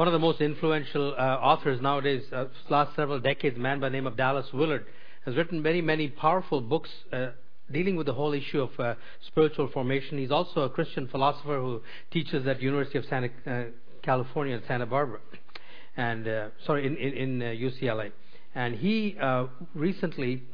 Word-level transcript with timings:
one 0.00 0.08
of 0.08 0.12
the 0.12 0.18
most 0.18 0.40
influential 0.40 1.14
uh, 1.18 1.20
authors 1.20 1.78
nowadays, 1.82 2.22
uh, 2.32 2.46
last 2.70 2.96
several 2.96 3.20
decades, 3.20 3.58
a 3.58 3.60
man 3.60 3.80
by 3.80 3.90
the 3.90 3.92
name 3.92 4.06
of 4.06 4.16
Dallas 4.16 4.46
Willard, 4.50 4.86
has 5.26 5.36
written 5.36 5.60
many, 5.60 5.82
many 5.82 6.08
powerful 6.08 6.62
books 6.62 6.88
uh, 7.12 7.32
dealing 7.70 7.96
with 7.96 8.06
the 8.06 8.14
whole 8.14 8.32
issue 8.32 8.62
of 8.62 8.70
uh, 8.80 8.94
spiritual 9.26 9.68
formation. 9.68 10.16
He's 10.16 10.30
also 10.30 10.62
a 10.62 10.70
Christian 10.70 11.06
philosopher 11.06 11.60
who 11.60 11.82
teaches 12.10 12.46
at 12.46 12.62
University 12.62 12.96
of 12.96 13.04
Santa 13.10 13.28
uh, 13.46 13.64
California 14.02 14.56
in 14.56 14.62
Santa 14.66 14.86
Barbara, 14.86 15.20
and 15.98 16.26
uh, 16.26 16.48
sorry, 16.64 16.86
in, 16.86 16.96
in, 16.96 17.42
in 17.42 17.58
UCLA. 17.58 18.10
And 18.54 18.76
he 18.76 19.18
recently 19.74 20.44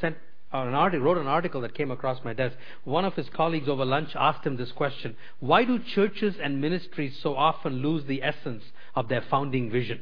sent 0.00 0.16
Uh, 0.52 0.66
an 0.66 0.74
article, 0.74 1.06
wrote 1.06 1.18
an 1.18 1.28
article 1.28 1.60
that 1.60 1.74
came 1.74 1.92
across 1.92 2.24
my 2.24 2.32
desk. 2.32 2.56
One 2.82 3.04
of 3.04 3.14
his 3.14 3.28
colleagues 3.28 3.68
over 3.68 3.84
lunch 3.84 4.10
asked 4.16 4.44
him 4.44 4.56
this 4.56 4.72
question 4.72 5.16
Why 5.38 5.64
do 5.64 5.78
churches 5.78 6.34
and 6.42 6.60
ministries 6.60 7.16
so 7.22 7.36
often 7.36 7.82
lose 7.82 8.04
the 8.04 8.22
essence 8.22 8.64
of 8.96 9.08
their 9.08 9.22
founding 9.30 9.70
vision? 9.70 10.00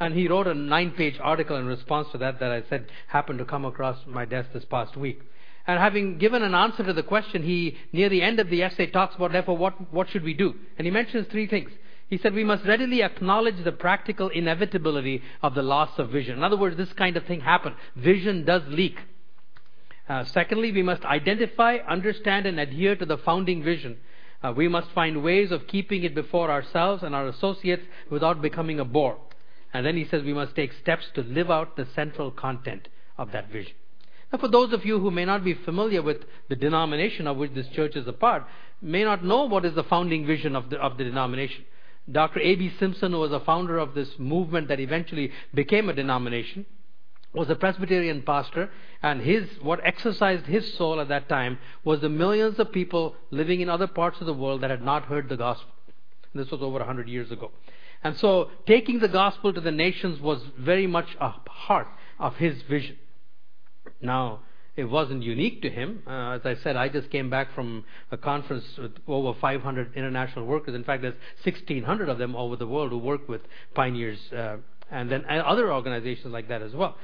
And 0.00 0.14
he 0.14 0.28
wrote 0.28 0.48
a 0.48 0.54
nine 0.54 0.92
page 0.92 1.16
article 1.20 1.56
in 1.56 1.66
response 1.66 2.08
to 2.12 2.18
that 2.18 2.40
that 2.40 2.50
I 2.50 2.62
said 2.68 2.86
happened 3.08 3.38
to 3.38 3.44
come 3.44 3.64
across 3.64 3.98
my 4.06 4.24
desk 4.24 4.50
this 4.52 4.64
past 4.64 4.96
week. 4.96 5.20
And 5.66 5.78
having 5.78 6.18
given 6.18 6.42
an 6.42 6.54
answer 6.54 6.82
to 6.82 6.92
the 6.92 7.02
question, 7.02 7.42
he, 7.42 7.76
near 7.92 8.08
the 8.08 8.22
end 8.22 8.40
of 8.40 8.48
the 8.48 8.62
essay, 8.62 8.86
talks 8.86 9.16
about, 9.16 9.32
therefore, 9.32 9.56
what, 9.56 9.92
what 9.92 10.08
should 10.08 10.24
we 10.24 10.34
do? 10.34 10.54
And 10.78 10.86
he 10.86 10.90
mentions 10.90 11.26
three 11.28 11.46
things. 11.46 11.70
He 12.08 12.16
said 12.16 12.32
we 12.32 12.42
must 12.42 12.64
readily 12.64 13.02
acknowledge 13.02 13.62
the 13.62 13.72
practical 13.72 14.28
inevitability 14.28 15.22
of 15.42 15.54
the 15.54 15.62
loss 15.62 15.90
of 15.98 16.08
vision. 16.08 16.38
In 16.38 16.42
other 16.42 16.56
words, 16.56 16.76
this 16.78 16.92
kind 16.94 17.18
of 17.18 17.26
thing 17.26 17.42
happens. 17.42 17.76
Vision 17.96 18.46
does 18.46 18.62
leak. 18.66 18.96
Uh, 20.08 20.24
secondly, 20.24 20.72
we 20.72 20.82
must 20.82 21.04
identify, 21.04 21.76
understand, 21.86 22.46
and 22.46 22.58
adhere 22.58 22.96
to 22.96 23.04
the 23.04 23.18
founding 23.18 23.62
vision. 23.62 23.98
Uh, 24.42 24.52
we 24.56 24.68
must 24.68 24.90
find 24.92 25.22
ways 25.22 25.50
of 25.50 25.66
keeping 25.66 26.04
it 26.04 26.14
before 26.14 26.50
ourselves 26.50 27.02
and 27.02 27.14
our 27.14 27.26
associates 27.26 27.82
without 28.10 28.40
becoming 28.40 28.80
a 28.80 28.84
bore. 28.84 29.18
And 29.74 29.84
then 29.84 29.96
he 29.96 30.06
says 30.06 30.22
we 30.22 30.32
must 30.32 30.54
take 30.54 30.72
steps 30.72 31.06
to 31.14 31.22
live 31.22 31.50
out 31.50 31.76
the 31.76 31.86
central 31.94 32.30
content 32.30 32.88
of 33.18 33.32
that 33.32 33.50
vision. 33.50 33.74
Now, 34.32 34.38
for 34.38 34.48
those 34.48 34.72
of 34.72 34.84
you 34.84 34.98
who 34.98 35.10
may 35.10 35.24
not 35.24 35.44
be 35.44 35.54
familiar 35.54 36.02
with 36.02 36.18
the 36.48 36.56
denomination 36.56 37.26
of 37.26 37.36
which 37.36 37.54
this 37.54 37.68
church 37.68 37.96
is 37.96 38.06
a 38.06 38.12
part, 38.12 38.46
may 38.80 39.04
not 39.04 39.24
know 39.24 39.44
what 39.44 39.64
is 39.64 39.74
the 39.74 39.84
founding 39.84 40.26
vision 40.26 40.54
of 40.54 40.70
the, 40.70 40.76
of 40.78 40.96
the 40.96 41.04
denomination. 41.04 41.64
Dr. 42.10 42.40
A.B. 42.40 42.72
Simpson, 42.78 43.12
who 43.12 43.18
was 43.18 43.32
a 43.32 43.40
founder 43.40 43.78
of 43.78 43.94
this 43.94 44.08
movement 44.18 44.68
that 44.68 44.80
eventually 44.80 45.32
became 45.52 45.88
a 45.88 45.94
denomination, 45.94 46.64
was 47.32 47.50
a 47.50 47.54
Presbyterian 47.54 48.22
pastor, 48.22 48.70
and 49.02 49.20
his 49.20 49.48
what 49.60 49.80
exercised 49.84 50.46
his 50.46 50.74
soul 50.74 51.00
at 51.00 51.08
that 51.08 51.28
time 51.28 51.58
was 51.84 52.00
the 52.00 52.08
millions 52.08 52.58
of 52.58 52.72
people 52.72 53.14
living 53.30 53.60
in 53.60 53.68
other 53.68 53.86
parts 53.86 54.20
of 54.20 54.26
the 54.26 54.32
world 54.32 54.62
that 54.62 54.70
had 54.70 54.82
not 54.82 55.04
heard 55.04 55.28
the 55.28 55.36
gospel. 55.36 55.70
This 56.34 56.50
was 56.50 56.62
over 56.62 56.78
100 56.78 57.08
years 57.08 57.30
ago. 57.30 57.50
And 58.02 58.16
so, 58.16 58.50
taking 58.66 59.00
the 59.00 59.08
gospel 59.08 59.52
to 59.52 59.60
the 59.60 59.72
nations 59.72 60.20
was 60.20 60.40
very 60.56 60.86
much 60.86 61.16
a 61.20 61.32
part 61.44 61.88
of 62.18 62.36
his 62.36 62.62
vision. 62.62 62.96
Now, 64.00 64.40
it 64.76 64.84
wasn't 64.84 65.24
unique 65.24 65.62
to 65.62 65.70
him. 65.70 66.04
Uh, 66.06 66.36
as 66.36 66.42
I 66.44 66.54
said, 66.62 66.76
I 66.76 66.88
just 66.88 67.10
came 67.10 67.28
back 67.28 67.52
from 67.52 67.84
a 68.12 68.16
conference 68.16 68.64
with 68.78 68.92
over 69.08 69.36
500 69.40 69.96
international 69.96 70.44
workers. 70.44 70.76
In 70.76 70.84
fact, 70.84 71.02
there's 71.02 71.16
1,600 71.42 72.08
of 72.08 72.18
them 72.18 72.36
over 72.36 72.54
the 72.54 72.66
world 72.66 72.90
who 72.90 72.98
work 72.98 73.28
with 73.28 73.40
pioneers, 73.74 74.20
uh, 74.32 74.58
and 74.92 75.10
then 75.10 75.24
other 75.28 75.72
organizations 75.72 76.32
like 76.32 76.48
that 76.48 76.62
as 76.62 76.74
well. 76.74 76.96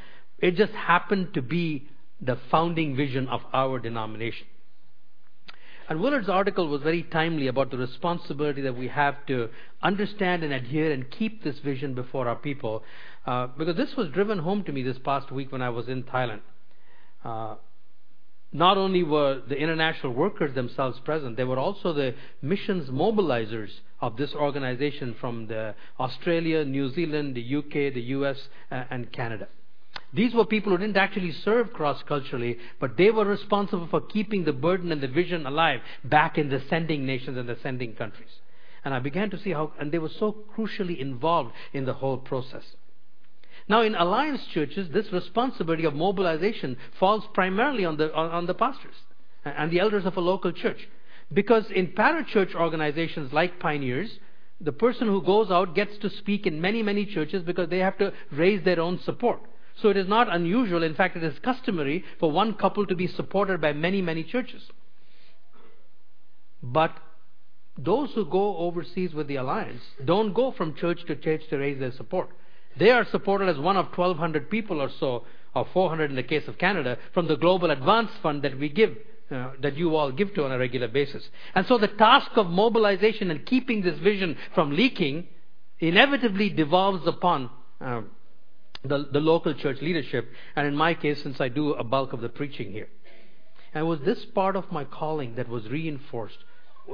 It 0.45 0.57
just 0.57 0.75
happened 0.75 1.33
to 1.33 1.41
be 1.41 1.89
the 2.21 2.37
founding 2.51 2.95
vision 2.95 3.29
of 3.29 3.41
our 3.55 3.79
denomination. 3.79 4.47
And 5.89 6.03
Willard's 6.03 6.29
article 6.29 6.69
was 6.69 6.83
very 6.83 7.03
timely 7.03 7.47
about 7.47 7.71
the 7.71 7.79
responsibility 7.79 8.61
that 8.61 8.77
we 8.77 8.89
have 8.89 9.25
to 9.29 9.49
understand 9.83 10.45
and 10.45 10.53
adhere 10.53 10.93
and 10.93 11.11
keep 11.11 11.43
this 11.43 11.61
vision 11.61 11.95
before 11.95 12.29
our 12.29 12.37
people. 12.37 12.83
Uh, 13.25 13.47
because 13.57 13.79
this 13.79 13.97
was 13.97 14.11
driven 14.11 14.39
home 14.39 14.63
to 14.65 14.73
me 14.73 14.83
this 14.83 14.99
past 15.03 15.33
week 15.33 15.51
when 15.51 15.63
I 15.63 15.71
was 15.71 15.89
in 15.89 16.03
Thailand. 16.03 16.43
Uh, 17.25 17.55
not 18.53 18.77
only 18.77 19.03
were 19.03 19.41
the 19.49 19.57
international 19.57 20.13
workers 20.13 20.55
themselves 20.55 21.01
present, 21.07 21.39
they 21.39 21.45
were 21.45 21.59
also 21.59 21.95
the 21.95 22.15
missions 22.43 22.91
mobilizers 22.91 23.71
of 24.03 24.19
this 24.19 24.35
organization 24.35 25.17
from 25.19 25.47
the 25.47 25.75
Australia, 25.99 26.67
New 26.67 26.93
Zealand, 26.93 27.35
the 27.35 27.57
UK, 27.57 27.95
the 27.95 28.03
US, 28.19 28.37
uh, 28.71 28.85
and 28.91 29.11
Canada. 29.11 29.49
These 30.15 30.33
were 30.33 30.47
people 30.47 30.71
who 30.71 30.79
didn't 30.79 30.97
actually 30.97 31.33
serve 31.33 31.73
cross 31.73 32.03
culturally, 32.07 32.59
but 32.79 32.97
they 32.97 33.11
were 33.11 33.25
responsible 33.25 33.89
for 33.89 34.01
keeping 34.01 34.45
the 34.45 34.53
burden 34.53 34.93
and 34.93 35.01
the 35.01 35.09
vision 35.09 35.45
alive 35.45 35.81
back 36.05 36.39
in 36.39 36.49
the 36.49 36.63
sending 36.71 37.05
nations 37.05 37.37
and 37.37 37.49
the 37.49 37.59
sending 37.63 37.95
countries. 37.95 38.31
And 38.85 38.95
I 38.95 39.01
began 39.01 39.31
to 39.31 39.39
see 39.39 39.51
how, 39.51 39.73
and 39.81 39.91
they 39.91 39.99
were 39.99 40.11
so 40.21 40.37
crucially 40.57 40.99
involved 40.99 41.53
in 41.73 41.85
the 41.85 41.95
whole 41.95 42.19
process. 42.19 42.63
Now, 43.69 43.83
in 43.83 43.97
alliance 43.97 44.45
churches, 44.53 44.89
this 44.93 45.11
responsibility 45.13 45.85
of 45.85 45.95
mobilization 45.95 46.77
falls 47.01 47.25
primarily 47.33 47.85
on 47.85 47.97
the, 47.97 48.15
on, 48.15 48.31
on 48.31 48.47
the 48.47 48.55
pastors 48.55 48.95
and 49.45 49.71
the 49.71 49.81
elders 49.81 50.05
of 50.05 50.17
a 50.17 50.21
local 50.21 50.53
church. 50.53 50.89
Because 51.33 51.65
in 51.75 51.89
parachurch 51.89 52.55
organizations 52.55 53.33
like 53.33 53.59
Pioneers, 53.59 54.19
the 54.61 54.73
person 54.73 55.09
who 55.09 55.23
goes 55.23 55.51
out 55.51 55.75
gets 55.75 55.97
to 55.99 56.11
speak 56.11 56.47
in 56.47 56.61
many, 56.61 56.83
many 56.83 57.05
churches 57.05 57.43
because 57.43 57.69
they 57.69 57.79
have 57.79 57.99
to 57.99 58.13
raise 58.31 58.63
their 58.65 58.79
own 58.79 59.01
support. 59.05 59.41
So 59.83 59.89
it 59.89 59.97
is 59.97 60.09
not 60.09 60.33
unusual, 60.33 60.83
in 60.83 60.95
fact, 60.95 61.17
it 61.17 61.25
is 61.25 61.39
customary 61.41 62.05
for 62.21 62.31
one 62.31 62.55
couple 62.55 62.87
to 62.87 62.95
be 62.95 63.07
supported 63.07 63.61
by 63.61 63.73
many, 63.73 64.01
many 64.01 64.23
churches. 64.23 64.63
But 66.63 66.97
those 67.77 68.13
who 68.15 68.25
go 68.25 68.57
overseas 68.57 69.13
with 69.15 69.27
the 69.27 69.37
alliance 69.37 69.83
don't 70.05 70.33
go 70.33 70.53
from 70.53 70.75
church 70.77 71.05
to 71.07 71.17
church 71.17 71.43
to 71.51 71.59
raise 71.59 71.81
their 71.81 71.93
support. 71.93 72.29
They 72.79 72.91
are 72.91 73.05
supported 73.11 73.49
as 73.49 73.59
one 73.59 73.77
of 73.77 73.87
1,200 73.87 74.49
people 74.49 74.81
or 74.81 74.91
so, 75.01 75.25
or 75.55 75.67
400 75.73 76.11
in 76.11 76.17
the 76.17 76.23
case 76.23 76.47
of 76.49 76.59
Canada, 76.59 76.99
from 77.13 77.29
the 77.29 77.37
Global 77.37 77.71
Advance 77.71 78.11
Fund 78.23 78.43
that 78.43 78.59
we 78.59 78.69
give, 78.69 78.97
uh, 79.31 79.51
that 79.61 79.77
you 79.77 79.95
all 79.95 80.11
give 80.11 80.35
to 80.35 80.45
on 80.45 80.53
a 80.53 80.59
regular 80.59 80.89
basis. 80.89 81.29
And 81.55 81.67
so 81.67 81.79
the 81.79 81.89
task 81.89 82.31
of 82.37 82.49
mobilization 82.49 83.31
and 83.31 83.45
keeping 83.45 83.83
this 83.83 83.99
vision 83.99 84.37
from 84.55 84.71
leaking 84.71 85.29
inevitably 85.79 86.51
devolves 86.51 87.07
upon 87.07 87.51
uh, 87.81 88.03
the, 88.85 89.09
the 89.13 89.21
local 89.21 89.55
church 89.55 89.79
leadership, 89.81 90.29
and 90.57 90.67
in 90.67 90.75
my 90.77 90.95
case, 90.95 91.23
since 91.23 91.41
I 91.41 91.49
do 91.49 91.73
a 91.73 91.85
bulk 91.85 92.13
of 92.13 92.21
the 92.21 92.29
preaching 92.29 92.71
here. 92.73 92.89
And 93.73 93.83
it 93.83 93.87
was 93.87 94.01
this 94.01 94.25
part 94.35 94.57
of 94.57 94.71
my 94.71 94.85
calling 94.85 95.35
that 95.37 95.49
was 95.49 95.69
reinforced 95.69 96.39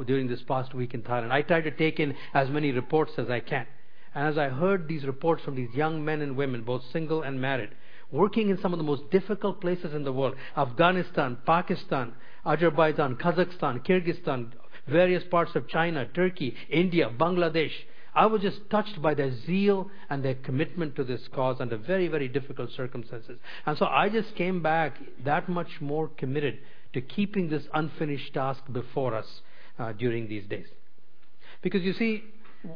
during 0.07 0.29
this 0.29 0.43
past 0.43 0.73
week 0.73 0.95
in 0.95 1.03
Thailand. 1.03 1.33
I 1.33 1.43
tried 1.43 1.65
to 1.65 1.71
take 1.71 1.99
in 1.99 2.15
as 2.33 2.49
many 2.49 2.71
reports 2.71 3.13
as 3.19 3.29
I 3.29 3.41
can. 3.41 3.67
And 4.15 4.27
as 4.27 4.39
I 4.39 4.49
heard 4.49 4.89
these 4.89 5.05
reports 5.05 5.43
from 5.45 5.57
these 5.57 5.75
young 5.75 6.05
men 6.05 6.23
and 6.23 6.37
women, 6.37 6.63
both 6.63 6.83
single 6.93 7.23
and 7.23 7.41
married, 7.41 7.71
working 8.11 8.51
in 8.51 8.59
some 8.61 8.73
of 8.73 8.79
the 8.79 8.85
most 8.85 9.11
difficult 9.11 9.61
places 9.61 9.93
in 9.95 10.05
the 10.05 10.13
world 10.13 10.35
Afghanistan, 10.57 11.39
Pakistan, 11.45 12.15
Azerbaijan, 12.47 13.17
Kazakhstan, 13.17 13.85
Kyrgyzstan, 13.85 14.53
various 14.89 15.23
parts 15.25 15.55
of 15.55 15.69
China, 15.69 16.07
Turkey, 16.07 16.55
India, 16.69 17.11
Bangladesh, 17.11 17.73
I 18.15 18.27
was 18.27 18.43
just 18.43 18.69
touched 18.71 19.01
by 19.01 19.15
their 19.15 19.33
zeal 19.47 19.91
and 20.09 20.25
their 20.25 20.35
commitment 20.35 20.97
to 20.97 21.05
this 21.05 21.29
cause 21.29 21.61
under 21.61 21.77
very, 21.77 22.09
very 22.09 22.29
difficult 22.29 22.71
circumstances. 22.73 23.39
And 23.67 23.79
so 23.79 23.87
I 23.87 24.09
just 24.09 24.35
came 24.35 24.63
back 24.63 24.99
that 25.25 25.49
much 25.49 25.81
more 25.81 26.09
committed 26.09 26.59
to 26.93 27.01
keeping 27.01 27.49
this 27.49 27.65
unfinished 27.73 28.35
task 28.35 28.63
before 28.73 29.15
us 29.15 29.43
uh, 29.79 29.93
during 29.93 30.29
these 30.29 30.47
days. 30.47 30.67
Because 31.63 31.83
you 31.83 31.93
see, 31.93 32.25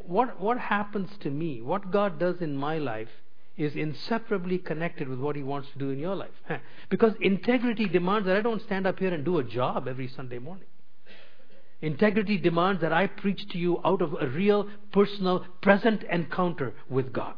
what, 0.07 0.41
what 0.41 0.59
happens 0.59 1.11
to 1.21 1.31
me, 1.31 1.61
what 1.61 1.91
God 1.91 2.19
does 2.19 2.41
in 2.41 2.57
my 2.57 2.79
life, 2.79 3.09
is 3.57 3.75
inseparably 3.77 4.59
connected 4.59 5.09
with 5.09 5.19
what 5.19 5.37
He 5.37 5.43
wants 5.43 5.69
to 5.73 5.79
do 5.79 5.91
in 5.91 5.99
your 5.99 6.17
life. 6.17 6.31
Because 6.89 7.15
integrity 7.21 7.87
demands 7.87 8.27
that 8.27 8.37
I 8.37 8.41
don't 8.41 8.63
stand 8.63 8.87
up 8.87 8.99
here 8.99 9.13
and 9.13 9.25
do 9.25 9.39
a 9.39 9.45
job 9.45 9.89
every 9.89 10.09
Sunday 10.09 10.39
morning. 10.39 10.67
Integrity 11.81 12.39
demands 12.39 12.81
that 12.81 12.93
I 12.93 13.07
preach 13.07 13.49
to 13.51 13.59
you 13.59 13.81
out 13.85 14.01
of 14.01 14.15
a 14.21 14.27
real, 14.29 14.69
personal, 14.93 15.45
present 15.61 16.03
encounter 16.05 16.75
with 16.89 17.13
God. 17.13 17.35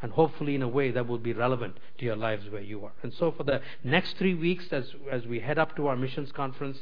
And 0.00 0.10
hopefully, 0.10 0.56
in 0.56 0.62
a 0.62 0.68
way 0.68 0.90
that 0.90 1.06
will 1.06 1.18
be 1.18 1.32
relevant 1.32 1.76
to 1.98 2.04
your 2.04 2.16
lives 2.16 2.50
where 2.50 2.62
you 2.62 2.84
are. 2.84 2.92
And 3.04 3.12
so, 3.14 3.30
for 3.30 3.44
the 3.44 3.60
next 3.84 4.16
three 4.16 4.34
weeks, 4.34 4.64
as, 4.72 4.86
as 5.10 5.26
we 5.26 5.38
head 5.38 5.58
up 5.58 5.76
to 5.76 5.86
our 5.86 5.96
missions 5.96 6.32
conference, 6.32 6.78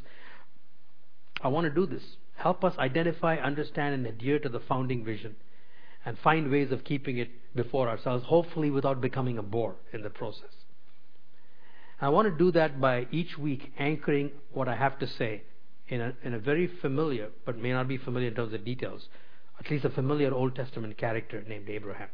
I 1.43 1.49
want 1.49 1.67
to 1.67 1.70
do 1.70 1.87
this. 1.87 2.02
Help 2.37 2.64
us 2.64 2.75
identify, 2.78 3.37
understand, 3.37 3.94
and 3.94 4.06
adhere 4.06 4.38
to 4.38 4.49
the 4.49 4.61
founding 4.61 5.05
vision 5.05 5.37
and 6.06 6.19
find 6.19 6.50
ways 6.50 6.72
of 6.72 6.84
keeping 6.84 7.19
it 7.19 7.28
before 7.55 7.88
ourselves, 7.88 8.25
hopefully 8.25 8.70
without 8.70 9.02
becoming 9.02 9.37
a 9.37 9.43
bore 9.43 9.76
in 9.93 10.02
the 10.02 10.08
process. 10.08 10.50
I 12.00 12.08
want 12.08 12.26
to 12.26 12.44
do 12.44 12.50
that 12.52 12.81
by 12.81 13.06
each 13.11 13.37
week 13.37 13.72
anchoring 13.78 14.31
what 14.52 14.69
I 14.69 14.76
have 14.76 14.99
to 15.00 15.06
say 15.06 15.43
in 15.90 16.00
a, 16.00 16.14
in 16.22 16.34
a 16.34 16.38
very 16.38 16.66
familiar, 16.81 17.28
but 17.44 17.58
may 17.58 17.72
not 17.72 17.88
be 17.88 17.98
familiar 17.98 18.28
in 18.28 18.34
terms 18.34 18.54
of 18.54 18.64
details, 18.64 19.08
at 19.58 19.70
least 19.70 19.84
a 19.84 19.90
familiar 19.90 20.32
Old 20.32 20.54
Testament 20.54 20.96
character 20.96 21.44
named 21.46 21.69
Abraham. 21.69 22.08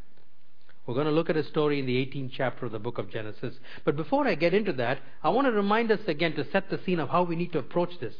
We're 0.86 0.94
going 0.94 1.06
to 1.06 1.12
look 1.12 1.30
at 1.30 1.36
a 1.36 1.44
story 1.44 1.80
in 1.80 1.86
the 1.86 1.96
18th 1.96 2.30
chapter 2.36 2.66
of 2.66 2.72
the 2.72 2.78
book 2.78 2.98
of 2.98 3.10
Genesis. 3.10 3.54
But 3.84 3.96
before 3.96 4.26
I 4.26 4.34
get 4.34 4.54
into 4.54 4.72
that, 4.74 4.98
I 5.22 5.30
want 5.30 5.46
to 5.46 5.52
remind 5.52 5.90
us 5.90 6.00
again 6.06 6.34
to 6.34 6.50
set 6.50 6.70
the 6.70 6.80
scene 6.84 7.00
of 7.00 7.08
how 7.08 7.24
we 7.24 7.36
need 7.36 7.52
to 7.52 7.58
approach 7.58 7.90
this. 8.00 8.14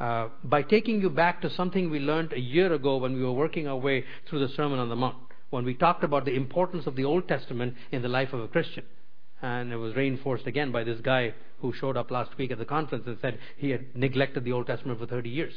uh, 0.00 0.28
by 0.42 0.62
taking 0.62 1.00
you 1.00 1.10
back 1.10 1.40
to 1.42 1.50
something 1.50 1.90
we 1.90 2.00
learned 2.00 2.32
a 2.32 2.40
year 2.40 2.72
ago 2.72 2.96
when 2.96 3.14
we 3.14 3.22
were 3.22 3.32
working 3.32 3.68
our 3.68 3.76
way 3.76 4.04
through 4.28 4.40
the 4.40 4.52
Sermon 4.54 4.78
on 4.78 4.88
the 4.88 4.96
Mount, 4.96 5.16
when 5.50 5.64
we 5.64 5.74
talked 5.74 6.02
about 6.02 6.24
the 6.24 6.34
importance 6.34 6.86
of 6.86 6.96
the 6.96 7.04
Old 7.04 7.28
Testament 7.28 7.74
in 7.92 8.02
the 8.02 8.08
life 8.08 8.32
of 8.32 8.40
a 8.40 8.48
Christian. 8.48 8.84
And 9.42 9.72
it 9.72 9.76
was 9.76 9.94
reinforced 9.94 10.46
again 10.46 10.72
by 10.72 10.84
this 10.84 11.00
guy 11.00 11.34
who 11.60 11.72
showed 11.72 11.96
up 11.96 12.10
last 12.10 12.36
week 12.38 12.50
at 12.50 12.58
the 12.58 12.64
conference 12.64 13.04
and 13.06 13.18
said 13.20 13.38
he 13.56 13.70
had 13.70 13.96
neglected 13.96 14.44
the 14.44 14.52
Old 14.52 14.66
Testament 14.66 14.98
for 14.98 15.06
30 15.06 15.28
years. 15.28 15.54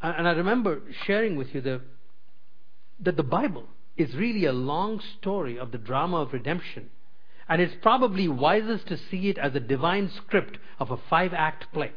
And 0.00 0.26
I 0.26 0.32
remember 0.32 0.82
sharing 1.06 1.36
with 1.36 1.54
you 1.54 1.60
the, 1.60 1.80
that 3.00 3.16
the 3.16 3.22
Bible 3.22 3.66
is 3.96 4.14
really 4.14 4.44
a 4.46 4.52
long 4.52 5.00
story 5.18 5.58
of 5.58 5.70
the 5.70 5.78
drama 5.78 6.18
of 6.18 6.32
redemption. 6.32 6.90
And 7.48 7.62
it's 7.62 7.74
probably 7.82 8.28
wisest 8.28 8.88
to 8.88 8.98
see 9.10 9.28
it 9.28 9.38
as 9.38 9.54
a 9.54 9.60
divine 9.60 10.10
script 10.16 10.58
of 10.78 10.90
a 10.90 10.96
five 11.08 11.32
act 11.32 11.72
play. 11.72 11.92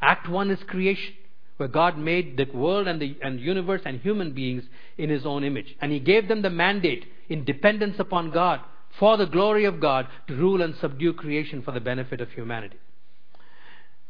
Act 0.00 0.28
one 0.28 0.50
is 0.50 0.58
creation, 0.66 1.14
where 1.56 1.68
God 1.68 1.98
made 1.98 2.36
the 2.36 2.46
world 2.56 2.88
and 2.88 3.00
the 3.00 3.16
and 3.22 3.40
universe 3.40 3.82
and 3.84 4.00
human 4.00 4.32
beings 4.32 4.64
in 4.98 5.10
His 5.10 5.26
own 5.26 5.44
image. 5.44 5.76
And 5.80 5.92
He 5.92 6.00
gave 6.00 6.28
them 6.28 6.42
the 6.42 6.50
mandate 6.50 7.04
in 7.28 7.44
dependence 7.44 7.98
upon 7.98 8.30
God 8.30 8.60
for 8.98 9.16
the 9.16 9.26
glory 9.26 9.64
of 9.64 9.80
God 9.80 10.06
to 10.28 10.34
rule 10.34 10.62
and 10.62 10.74
subdue 10.76 11.14
creation 11.14 11.62
for 11.62 11.72
the 11.72 11.80
benefit 11.80 12.20
of 12.20 12.30
humanity. 12.30 12.78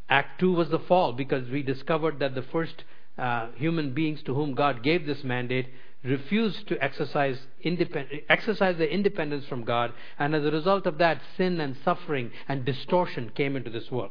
Act 0.09 0.41
2 0.41 0.53
was 0.53 0.69
the 0.69 0.79
fall 0.81 1.13
because 1.13 1.49
we 1.49 1.63
discovered 1.63 2.19
that 2.19 2.35
the 2.35 2.43
first 2.43 2.85
uh, 3.17 3.49
human 3.57 3.95
beings 3.95 4.23
to 4.25 4.35
whom 4.35 4.55
God 4.55 4.83
gave 4.83 5.07
this 5.07 5.23
mandate 5.25 5.69
refused 6.05 6.67
to 6.69 6.83
exercise, 6.83 7.39
independ- 7.65 8.25
exercise 8.29 8.77
their 8.77 8.89
independence 8.89 9.47
from 9.47 9.65
God, 9.65 9.93
and 10.19 10.35
as 10.35 10.45
a 10.45 10.51
result 10.51 10.87
of 10.87 10.99
that, 10.99 11.21
sin 11.37 11.61
and 11.61 11.77
suffering 11.85 12.31
and 12.49 12.65
distortion 12.65 13.31
came 13.35 13.57
into 13.57 13.71
this 13.71 13.91
world. 13.91 14.11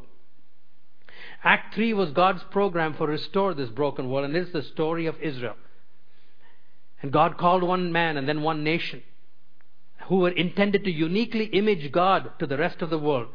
Act 1.44 1.74
3 1.76 1.94
was 1.94 2.12
God's 2.12 2.44
program 2.52 2.94
for 2.94 3.08
restore 3.08 3.54
this 3.54 3.70
broken 3.70 4.10
world, 4.10 4.26
and 4.26 4.36
it's 4.36 4.52
the 4.52 4.62
story 4.62 5.08
of 5.08 5.16
Israel. 5.22 5.56
And 7.02 7.12
God 7.12 7.38
called 7.38 7.64
one 7.64 7.92
man 7.92 8.18
and 8.18 8.28
then 8.28 8.44
one 8.44 8.64
nation 8.64 9.02
who 10.08 10.18
were 10.18 10.30
intended 10.30 10.84
to 10.84 10.92
uniquely 10.92 11.46
image 11.46 11.92
God 11.92 12.32
to 12.40 12.46
the 12.46 12.58
rest 12.58 12.82
of 12.82 12.90
the 12.90 13.00
world, 13.00 13.28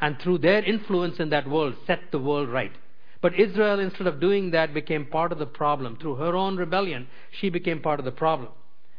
and 0.00 0.18
through 0.18 0.38
their 0.38 0.62
influence 0.62 1.18
in 1.18 1.30
that 1.30 1.48
world, 1.48 1.74
set 1.86 2.00
the 2.10 2.18
world 2.18 2.48
right. 2.48 2.72
But 3.20 3.38
Israel, 3.38 3.80
instead 3.80 4.06
of 4.06 4.20
doing 4.20 4.52
that, 4.52 4.72
became 4.72 5.06
part 5.06 5.32
of 5.32 5.38
the 5.38 5.46
problem. 5.46 5.96
Through 5.96 6.16
her 6.16 6.36
own 6.36 6.56
rebellion, 6.56 7.08
she 7.30 7.50
became 7.50 7.80
part 7.80 7.98
of 7.98 8.04
the 8.04 8.12
problem. 8.12 8.50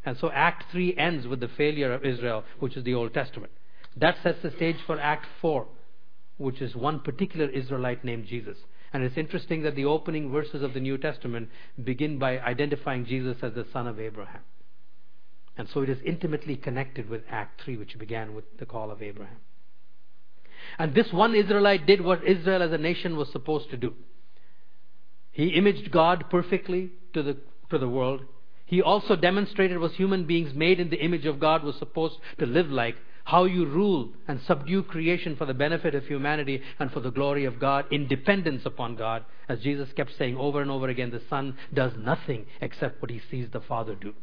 And 0.05 0.17
so 0.17 0.29
Act 0.31 0.65
3 0.71 0.95
ends 0.97 1.27
with 1.27 1.39
the 1.39 1.47
failure 1.47 1.93
of 1.93 2.05
Israel, 2.05 2.43
which 2.59 2.75
is 2.75 2.83
the 2.83 2.93
Old 2.93 3.13
Testament. 3.13 3.51
That 3.95 4.17
sets 4.23 4.41
the 4.41 4.51
stage 4.51 4.77
for 4.85 4.99
Act 4.99 5.25
4, 5.41 5.67
which 6.39 6.61
is 6.61 6.75
one 6.75 7.01
particular 7.01 7.47
Israelite 7.49 8.03
named 8.03 8.25
Jesus. 8.25 8.57
And 8.91 9.03
it's 9.03 9.17
interesting 9.17 9.61
that 9.63 9.75
the 9.75 9.85
opening 9.85 10.31
verses 10.31 10.63
of 10.63 10.73
the 10.73 10.79
New 10.79 10.97
Testament 10.97 11.49
begin 11.83 12.17
by 12.17 12.39
identifying 12.39 13.05
Jesus 13.05 13.37
as 13.43 13.53
the 13.53 13.67
son 13.71 13.85
of 13.85 13.99
Abraham. 13.99 14.41
And 15.57 15.67
so 15.69 15.81
it 15.81 15.89
is 15.89 15.99
intimately 16.05 16.55
connected 16.55 17.09
with 17.09 17.21
Act 17.29 17.61
3, 17.63 17.77
which 17.77 17.99
began 17.99 18.33
with 18.33 18.45
the 18.57 18.65
call 18.65 18.89
of 18.89 19.03
Abraham. 19.03 19.37
And 20.77 20.95
this 20.95 21.11
one 21.11 21.35
Israelite 21.35 21.85
did 21.85 22.01
what 22.01 22.25
Israel 22.25 22.63
as 22.63 22.71
a 22.71 22.77
nation 22.77 23.17
was 23.17 23.29
supposed 23.31 23.69
to 23.71 23.77
do. 23.77 23.93
He 25.31 25.49
imaged 25.49 25.91
God 25.91 26.25
perfectly 26.29 26.91
to 27.13 27.21
the, 27.21 27.37
to 27.69 27.77
the 27.77 27.89
world. 27.89 28.21
He 28.65 28.81
also 28.81 29.15
demonstrated 29.15 29.79
what 29.79 29.91
human 29.91 30.25
beings 30.25 30.53
made 30.53 30.79
in 30.79 30.89
the 30.89 31.03
image 31.03 31.25
of 31.25 31.39
God 31.39 31.63
was 31.63 31.75
supposed 31.77 32.15
to 32.39 32.45
live 32.45 32.69
like, 32.69 32.95
how 33.29 33.45
you 33.45 33.63
rule 33.63 34.09
and 34.27 34.41
subdue 34.41 34.81
creation 34.81 35.35
for 35.35 35.45
the 35.45 35.53
benefit 35.53 35.93
of 35.93 36.03
humanity 36.07 36.59
and 36.79 36.91
for 36.91 36.99
the 36.99 37.11
glory 37.11 37.45
of 37.45 37.59
God, 37.59 37.85
in 37.91 38.07
dependence 38.07 38.65
upon 38.65 38.95
God. 38.95 39.23
As 39.47 39.59
Jesus 39.59 39.93
kept 39.93 40.17
saying 40.17 40.35
over 40.35 40.63
and 40.63 40.71
over 40.71 40.87
again, 40.87 41.11
the 41.11 41.21
Son 41.29 41.55
does 41.71 41.91
nothing 41.95 42.47
except 42.59 42.99
what 42.99 43.11
he 43.11 43.21
sees 43.29 43.47
the 43.51 43.61
Father 43.61 43.93
do. 43.93 44.15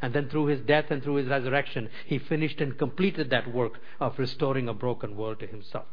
And 0.00 0.14
then 0.14 0.28
through 0.28 0.46
his 0.46 0.60
death 0.60 0.84
and 0.90 1.02
through 1.02 1.16
his 1.16 1.28
resurrection, 1.28 1.88
he 2.06 2.20
finished 2.20 2.60
and 2.60 2.78
completed 2.78 3.30
that 3.30 3.52
work 3.52 3.80
of 3.98 4.20
restoring 4.20 4.68
a 4.68 4.74
broken 4.74 5.16
world 5.16 5.40
to 5.40 5.48
himself. 5.48 5.86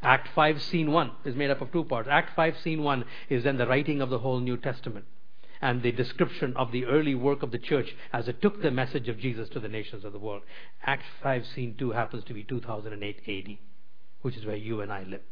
Act 0.00 0.28
5, 0.34 0.62
Scene 0.62 0.90
1 0.90 1.10
is 1.26 1.36
made 1.36 1.50
up 1.50 1.60
of 1.60 1.70
two 1.70 1.84
parts. 1.84 2.08
Act 2.10 2.34
5, 2.34 2.56
Scene 2.64 2.82
1 2.82 3.04
is 3.28 3.44
then 3.44 3.58
the 3.58 3.66
writing 3.66 4.00
of 4.00 4.08
the 4.08 4.20
whole 4.20 4.40
New 4.40 4.56
Testament 4.56 5.04
and 5.60 5.82
the 5.82 5.92
description 5.92 6.54
of 6.56 6.72
the 6.72 6.84
early 6.84 7.14
work 7.14 7.42
of 7.42 7.50
the 7.50 7.58
church 7.58 7.94
as 8.12 8.28
it 8.28 8.42
took 8.42 8.62
the 8.62 8.70
message 8.70 9.08
of 9.08 9.18
Jesus 9.18 9.48
to 9.50 9.60
the 9.60 9.68
nations 9.68 10.04
of 10.04 10.12
the 10.12 10.18
world. 10.18 10.42
Act 10.84 11.04
5, 11.22 11.46
Scene 11.46 11.74
2 11.78 11.92
happens 11.92 12.24
to 12.24 12.34
be 12.34 12.44
2008 12.44 13.20
AD, 13.26 13.58
which 14.22 14.36
is 14.36 14.46
where 14.46 14.56
you 14.56 14.80
and 14.80 14.92
I 14.92 15.04
live. 15.04 15.22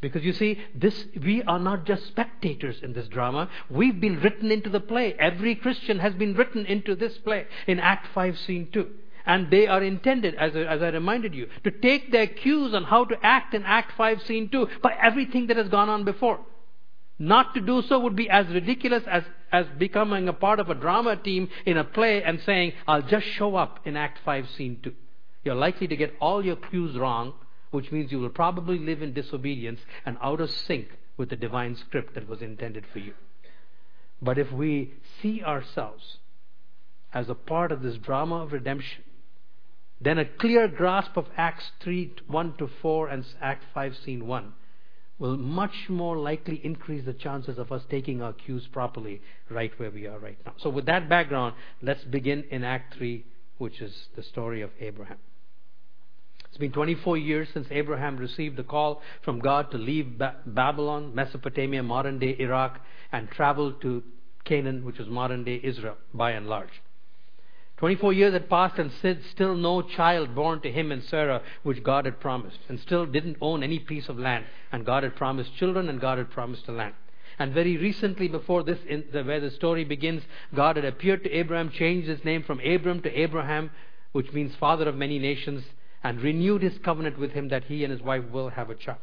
Because 0.00 0.24
you 0.24 0.32
see, 0.32 0.58
this, 0.74 1.06
we 1.22 1.42
are 1.44 1.60
not 1.60 1.86
just 1.86 2.06
spectators 2.08 2.82
in 2.82 2.92
this 2.92 3.08
drama. 3.08 3.48
We've 3.70 4.00
been 4.00 4.20
written 4.20 4.50
into 4.50 4.68
the 4.68 4.80
play. 4.80 5.14
Every 5.18 5.54
Christian 5.54 6.00
has 6.00 6.14
been 6.14 6.34
written 6.34 6.66
into 6.66 6.96
this 6.96 7.16
play 7.18 7.46
in 7.66 7.78
Act 7.78 8.08
5, 8.12 8.38
Scene 8.38 8.68
2. 8.72 8.90
And 9.24 9.50
they 9.50 9.68
are 9.68 9.82
intended, 9.82 10.34
as, 10.34 10.56
as 10.56 10.82
I 10.82 10.88
reminded 10.88 11.34
you, 11.34 11.48
to 11.62 11.70
take 11.70 12.10
their 12.10 12.26
cues 12.26 12.74
on 12.74 12.82
how 12.84 13.04
to 13.04 13.16
act 13.22 13.54
in 13.54 13.62
Act 13.62 13.92
5, 13.96 14.22
Scene 14.22 14.48
2 14.48 14.68
by 14.82 14.96
everything 15.00 15.46
that 15.46 15.56
has 15.56 15.68
gone 15.68 15.88
on 15.88 16.04
before. 16.04 16.40
Not 17.22 17.54
to 17.54 17.60
do 17.60 17.82
so 17.82 18.00
would 18.00 18.16
be 18.16 18.28
as 18.28 18.48
ridiculous 18.48 19.04
as, 19.06 19.22
as 19.52 19.66
becoming 19.78 20.26
a 20.28 20.32
part 20.32 20.58
of 20.58 20.70
a 20.70 20.74
drama 20.74 21.14
team 21.14 21.48
in 21.64 21.76
a 21.76 21.84
play 21.84 22.20
and 22.20 22.40
saying, 22.40 22.72
I'll 22.88 23.00
just 23.00 23.24
show 23.24 23.54
up 23.54 23.78
in 23.84 23.96
Act 23.96 24.18
5, 24.24 24.48
Scene 24.50 24.80
2. 24.82 24.92
You're 25.44 25.54
likely 25.54 25.86
to 25.86 25.94
get 25.94 26.16
all 26.20 26.44
your 26.44 26.56
cues 26.56 26.98
wrong, 26.98 27.34
which 27.70 27.92
means 27.92 28.10
you 28.10 28.18
will 28.18 28.28
probably 28.28 28.76
live 28.76 29.02
in 29.02 29.12
disobedience 29.12 29.78
and 30.04 30.18
out 30.20 30.40
of 30.40 30.50
sync 30.50 30.88
with 31.16 31.30
the 31.30 31.36
divine 31.36 31.76
script 31.76 32.16
that 32.16 32.28
was 32.28 32.42
intended 32.42 32.86
for 32.92 32.98
you. 32.98 33.14
But 34.20 34.36
if 34.36 34.50
we 34.50 34.94
see 35.22 35.44
ourselves 35.44 36.16
as 37.14 37.28
a 37.28 37.36
part 37.36 37.70
of 37.70 37.82
this 37.82 37.98
drama 37.98 38.42
of 38.42 38.52
redemption, 38.52 39.04
then 40.00 40.18
a 40.18 40.24
clear 40.24 40.66
grasp 40.66 41.16
of 41.16 41.28
Acts 41.36 41.70
3 41.82 42.16
1 42.26 42.56
to 42.56 42.66
4 42.66 43.08
and 43.10 43.24
Act 43.40 43.62
5 43.72 43.96
scene 43.96 44.26
1 44.26 44.54
will 45.22 45.36
much 45.36 45.88
more 45.88 46.18
likely 46.18 46.60
increase 46.64 47.04
the 47.04 47.12
chances 47.12 47.56
of 47.56 47.70
us 47.70 47.80
taking 47.88 48.20
our 48.20 48.32
cues 48.32 48.66
properly 48.72 49.22
right 49.48 49.70
where 49.78 49.92
we 49.92 50.04
are 50.04 50.18
right 50.18 50.36
now. 50.44 50.52
So, 50.58 50.68
with 50.68 50.84
that 50.86 51.08
background, 51.08 51.54
let's 51.80 52.02
begin 52.02 52.42
in 52.50 52.64
Act 52.64 52.96
3, 52.96 53.24
which 53.58 53.80
is 53.80 53.94
the 54.16 54.24
story 54.24 54.62
of 54.62 54.70
Abraham. 54.80 55.18
It's 56.48 56.58
been 56.58 56.72
24 56.72 57.18
years 57.18 57.46
since 57.54 57.68
Abraham 57.70 58.16
received 58.16 58.56
the 58.56 58.64
call 58.64 59.00
from 59.24 59.38
God 59.38 59.70
to 59.70 59.78
leave 59.78 60.18
ba- 60.18 60.38
Babylon, 60.44 61.14
Mesopotamia, 61.14 61.84
modern 61.84 62.18
day 62.18 62.34
Iraq, 62.40 62.80
and 63.12 63.30
travel 63.30 63.74
to 63.74 64.02
Canaan, 64.44 64.84
which 64.84 64.98
is 64.98 65.06
modern 65.06 65.44
day 65.44 65.60
Israel, 65.62 65.98
by 66.12 66.32
and 66.32 66.48
large. 66.48 66.82
24 67.82 68.12
years 68.12 68.32
had 68.32 68.48
passed 68.48 68.78
and 68.78 68.92
still 69.32 69.56
no 69.56 69.82
child 69.82 70.36
born 70.36 70.60
to 70.60 70.70
him 70.70 70.92
and 70.92 71.02
Sarah, 71.02 71.42
which 71.64 71.82
God 71.82 72.04
had 72.04 72.20
promised, 72.20 72.60
and 72.68 72.78
still 72.78 73.06
didn't 73.06 73.38
own 73.40 73.64
any 73.64 73.80
piece 73.80 74.08
of 74.08 74.20
land. 74.20 74.44
And 74.70 74.86
God 74.86 75.02
had 75.02 75.16
promised 75.16 75.56
children, 75.56 75.88
and 75.88 76.00
God 76.00 76.18
had 76.18 76.30
promised 76.30 76.68
a 76.68 76.70
land. 76.70 76.94
And 77.40 77.52
very 77.52 77.76
recently, 77.76 78.28
before 78.28 78.62
this, 78.62 78.78
the, 79.12 79.24
where 79.24 79.40
the 79.40 79.50
story 79.50 79.82
begins, 79.82 80.22
God 80.54 80.76
had 80.76 80.84
appeared 80.84 81.24
to 81.24 81.30
Abraham, 81.32 81.72
changed 81.72 82.06
his 82.06 82.24
name 82.24 82.44
from 82.44 82.60
Abram 82.60 83.02
to 83.02 83.20
Abraham, 83.20 83.72
which 84.12 84.32
means 84.32 84.54
father 84.54 84.88
of 84.88 84.94
many 84.94 85.18
nations, 85.18 85.64
and 86.04 86.20
renewed 86.20 86.62
his 86.62 86.78
covenant 86.84 87.18
with 87.18 87.32
him 87.32 87.48
that 87.48 87.64
he 87.64 87.82
and 87.82 87.90
his 87.90 88.00
wife 88.00 88.22
will 88.30 88.50
have 88.50 88.70
a 88.70 88.76
child. 88.76 89.00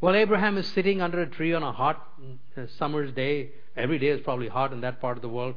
Well, 0.00 0.14
Abraham 0.14 0.56
is 0.56 0.66
sitting 0.68 1.02
under 1.02 1.20
a 1.20 1.26
tree 1.26 1.52
on 1.52 1.62
a 1.62 1.72
hot 1.72 2.02
uh, 2.56 2.62
summer's 2.78 3.12
day. 3.12 3.50
Every 3.76 3.98
day 3.98 4.06
is 4.06 4.22
probably 4.22 4.48
hot 4.48 4.72
in 4.72 4.80
that 4.80 5.02
part 5.02 5.18
of 5.18 5.22
the 5.22 5.28
world. 5.28 5.56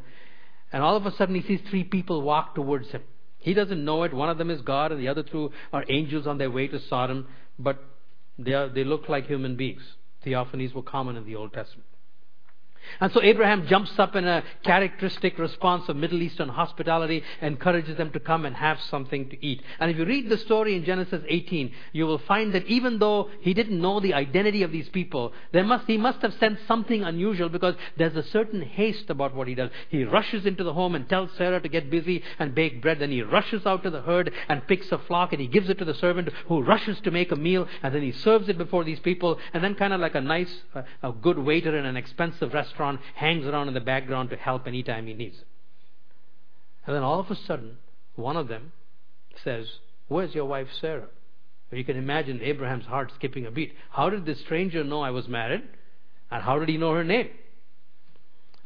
And 0.72 0.84
all 0.84 0.96
of 0.96 1.06
a 1.06 1.16
sudden, 1.16 1.36
he 1.36 1.42
sees 1.42 1.62
three 1.70 1.84
people 1.84 2.22
walk 2.22 2.56
towards 2.56 2.90
him. 2.90 3.04
He 3.40 3.54
doesn't 3.54 3.84
know 3.84 4.04
it. 4.04 4.14
One 4.14 4.30
of 4.30 4.38
them 4.38 4.50
is 4.50 4.62
God, 4.62 4.92
and 4.92 5.02
the 5.02 5.08
other 5.08 5.24
two 5.24 5.52
are 5.74 5.84
angels 5.90 6.28
on 6.28 6.38
their 6.38 6.52
way 6.52 6.68
to 6.68 6.80
Sodom, 6.80 7.28
but 7.58 7.84
they, 8.38 8.54
are, 8.54 8.70
they 8.70 8.84
look 8.84 9.10
like 9.10 9.28
human 9.28 9.56
beings. 9.56 9.82
Theophanies 10.26 10.74
were 10.74 10.84
common 10.84 11.18
in 11.18 11.26
the 11.26 11.36
Old 11.36 11.54
Testament. 11.54 11.88
And 13.00 13.12
so 13.12 13.22
Abraham 13.22 13.68
jumps 13.68 13.98
up 13.98 14.16
in 14.16 14.28
a 14.28 14.44
characteristic 14.64 15.38
response 15.40 15.88
of 15.90 15.96
Middle 15.96 16.22
Eastern 16.22 16.50
hospitality, 16.50 17.24
encourages 17.42 17.98
them 17.98 18.12
to 18.12 18.20
come 18.20 18.46
and 18.46 18.56
have 18.56 18.80
something 18.82 19.30
to 19.30 19.46
eat. 19.46 19.62
And 19.80 19.92
if 19.92 19.98
you 19.98 20.06
read 20.06 20.30
the 20.30 20.38
story 20.38 20.76
in 20.76 20.84
Genesis 20.84 21.24
18, 21.28 21.72
you 21.94 22.06
will 22.06 22.18
find 22.20 22.54
that 22.54 22.66
even 22.66 23.00
though 23.00 23.30
he 23.42 23.54
didn't 23.54 23.80
know 23.80 24.00
the 24.00 24.14
identity 24.14 24.64
of 24.64 24.72
these 24.72 24.90
people, 24.90 25.34
there 25.52 25.64
must, 25.64 25.88
he 25.88 25.98
must 25.98 26.22
have 26.22 26.34
sensed 26.36 26.68
something 26.68 27.04
unusual 27.04 27.50
because 27.50 27.76
there's 27.98 28.16
a 28.16 28.24
certain 28.24 28.62
haste 28.62 29.10
about 29.10 29.36
what 29.36 29.48
he 29.48 29.56
does. 29.56 29.70
He 29.90 30.04
rushes 30.04 30.46
into 30.46 30.64
the 30.64 30.74
home 30.74 30.96
and 30.96 31.08
tells 31.08 31.32
Sarah 31.38 31.62
to 31.62 31.70
get 31.70 31.90
busy 31.90 32.24
and 32.40 32.54
bake 32.54 32.82
bread. 32.82 33.00
Then 33.00 33.12
he 33.12 33.22
rushes 33.22 33.66
out 33.66 33.84
to 33.84 33.90
the 33.90 34.02
herd 34.02 34.32
and 34.50 34.68
picks 34.68 34.92
a 34.92 34.98
flock 34.98 35.34
and 35.34 35.42
he 35.42 35.48
gives 35.48 35.70
it 35.70 35.78
to 35.80 35.86
the 35.86 35.96
servant 35.96 36.30
who 36.48 36.62
rushes 36.62 37.00
to 37.02 37.12
make 37.12 37.32
a 37.32 37.36
meal 37.36 37.68
and 37.84 37.94
then 37.94 38.02
he 38.02 38.12
serves 38.12 38.50
it 38.50 38.58
before 38.58 38.84
these 38.84 39.00
people 39.00 39.40
and 39.54 39.64
then 39.64 39.76
kind 39.76 39.94
of 39.94 40.02
like 40.02 40.16
a 40.16 40.22
nice, 40.22 40.54
uh, 40.76 40.82
a 41.04 41.12
good 41.12 41.38
waiter 41.38 41.78
in 41.78 41.86
an 41.86 41.98
expensive 41.98 42.54
restaurant 42.54 42.71
restaurant, 42.72 43.02
hangs 43.16 43.46
around 43.46 43.68
in 43.68 43.74
the 43.74 43.82
background 43.82 44.30
to 44.30 44.36
help 44.36 44.68
anytime 44.68 45.08
he 45.08 45.14
needs. 45.14 45.38
And 46.86 46.96
then 46.96 47.04
all 47.04 47.20
of 47.20 47.30
a 47.30 47.36
sudden, 47.36 47.78
one 48.16 48.38
of 48.38 48.48
them 48.48 48.72
says, 49.44 49.68
Where's 50.08 50.34
your 50.36 50.46
wife 50.46 50.68
Sarah? 50.80 51.08
You 51.72 51.86
can 51.86 51.98
imagine 51.98 52.42
Abraham's 52.42 52.86
heart 52.86 53.12
skipping 53.16 53.46
a 53.46 53.52
beat. 53.52 53.74
How 53.92 54.10
did 54.10 54.26
this 54.26 54.42
stranger 54.42 54.84
know 54.84 55.02
I 55.02 55.12
was 55.12 55.28
married? 55.30 55.64
And 56.30 56.44
how 56.44 56.60
did 56.60 56.68
he 56.68 56.78
know 56.78 56.94
her 56.94 57.04
name? 57.04 57.30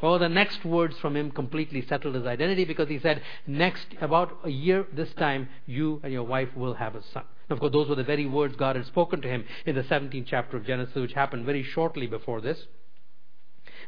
Well, 0.02 0.18
the 0.20 0.28
next 0.28 0.66
words 0.66 0.98
from 0.98 1.16
him 1.16 1.32
completely 1.32 1.86
settled 1.88 2.16
his 2.16 2.26
identity 2.26 2.66
because 2.66 2.90
he 2.90 3.00
said, 3.00 3.22
Next, 3.46 3.88
about 4.02 4.40
a 4.44 4.50
year 4.50 4.88
this 4.92 5.14
time, 5.14 5.50
you 5.66 6.02
and 6.04 6.12
your 6.12 6.24
wife 6.24 6.50
will 6.56 6.74
have 6.74 6.96
a 6.96 7.04
son. 7.14 7.24
And 7.48 7.56
of 7.56 7.60
course, 7.60 7.72
those 7.72 7.90
were 7.90 7.96
the 7.96 8.04
very 8.04 8.26
words 8.26 8.56
God 8.56 8.76
had 8.76 8.86
spoken 8.88 9.22
to 9.22 9.28
him 9.28 9.46
in 9.66 9.76
the 9.76 9.84
17th 9.84 10.26
chapter 10.28 10.58
of 10.58 10.66
Genesis, 10.66 10.96
which 10.96 11.14
happened 11.14 11.46
very 11.46 11.64
shortly 11.64 12.08
before 12.08 12.42
this. 12.42 12.66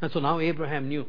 And 0.01 0.11
so 0.11 0.19
now 0.19 0.39
Abraham 0.39 0.89
knew 0.89 1.07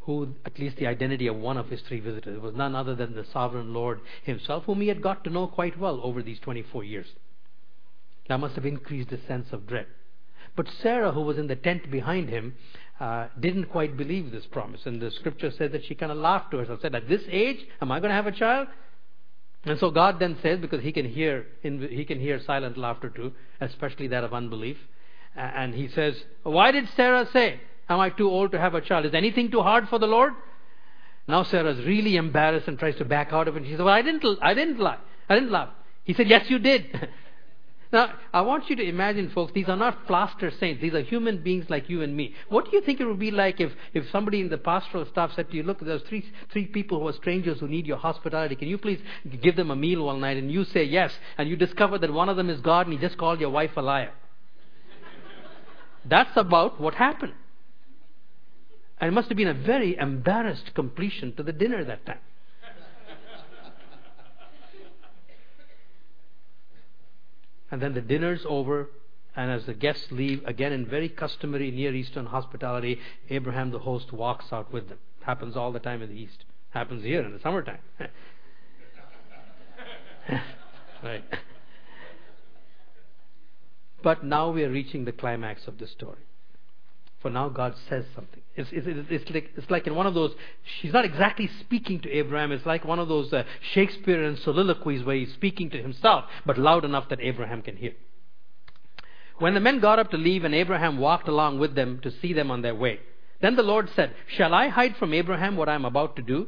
who, 0.00 0.34
at 0.44 0.58
least 0.58 0.76
the 0.76 0.86
identity 0.86 1.26
of 1.26 1.36
one 1.36 1.56
of 1.56 1.68
his 1.68 1.80
three 1.82 1.98
visitors. 1.98 2.36
It 2.36 2.42
was 2.42 2.54
none 2.54 2.76
other 2.76 2.94
than 2.94 3.14
the 3.14 3.26
sovereign 3.32 3.74
Lord 3.74 4.00
himself, 4.22 4.64
whom 4.64 4.80
he 4.80 4.88
had 4.88 5.02
got 5.02 5.24
to 5.24 5.30
know 5.30 5.48
quite 5.48 5.78
well 5.78 6.00
over 6.02 6.22
these 6.22 6.38
24 6.38 6.84
years. 6.84 7.06
That 8.28 8.38
must 8.38 8.54
have 8.54 8.64
increased 8.64 9.10
his 9.10 9.20
sense 9.26 9.48
of 9.52 9.66
dread. 9.66 9.86
But 10.54 10.68
Sarah, 10.80 11.10
who 11.12 11.22
was 11.22 11.38
in 11.38 11.48
the 11.48 11.56
tent 11.56 11.90
behind 11.90 12.28
him, 12.28 12.54
uh, 13.00 13.26
didn't 13.38 13.66
quite 13.66 13.96
believe 13.96 14.30
this 14.30 14.46
promise. 14.46 14.86
And 14.86 15.02
the 15.02 15.10
scripture 15.10 15.50
said 15.50 15.72
that 15.72 15.84
she 15.84 15.94
kind 15.94 16.12
of 16.12 16.18
laughed 16.18 16.52
to 16.52 16.58
herself, 16.58 16.80
said, 16.80 16.94
At 16.94 17.08
this 17.08 17.22
age, 17.28 17.58
am 17.82 17.90
I 17.90 17.98
going 17.98 18.10
to 18.10 18.14
have 18.14 18.26
a 18.28 18.32
child? 18.32 18.68
And 19.64 19.78
so 19.80 19.90
God 19.90 20.20
then 20.20 20.38
says, 20.42 20.60
because 20.60 20.82
he 20.82 20.92
can 20.92 21.04
hear 21.04 21.46
he 21.62 22.04
can 22.04 22.20
hear 22.20 22.40
silent 22.46 22.78
laughter 22.78 23.10
too, 23.10 23.32
especially 23.60 24.06
that 24.08 24.22
of 24.22 24.32
unbelief. 24.32 24.76
And 25.34 25.74
he 25.74 25.88
says, 25.88 26.14
Why 26.44 26.70
did 26.70 26.88
Sarah 26.94 27.28
say, 27.32 27.60
Am 27.88 28.00
I 28.00 28.10
too 28.10 28.28
old 28.28 28.52
to 28.52 28.58
have 28.58 28.74
a 28.74 28.80
child? 28.80 29.06
Is 29.06 29.14
anything 29.14 29.50
too 29.50 29.62
hard 29.62 29.88
for 29.88 29.98
the 29.98 30.06
Lord? 30.06 30.32
Now 31.28 31.42
Sarah's 31.42 31.84
really 31.84 32.16
embarrassed 32.16 32.68
and 32.68 32.78
tries 32.78 32.96
to 32.96 33.04
back 33.04 33.32
out 33.32 33.48
of 33.48 33.56
it. 33.56 33.64
She 33.64 33.70
says, 33.70 33.78
Well, 33.78 33.88
I 33.88 34.02
didn't 34.02 34.24
I 34.42 34.54
didn't 34.54 34.78
lie. 34.78 34.98
I 35.28 35.34
didn't 35.34 35.50
laugh. 35.50 35.70
He 36.04 36.14
said, 36.14 36.28
Yes, 36.28 36.48
you 36.48 36.58
did. 36.58 37.08
Now, 37.92 38.12
I 38.34 38.40
want 38.40 38.68
you 38.68 38.76
to 38.76 38.82
imagine, 38.82 39.30
folks, 39.30 39.52
these 39.52 39.68
are 39.68 39.76
not 39.76 40.06
plaster 40.06 40.50
saints. 40.50 40.82
These 40.82 40.94
are 40.94 41.02
human 41.02 41.42
beings 41.42 41.66
like 41.70 41.88
you 41.88 42.02
and 42.02 42.16
me. 42.16 42.34
What 42.48 42.64
do 42.64 42.72
you 42.76 42.82
think 42.82 43.00
it 43.00 43.06
would 43.06 43.18
be 43.18 43.30
like 43.30 43.60
if, 43.60 43.72
if 43.94 44.10
somebody 44.10 44.40
in 44.40 44.48
the 44.48 44.58
pastoral 44.58 45.06
staff 45.06 45.32
said 45.36 45.50
to 45.50 45.56
you, 45.56 45.62
look, 45.62 45.78
there's 45.80 46.02
three, 46.02 46.28
three 46.52 46.66
people 46.66 46.98
who 46.98 47.06
are 47.06 47.12
strangers 47.12 47.60
who 47.60 47.68
need 47.68 47.86
your 47.86 47.96
hospitality. 47.96 48.56
Can 48.56 48.68
you 48.68 48.76
please 48.76 49.00
give 49.40 49.54
them 49.54 49.70
a 49.70 49.76
meal 49.76 50.04
one 50.04 50.20
night? 50.20 50.36
And 50.36 50.50
you 50.50 50.64
say 50.64 50.82
yes. 50.82 51.12
And 51.38 51.48
you 51.48 51.56
discover 51.56 51.96
that 51.98 52.12
one 52.12 52.28
of 52.28 52.36
them 52.36 52.50
is 52.50 52.60
God 52.60 52.86
and 52.86 52.92
he 52.92 52.98
just 52.98 53.18
called 53.18 53.40
your 53.40 53.50
wife 53.50 53.70
a 53.76 53.82
liar. 53.82 54.12
That's 56.04 56.36
about 56.36 56.80
what 56.80 56.94
happened. 56.94 57.34
And 59.00 59.08
it 59.08 59.12
must 59.12 59.28
have 59.28 59.36
been 59.36 59.48
a 59.48 59.54
very 59.54 59.96
embarrassed 59.96 60.72
completion 60.74 61.34
to 61.36 61.42
the 61.42 61.52
dinner 61.52 61.84
that 61.84 62.06
time. 62.06 62.18
And 67.70 67.82
then 67.82 67.94
the 67.94 68.00
dinner's 68.00 68.42
over, 68.48 68.88
and 69.34 69.50
as 69.50 69.66
the 69.66 69.74
guests 69.74 70.06
leave, 70.10 70.44
again 70.46 70.72
in 70.72 70.86
very 70.86 71.08
customary 71.08 71.70
Near 71.70 71.94
Eastern 71.94 72.26
hospitality, 72.26 72.98
Abraham 73.28 73.70
the 73.70 73.80
host 73.80 74.12
walks 74.12 74.46
out 74.52 74.72
with 74.72 74.88
them. 74.88 74.98
Happens 75.22 75.56
all 75.56 75.72
the 75.72 75.80
time 75.80 76.00
in 76.00 76.08
the 76.08 76.14
East. 76.14 76.44
Happens 76.70 77.02
here 77.02 77.22
in 77.22 77.32
the 77.32 77.40
summertime. 77.40 77.80
right. 81.02 81.24
But 84.02 84.24
now 84.24 84.50
we 84.50 84.62
are 84.62 84.70
reaching 84.70 85.04
the 85.04 85.12
climax 85.12 85.66
of 85.66 85.78
the 85.78 85.88
story. 85.88 86.22
For 87.26 87.30
now, 87.30 87.48
God 87.48 87.74
says 87.90 88.04
something. 88.14 88.40
It's, 88.54 88.68
it's, 88.70 88.86
it's, 88.86 89.30
like, 89.32 89.50
it's 89.56 89.68
like 89.68 89.88
in 89.88 89.96
one 89.96 90.06
of 90.06 90.14
those, 90.14 90.32
she's 90.80 90.92
not 90.92 91.04
exactly 91.04 91.50
speaking 91.58 91.98
to 92.02 92.08
Abraham. 92.08 92.52
It's 92.52 92.64
like 92.64 92.84
one 92.84 93.00
of 93.00 93.08
those 93.08 93.32
uh, 93.32 93.42
Shakespearean 93.72 94.36
soliloquies 94.44 95.02
where 95.02 95.16
he's 95.16 95.32
speaking 95.32 95.68
to 95.70 95.82
himself, 95.82 96.26
but 96.46 96.56
loud 96.56 96.84
enough 96.84 97.08
that 97.08 97.18
Abraham 97.20 97.62
can 97.62 97.78
hear. 97.78 97.94
When 99.38 99.54
the 99.54 99.60
men 99.60 99.80
got 99.80 99.98
up 99.98 100.12
to 100.12 100.16
leave 100.16 100.44
and 100.44 100.54
Abraham 100.54 100.98
walked 100.98 101.26
along 101.26 101.58
with 101.58 101.74
them 101.74 101.98
to 102.04 102.12
see 102.12 102.32
them 102.32 102.52
on 102.52 102.62
their 102.62 102.76
way, 102.76 103.00
then 103.40 103.56
the 103.56 103.64
Lord 103.64 103.90
said, 103.96 104.14
Shall 104.28 104.54
I 104.54 104.68
hide 104.68 104.94
from 104.96 105.12
Abraham 105.12 105.56
what 105.56 105.68
I 105.68 105.74
am 105.74 105.84
about 105.84 106.14
to 106.14 106.22
do? 106.22 106.46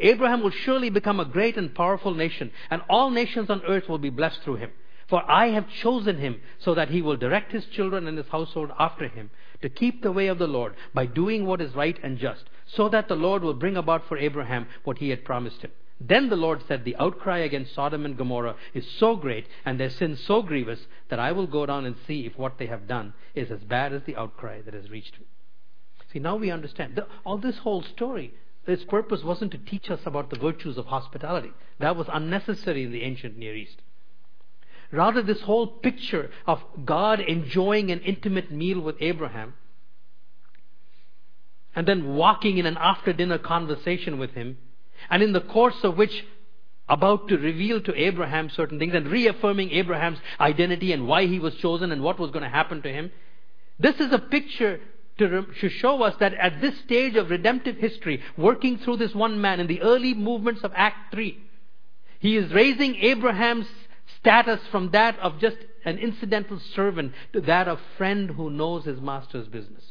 Abraham 0.00 0.42
will 0.42 0.50
surely 0.50 0.90
become 0.90 1.20
a 1.20 1.24
great 1.24 1.56
and 1.56 1.72
powerful 1.72 2.14
nation, 2.14 2.50
and 2.68 2.82
all 2.90 3.10
nations 3.10 3.48
on 3.48 3.62
earth 3.62 3.88
will 3.88 3.98
be 3.98 4.10
blessed 4.10 4.42
through 4.42 4.56
him. 4.56 4.72
For 5.08 5.22
I 5.30 5.48
have 5.50 5.68
chosen 5.68 6.18
him 6.18 6.40
so 6.58 6.74
that 6.74 6.90
he 6.90 7.00
will 7.00 7.16
direct 7.16 7.52
his 7.52 7.66
children 7.66 8.08
and 8.08 8.18
his 8.18 8.26
household 8.28 8.72
after 8.78 9.06
him 9.06 9.30
to 9.62 9.68
keep 9.68 10.02
the 10.02 10.12
way 10.12 10.26
of 10.26 10.38
the 10.38 10.48
Lord 10.48 10.74
by 10.94 11.06
doing 11.06 11.46
what 11.46 11.60
is 11.60 11.74
right 11.74 11.98
and 12.02 12.18
just, 12.18 12.44
so 12.66 12.88
that 12.88 13.08
the 13.08 13.14
Lord 13.14 13.42
will 13.42 13.54
bring 13.54 13.76
about 13.76 14.06
for 14.06 14.18
Abraham 14.18 14.66
what 14.84 14.98
he 14.98 15.10
had 15.10 15.24
promised 15.24 15.62
him. 15.62 15.70
Then 16.00 16.28
the 16.28 16.36
Lord 16.36 16.62
said, 16.66 16.84
The 16.84 16.96
outcry 16.96 17.38
against 17.38 17.74
Sodom 17.74 18.04
and 18.04 18.18
Gomorrah 18.18 18.56
is 18.74 18.86
so 18.98 19.16
great 19.16 19.46
and 19.64 19.80
their 19.80 19.90
sin 19.90 20.16
so 20.16 20.42
grievous 20.42 20.86
that 21.08 21.18
I 21.18 21.32
will 21.32 21.46
go 21.46 21.64
down 21.64 21.86
and 21.86 21.96
see 22.06 22.26
if 22.26 22.36
what 22.36 22.58
they 22.58 22.66
have 22.66 22.86
done 22.86 23.14
is 23.34 23.50
as 23.50 23.60
bad 23.60 23.92
as 23.92 24.02
the 24.02 24.16
outcry 24.16 24.60
that 24.62 24.74
has 24.74 24.90
reached 24.90 25.18
me. 25.18 25.26
See, 26.12 26.18
now 26.18 26.36
we 26.36 26.50
understand. 26.50 26.96
The, 26.96 27.06
all 27.24 27.38
this 27.38 27.58
whole 27.58 27.82
story, 27.82 28.34
its 28.66 28.84
purpose 28.84 29.22
wasn't 29.22 29.52
to 29.52 29.58
teach 29.58 29.90
us 29.90 30.00
about 30.04 30.30
the 30.30 30.38
virtues 30.38 30.76
of 30.76 30.86
hospitality. 30.86 31.52
That 31.78 31.96
was 31.96 32.08
unnecessary 32.12 32.82
in 32.84 32.92
the 32.92 33.02
ancient 33.02 33.38
Near 33.38 33.54
East. 33.54 33.80
Rather, 34.92 35.22
this 35.22 35.40
whole 35.42 35.66
picture 35.66 36.30
of 36.46 36.62
God 36.84 37.20
enjoying 37.20 37.90
an 37.90 38.00
intimate 38.00 38.50
meal 38.50 38.80
with 38.80 38.96
Abraham 39.00 39.54
and 41.76 41.86
then 41.86 42.14
walking 42.14 42.56
in 42.56 42.66
an 42.66 42.78
after 42.80 43.12
dinner 43.12 43.38
conversation 43.38 44.18
with 44.18 44.32
him, 44.32 44.56
and 45.10 45.22
in 45.22 45.32
the 45.32 45.42
course 45.42 45.84
of 45.84 45.98
which 45.98 46.24
about 46.88 47.28
to 47.28 47.36
reveal 47.36 47.80
to 47.82 47.94
Abraham 47.94 48.48
certain 48.48 48.78
things 48.78 48.94
and 48.94 49.08
reaffirming 49.08 49.70
Abraham's 49.72 50.18
identity 50.40 50.92
and 50.92 51.06
why 51.06 51.26
he 51.26 51.38
was 51.38 51.54
chosen 51.56 51.92
and 51.92 52.02
what 52.02 52.18
was 52.18 52.30
going 52.30 52.44
to 52.44 52.48
happen 52.48 52.80
to 52.82 52.92
him. 52.92 53.10
This 53.78 53.96
is 53.96 54.12
a 54.12 54.18
picture 54.18 54.80
to, 55.18 55.46
to, 55.60 55.68
show 55.68 56.02
us 56.02 56.14
that 56.20 56.32
at 56.34 56.60
this 56.60 56.78
stage 56.80 57.16
of 57.16 57.30
redemptive 57.30 57.76
history, 57.76 58.22
working 58.36 58.78
through 58.78 58.98
this 58.98 59.14
one 59.14 59.40
man 59.40 59.60
in 59.60 59.66
the 59.66 59.82
early 59.82 60.14
movements 60.14 60.62
of 60.62 60.72
Act 60.74 61.12
3, 61.12 61.36
he 62.20 62.36
is 62.36 62.52
raising 62.52 62.94
Abraham's 62.96 63.66
status 64.26 64.58
from 64.72 64.90
that 64.90 65.16
of 65.20 65.38
just 65.38 65.56
an 65.84 65.98
incidental 65.98 66.58
servant 66.74 67.12
to 67.32 67.40
that 67.42 67.68
of 67.68 67.78
friend 67.96 68.30
who 68.30 68.50
knows 68.50 68.84
his 68.84 69.00
master's 69.00 69.46
business. 69.46 69.84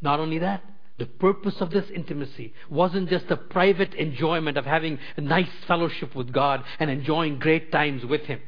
Not 0.00 0.18
only 0.18 0.38
that, 0.38 0.64
the 0.98 1.04
purpose 1.04 1.56
of 1.60 1.70
this 1.70 1.90
intimacy 1.90 2.54
wasn't 2.70 3.10
just 3.10 3.28
the 3.28 3.36
private 3.36 3.92
enjoyment 3.94 4.56
of 4.56 4.64
having 4.64 4.98
a 5.18 5.20
nice 5.20 5.50
fellowship 5.68 6.14
with 6.14 6.32
God 6.32 6.64
and 6.78 6.90
enjoying 6.90 7.38
great 7.38 7.70
times 7.70 8.04
with 8.04 8.22
Him. 8.22 8.40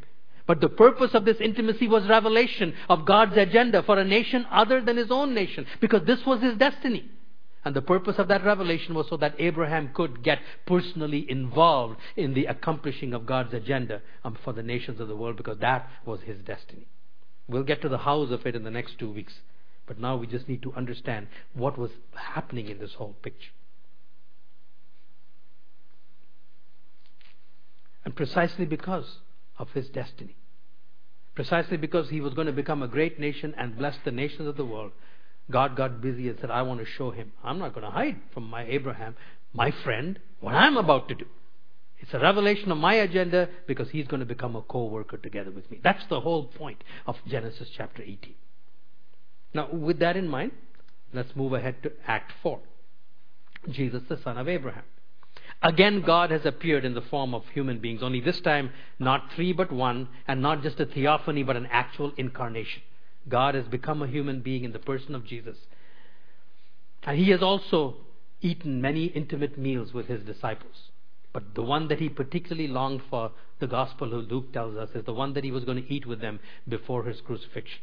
But 0.46 0.60
the 0.60 0.68
purpose 0.68 1.14
of 1.14 1.24
this 1.24 1.40
intimacy 1.40 1.88
was 1.88 2.08
revelation 2.08 2.74
of 2.88 3.04
God's 3.04 3.36
agenda 3.36 3.82
for 3.82 3.98
a 3.98 4.04
nation 4.04 4.46
other 4.50 4.80
than 4.80 4.96
His 4.96 5.10
own 5.10 5.34
nation, 5.34 5.66
because 5.80 6.04
this 6.06 6.24
was 6.26 6.42
His 6.42 6.56
destiny. 6.56 7.10
And 7.64 7.74
the 7.74 7.82
purpose 7.82 8.16
of 8.18 8.28
that 8.28 8.44
revelation 8.44 8.94
was 8.94 9.08
so 9.08 9.16
that 9.16 9.36
Abraham 9.38 9.90
could 9.94 10.22
get 10.22 10.40
personally 10.66 11.24
involved 11.30 11.98
in 12.14 12.34
the 12.34 12.44
accomplishing 12.44 13.14
of 13.14 13.24
God's 13.24 13.54
agenda 13.54 14.02
um, 14.22 14.36
for 14.44 14.52
the 14.52 14.62
nations 14.62 15.00
of 15.00 15.08
the 15.08 15.16
world 15.16 15.36
because 15.36 15.58
that 15.60 15.88
was 16.04 16.20
his 16.22 16.38
destiny. 16.42 16.86
We'll 17.48 17.62
get 17.62 17.80
to 17.82 17.88
the 17.88 17.98
hows 17.98 18.30
of 18.30 18.46
it 18.46 18.54
in 18.54 18.64
the 18.64 18.70
next 18.70 18.98
two 18.98 19.10
weeks. 19.10 19.32
But 19.86 19.98
now 19.98 20.16
we 20.16 20.26
just 20.26 20.48
need 20.48 20.62
to 20.62 20.72
understand 20.74 21.28
what 21.52 21.78
was 21.78 21.90
happening 22.14 22.68
in 22.68 22.78
this 22.78 22.94
whole 22.94 23.16
picture. 23.22 23.50
And 28.04 28.14
precisely 28.14 28.66
because 28.66 29.18
of 29.58 29.70
his 29.70 29.88
destiny, 29.88 30.36
precisely 31.34 31.76
because 31.76 32.10
he 32.10 32.20
was 32.20 32.34
going 32.34 32.46
to 32.46 32.52
become 32.52 32.82
a 32.82 32.88
great 32.88 33.18
nation 33.18 33.54
and 33.56 33.76
bless 33.76 33.96
the 34.04 34.10
nations 34.10 34.46
of 34.46 34.56
the 34.56 34.64
world, 34.64 34.92
God 35.50 35.76
got 35.76 36.00
busy 36.00 36.28
and 36.28 36.38
said, 36.40 36.50
I 36.50 36.62
want 36.62 36.80
to 36.80 36.86
show 36.86 37.10
him. 37.10 37.32
I'm 37.42 37.58
not 37.58 37.74
going 37.74 37.84
to 37.84 37.90
hide 37.90 38.16
from 38.32 38.44
my 38.44 38.64
Abraham, 38.64 39.14
my 39.52 39.70
friend, 39.70 40.18
what 40.40 40.54
I'm 40.54 40.76
about 40.76 41.08
to 41.08 41.14
do. 41.14 41.26
It's 41.98 42.12
a 42.12 42.18
revelation 42.18 42.70
of 42.70 42.78
my 42.78 42.94
agenda 42.94 43.48
because 43.66 43.88
he's 43.90 44.06
going 44.06 44.20
to 44.20 44.26
become 44.26 44.56
a 44.56 44.62
co 44.62 44.84
worker 44.84 45.16
together 45.16 45.50
with 45.50 45.70
me. 45.70 45.80
That's 45.82 46.04
the 46.08 46.20
whole 46.20 46.44
point 46.44 46.82
of 47.06 47.16
Genesis 47.26 47.68
chapter 47.74 48.02
18. 48.02 48.34
Now, 49.54 49.70
with 49.72 50.00
that 50.00 50.16
in 50.16 50.28
mind, 50.28 50.52
let's 51.12 51.34
move 51.36 51.52
ahead 51.52 51.82
to 51.84 51.92
Act 52.06 52.32
4. 52.42 52.60
Jesus, 53.70 54.02
the 54.08 54.18
son 54.18 54.36
of 54.36 54.48
Abraham. 54.48 54.82
Again, 55.62 56.02
God 56.02 56.30
has 56.30 56.44
appeared 56.44 56.84
in 56.84 56.94
the 56.94 57.00
form 57.00 57.34
of 57.34 57.44
human 57.54 57.78
beings, 57.78 58.02
only 58.02 58.20
this 58.20 58.40
time 58.40 58.70
not 58.98 59.32
three 59.34 59.52
but 59.52 59.72
one, 59.72 60.08
and 60.28 60.42
not 60.42 60.62
just 60.62 60.80
a 60.80 60.86
theophany 60.86 61.42
but 61.42 61.56
an 61.56 61.68
actual 61.70 62.12
incarnation. 62.18 62.82
God 63.28 63.54
has 63.54 63.66
become 63.66 64.02
a 64.02 64.06
human 64.06 64.40
being 64.40 64.64
in 64.64 64.72
the 64.72 64.78
person 64.78 65.14
of 65.14 65.26
Jesus. 65.26 65.56
And 67.04 67.18
he 67.18 67.30
has 67.30 67.42
also 67.42 67.96
eaten 68.40 68.80
many 68.80 69.06
intimate 69.06 69.58
meals 69.58 69.92
with 69.92 70.06
his 70.06 70.22
disciples. 70.22 70.90
But 71.32 71.54
the 71.54 71.62
one 71.62 71.88
that 71.88 71.98
he 71.98 72.08
particularly 72.08 72.68
longed 72.68 73.02
for, 73.10 73.32
the 73.58 73.66
gospel 73.66 74.18
of 74.18 74.30
Luke 74.30 74.52
tells 74.52 74.76
us, 74.76 74.90
is 74.94 75.04
the 75.04 75.12
one 75.12 75.34
that 75.34 75.44
he 75.44 75.50
was 75.50 75.64
going 75.64 75.82
to 75.82 75.92
eat 75.92 76.06
with 76.06 76.20
them 76.20 76.38
before 76.68 77.04
his 77.04 77.20
crucifixion. 77.20 77.80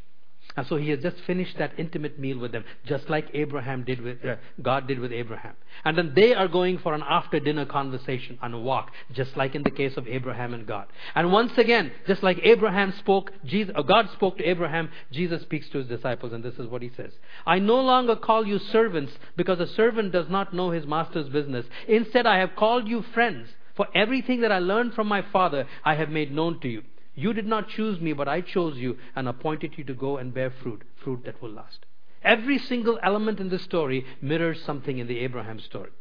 And 0.57 0.67
so 0.67 0.75
he 0.75 0.89
has 0.89 0.99
just 0.99 1.15
finished 1.25 1.57
that 1.59 1.71
intimate 1.77 2.19
meal 2.19 2.37
with 2.37 2.51
them, 2.51 2.65
just 2.85 3.09
like 3.09 3.29
Abraham 3.33 3.83
did 3.83 4.01
with, 4.01 4.23
uh, 4.25 4.35
God 4.61 4.85
did 4.85 4.99
with 4.99 5.13
Abraham. 5.13 5.53
And 5.85 5.97
then 5.97 6.11
they 6.13 6.33
are 6.33 6.49
going 6.49 6.77
for 6.79 6.93
an 6.93 7.03
after 7.07 7.39
dinner 7.39 7.65
conversation 7.65 8.37
on 8.41 8.53
a 8.53 8.59
walk, 8.59 8.91
just 9.13 9.37
like 9.37 9.55
in 9.55 9.63
the 9.63 9.71
case 9.71 9.95
of 9.95 10.09
Abraham 10.09 10.53
and 10.53 10.67
God. 10.67 10.87
And 11.15 11.31
once 11.31 11.57
again, 11.57 11.91
just 12.05 12.21
like 12.21 12.37
Abraham 12.43 12.93
spoke, 12.99 13.31
Jesus, 13.45 13.73
uh, 13.77 13.81
God 13.81 14.09
spoke 14.11 14.37
to 14.39 14.43
Abraham, 14.43 14.89
Jesus 15.11 15.41
speaks 15.43 15.69
to 15.69 15.77
his 15.77 15.87
disciples, 15.87 16.33
and 16.33 16.43
this 16.43 16.55
is 16.55 16.67
what 16.67 16.81
he 16.81 16.91
says. 16.97 17.13
I 17.45 17.59
no 17.59 17.79
longer 17.79 18.17
call 18.17 18.45
you 18.45 18.59
servants, 18.59 19.13
because 19.37 19.59
a 19.61 19.67
servant 19.67 20.11
does 20.11 20.29
not 20.29 20.53
know 20.53 20.71
his 20.71 20.85
master's 20.85 21.29
business. 21.29 21.65
Instead, 21.87 22.25
I 22.25 22.39
have 22.39 22.57
called 22.57 22.89
you 22.89 23.03
friends, 23.13 23.47
for 23.77 23.87
everything 23.95 24.41
that 24.41 24.51
I 24.51 24.59
learned 24.59 24.95
from 24.95 25.07
my 25.07 25.21
Father, 25.31 25.65
I 25.85 25.95
have 25.95 26.09
made 26.09 26.31
known 26.33 26.59
to 26.59 26.67
you. 26.67 26.83
You 27.13 27.33
did 27.33 27.45
not 27.45 27.69
choose 27.69 27.99
me, 27.99 28.13
but 28.13 28.27
I 28.27 28.41
chose 28.41 28.77
you 28.77 28.97
and 29.15 29.27
appointed 29.27 29.77
you 29.77 29.83
to 29.85 29.93
go 29.93 30.17
and 30.17 30.33
bear 30.33 30.49
fruit, 30.49 30.83
fruit 31.03 31.25
that 31.25 31.41
will 31.41 31.51
last. 31.51 31.85
Every 32.23 32.57
single 32.57 32.99
element 33.01 33.39
in 33.39 33.49
this 33.49 33.63
story 33.63 34.05
mirrors 34.21 34.63
something 34.63 34.97
in 34.97 35.07
the 35.07 35.19
Abraham 35.19 35.59
story. 35.59 35.91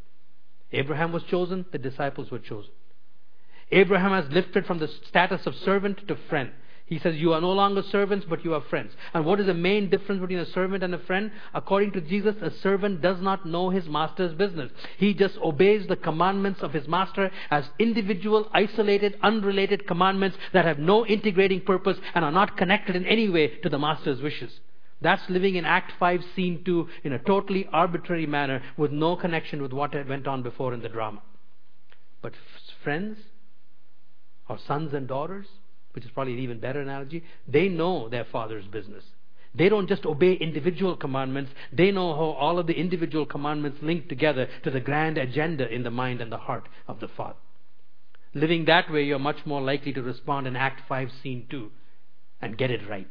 Abraham 0.73 1.13
was 1.13 1.23
chosen, 1.25 1.67
the 1.73 1.79
disciples 1.79 2.31
were 2.31 2.39
chosen. 2.39 2.71
Abraham 3.73 4.13
has 4.13 4.33
lifted 4.33 4.67
from 4.67 4.79
the 4.79 4.89
status 4.89 5.47
of 5.47 5.55
servant 5.55 6.07
to 6.09 6.17
friend. 6.17 6.51
He 6.91 6.99
says, 6.99 7.15
You 7.15 7.33
are 7.35 7.41
no 7.41 7.53
longer 7.53 7.85
servants, 7.85 8.27
but 8.29 8.45
you 8.45 8.53
are 8.53 8.61
friends. 8.69 8.93
And 9.15 9.25
what 9.25 9.39
is 9.39 9.47
the 9.47 9.55
main 9.55 9.89
difference 9.91 10.21
between 10.21 10.41
a 10.41 10.47
servant 10.47 10.83
and 10.83 10.93
a 10.93 10.99
friend? 10.99 11.31
According 11.55 11.93
to 11.93 12.01
Jesus, 12.01 12.35
a 12.43 12.51
servant 12.51 13.01
does 13.01 13.23
not 13.23 13.47
know 13.47 13.71
his 13.71 13.89
master's 13.89 14.35
business. 14.35 14.73
He 14.99 15.15
just 15.15 15.39
obeys 15.39 15.87
the 15.87 15.95
commandments 15.95 16.63
of 16.63 16.73
his 16.73 16.89
master 16.89 17.31
as 17.49 17.65
individual, 17.79 18.51
isolated, 18.53 19.17
unrelated 19.23 19.87
commandments 19.87 20.37
that 20.53 20.65
have 20.65 20.81
no 20.81 21.07
integrating 21.07 21.61
purpose 21.61 21.97
and 22.13 22.25
are 22.25 22.33
not 22.33 22.57
connected 22.57 22.97
in 22.97 23.07
any 23.07 23.29
way 23.29 23.61
to 23.61 23.69
the 23.69 23.79
master's 23.79 24.21
wishes. 24.21 24.59
That's 25.01 25.23
living 25.31 25.55
in 25.55 25.65
Act 25.65 25.93
5, 26.01 26.25
Scene 26.35 26.65
2 26.65 26.89
in 27.05 27.13
a 27.13 27.21
totally 27.21 27.69
arbitrary 27.73 28.27
manner 28.27 28.63
with 28.77 28.91
no 28.91 29.15
connection 29.15 29.63
with 29.63 29.73
what 29.73 29.95
went 30.09 30.27
on 30.27 30.43
before 30.43 30.75
in 30.75 30.83
the 30.83 30.89
drama. 30.89 31.23
But 32.21 32.33
friends, 32.83 33.17
or 34.49 34.59
sons 34.59 34.93
and 34.93 35.07
daughters, 35.07 35.47
which 35.93 36.05
is 36.05 36.11
probably 36.11 36.35
an 36.35 36.41
even 36.41 36.61
better 36.61 36.81
analogy, 36.81 37.25
they 37.47 37.69
know 37.69 38.09
their 38.09 38.25
father's 38.25 38.67
business. 38.67 39.05
They 39.55 39.69
don't 39.69 39.89
just 39.89 40.07
obey 40.07 40.35
individual 40.35 40.97
commandments, 40.97 41.53
they 41.73 41.91
know 41.91 42.15
how 42.15 42.37
all 42.39 42.59
of 42.59 42.67
the 42.67 42.79
individual 42.79 43.27
commandments 43.27 43.79
link 43.83 44.09
together 44.09 44.49
to 44.63 44.71
the 44.71 44.81
grand 44.81 45.19
agenda 45.19 45.69
in 45.69 45.83
the 45.83 45.91
mind 45.91 46.21
and 46.21 46.31
the 46.31 46.39
heart 46.39 46.69
of 46.87 47.01
the 47.01 47.09
Father. 47.09 47.39
Living 48.33 48.65
that 48.67 48.91
way, 48.91 49.03
you're 49.03 49.19
much 49.19 49.45
more 49.45 49.61
likely 49.61 49.93
to 49.93 50.03
respond 50.03 50.47
in 50.47 50.55
Act 50.55 50.83
5, 50.89 51.11
Scene 51.21 51.47
2 51.51 51.71
and 52.41 52.57
get 52.57 52.71
it 52.71 52.89
right. 52.89 53.11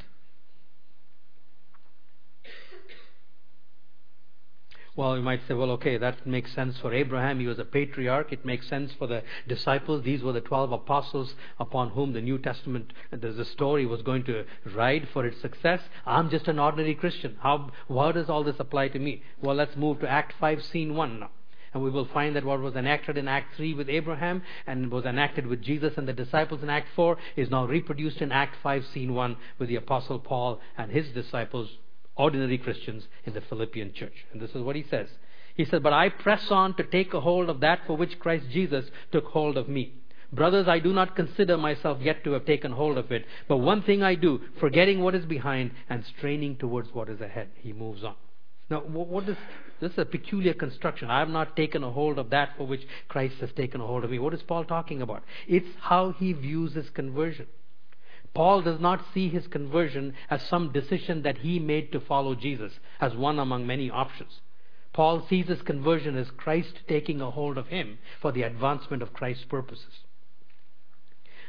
Well, 4.95 5.15
you 5.15 5.23
might 5.23 5.47
say, 5.47 5.53
well, 5.53 5.71
okay, 5.71 5.97
that 5.97 6.25
makes 6.25 6.53
sense 6.53 6.77
for 6.79 6.93
Abraham. 6.93 7.39
He 7.39 7.47
was 7.47 7.59
a 7.59 7.65
patriarch. 7.65 8.33
It 8.33 8.43
makes 8.43 8.67
sense 8.67 8.91
for 8.91 9.07
the 9.07 9.23
disciples. 9.47 10.03
These 10.03 10.23
were 10.23 10.33
the 10.33 10.41
12 10.41 10.71
apostles 10.71 11.35
upon 11.59 11.91
whom 11.91 12.13
the 12.13 12.21
New 12.21 12.37
Testament, 12.37 12.91
the 13.11 13.45
story 13.45 13.85
was 13.85 14.01
going 14.01 14.23
to 14.25 14.45
ride 14.73 15.07
for 15.13 15.25
its 15.25 15.39
success. 15.41 15.81
I'm 16.05 16.29
just 16.29 16.47
an 16.47 16.59
ordinary 16.59 16.95
Christian. 16.95 17.37
How, 17.41 17.71
how 17.87 18.11
does 18.11 18.29
all 18.29 18.43
this 18.43 18.59
apply 18.59 18.89
to 18.89 18.99
me? 18.99 19.23
Well, 19.41 19.55
let's 19.55 19.75
move 19.75 19.99
to 19.99 20.09
Act 20.09 20.33
5, 20.39 20.63
Scene 20.63 20.95
1 20.95 21.19
now. 21.19 21.29
And 21.73 21.83
we 21.83 21.91
will 21.91 22.05
find 22.05 22.35
that 22.35 22.43
what 22.43 22.59
was 22.61 22.75
enacted 22.75 23.17
in 23.17 23.27
Act 23.27 23.55
3 23.55 23.75
with 23.75 23.89
Abraham 23.89 24.41
and 24.65 24.91
was 24.91 25.05
enacted 25.05 25.45
with 25.45 25.61
Jesus 25.61 25.93
and 25.97 26.07
the 26.07 26.13
disciples 26.13 26.63
in 26.63 26.69
Act 26.69 26.87
4 26.95 27.15
is 27.35 27.51
now 27.51 27.65
reproduced 27.65 28.21
in 28.21 28.31
Act 28.31 28.55
5, 28.63 28.85
Scene 28.87 29.13
1 29.13 29.37
with 29.59 29.69
the 29.69 29.75
Apostle 29.75 30.19
Paul 30.19 30.59
and 30.77 30.91
his 30.91 31.09
disciples 31.09 31.77
ordinary 32.19 32.57
Christians 32.57 33.07
in 33.25 33.33
the 33.33 33.41
Philippian 33.41 33.93
church. 33.93 34.13
And 34.31 34.41
this 34.41 34.51
is 34.51 34.61
what 34.61 34.75
he 34.75 34.85
says. 34.89 35.07
He 35.55 35.65
said, 35.65 35.81
But 35.81 35.93
I 35.93 36.09
press 36.09 36.51
on 36.51 36.75
to 36.75 36.83
take 36.83 37.13
a 37.13 37.21
hold 37.21 37.49
of 37.49 37.61
that 37.61 37.79
for 37.87 37.97
which 37.97 38.19
Christ 38.19 38.45
Jesus 38.51 38.85
took 39.11 39.25
hold 39.25 39.57
of 39.57 39.67
me. 39.67 39.93
Brothers, 40.31 40.67
I 40.67 40.77
do 40.77 40.93
not 40.93 41.15
consider 41.15 41.57
myself 41.57 41.97
yet 42.01 42.23
to 42.23 42.33
have 42.33 42.45
taken 42.45 42.71
hold 42.71 42.99
of 42.99 43.11
it, 43.11 43.25
but 43.47 43.57
one 43.57 43.81
thing 43.81 44.03
I 44.03 44.13
do, 44.13 44.41
forgetting 44.59 45.01
what 45.01 45.15
is 45.15 45.25
behind 45.25 45.71
and 45.89 46.05
straining 46.17 46.55
towards 46.57 46.93
what 46.93 47.09
is 47.09 47.19
ahead. 47.19 47.49
He 47.55 47.73
moves 47.73 48.03
on. 48.03 48.13
Now, 48.69 48.81
what 48.81 49.27
is 49.27 49.35
this? 49.81 49.91
Is 49.93 49.97
a 49.97 50.05
peculiar 50.05 50.53
construction. 50.53 51.09
I 51.09 51.19
have 51.19 51.29
not 51.29 51.55
taken 51.55 51.83
a 51.83 51.89
hold 51.89 52.19
of 52.19 52.29
that 52.29 52.49
for 52.57 52.67
which 52.67 52.81
Christ 53.07 53.35
has 53.39 53.49
taken 53.53 53.81
a 53.81 53.87
hold 53.87 54.03
of 54.03 54.11
me. 54.11 54.19
What 54.19 54.33
is 54.33 54.41
Paul 54.43 54.65
talking 54.65 55.01
about? 55.01 55.23
It's 55.47 55.67
how 55.79 56.11
he 56.11 56.33
views 56.33 56.73
his 56.73 56.89
conversion. 56.91 57.47
Paul 58.33 58.61
does 58.61 58.79
not 58.79 59.03
see 59.13 59.29
his 59.29 59.47
conversion 59.47 60.13
as 60.29 60.41
some 60.43 60.71
decision 60.71 61.23
that 61.23 61.39
he 61.39 61.59
made 61.59 61.91
to 61.91 61.99
follow 61.99 62.35
Jesus, 62.35 62.73
as 62.99 63.15
one 63.15 63.39
among 63.39 63.65
many 63.65 63.89
options. 63.89 64.41
Paul 64.93 65.25
sees 65.27 65.47
his 65.47 65.61
conversion 65.61 66.17
as 66.17 66.31
Christ 66.31 66.79
taking 66.87 67.21
a 67.21 67.31
hold 67.31 67.57
of 67.57 67.67
him 67.67 67.99
for 68.21 68.31
the 68.31 68.43
advancement 68.43 69.01
of 69.01 69.13
Christ's 69.13 69.45
purposes. 69.45 70.03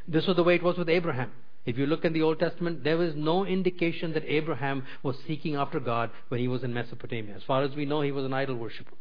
This 0.07 0.27
was 0.27 0.37
the 0.37 0.45
way 0.45 0.57
it 0.57 0.63
was 0.63 0.79
with 0.79 0.89
Abraham. 0.89 1.33
If 1.67 1.77
you 1.77 1.87
look 1.87 2.05
in 2.05 2.13
the 2.13 2.23
Old 2.23 2.39
Testament, 2.39 2.85
there 2.85 3.03
is 3.03 3.15
no 3.15 3.45
indication 3.45 4.13
that 4.15 4.25
Abraham 4.25 4.85
was 5.03 5.17
seeking 5.27 5.57
after 5.57 5.79
God 5.79 6.11
when 6.29 6.41
he 6.41 6.49
was 6.49 6.65
in 6.65 6.73
Mesopotamia. 6.73 7.37
As 7.37 7.43
far 7.43 7.63
as 7.63 7.75
we 7.77 7.85
know, 7.85 8.01
he 8.01 8.13
was 8.13 8.25
an 8.25 8.33
idol 8.33 8.57
worshiper 8.57 8.97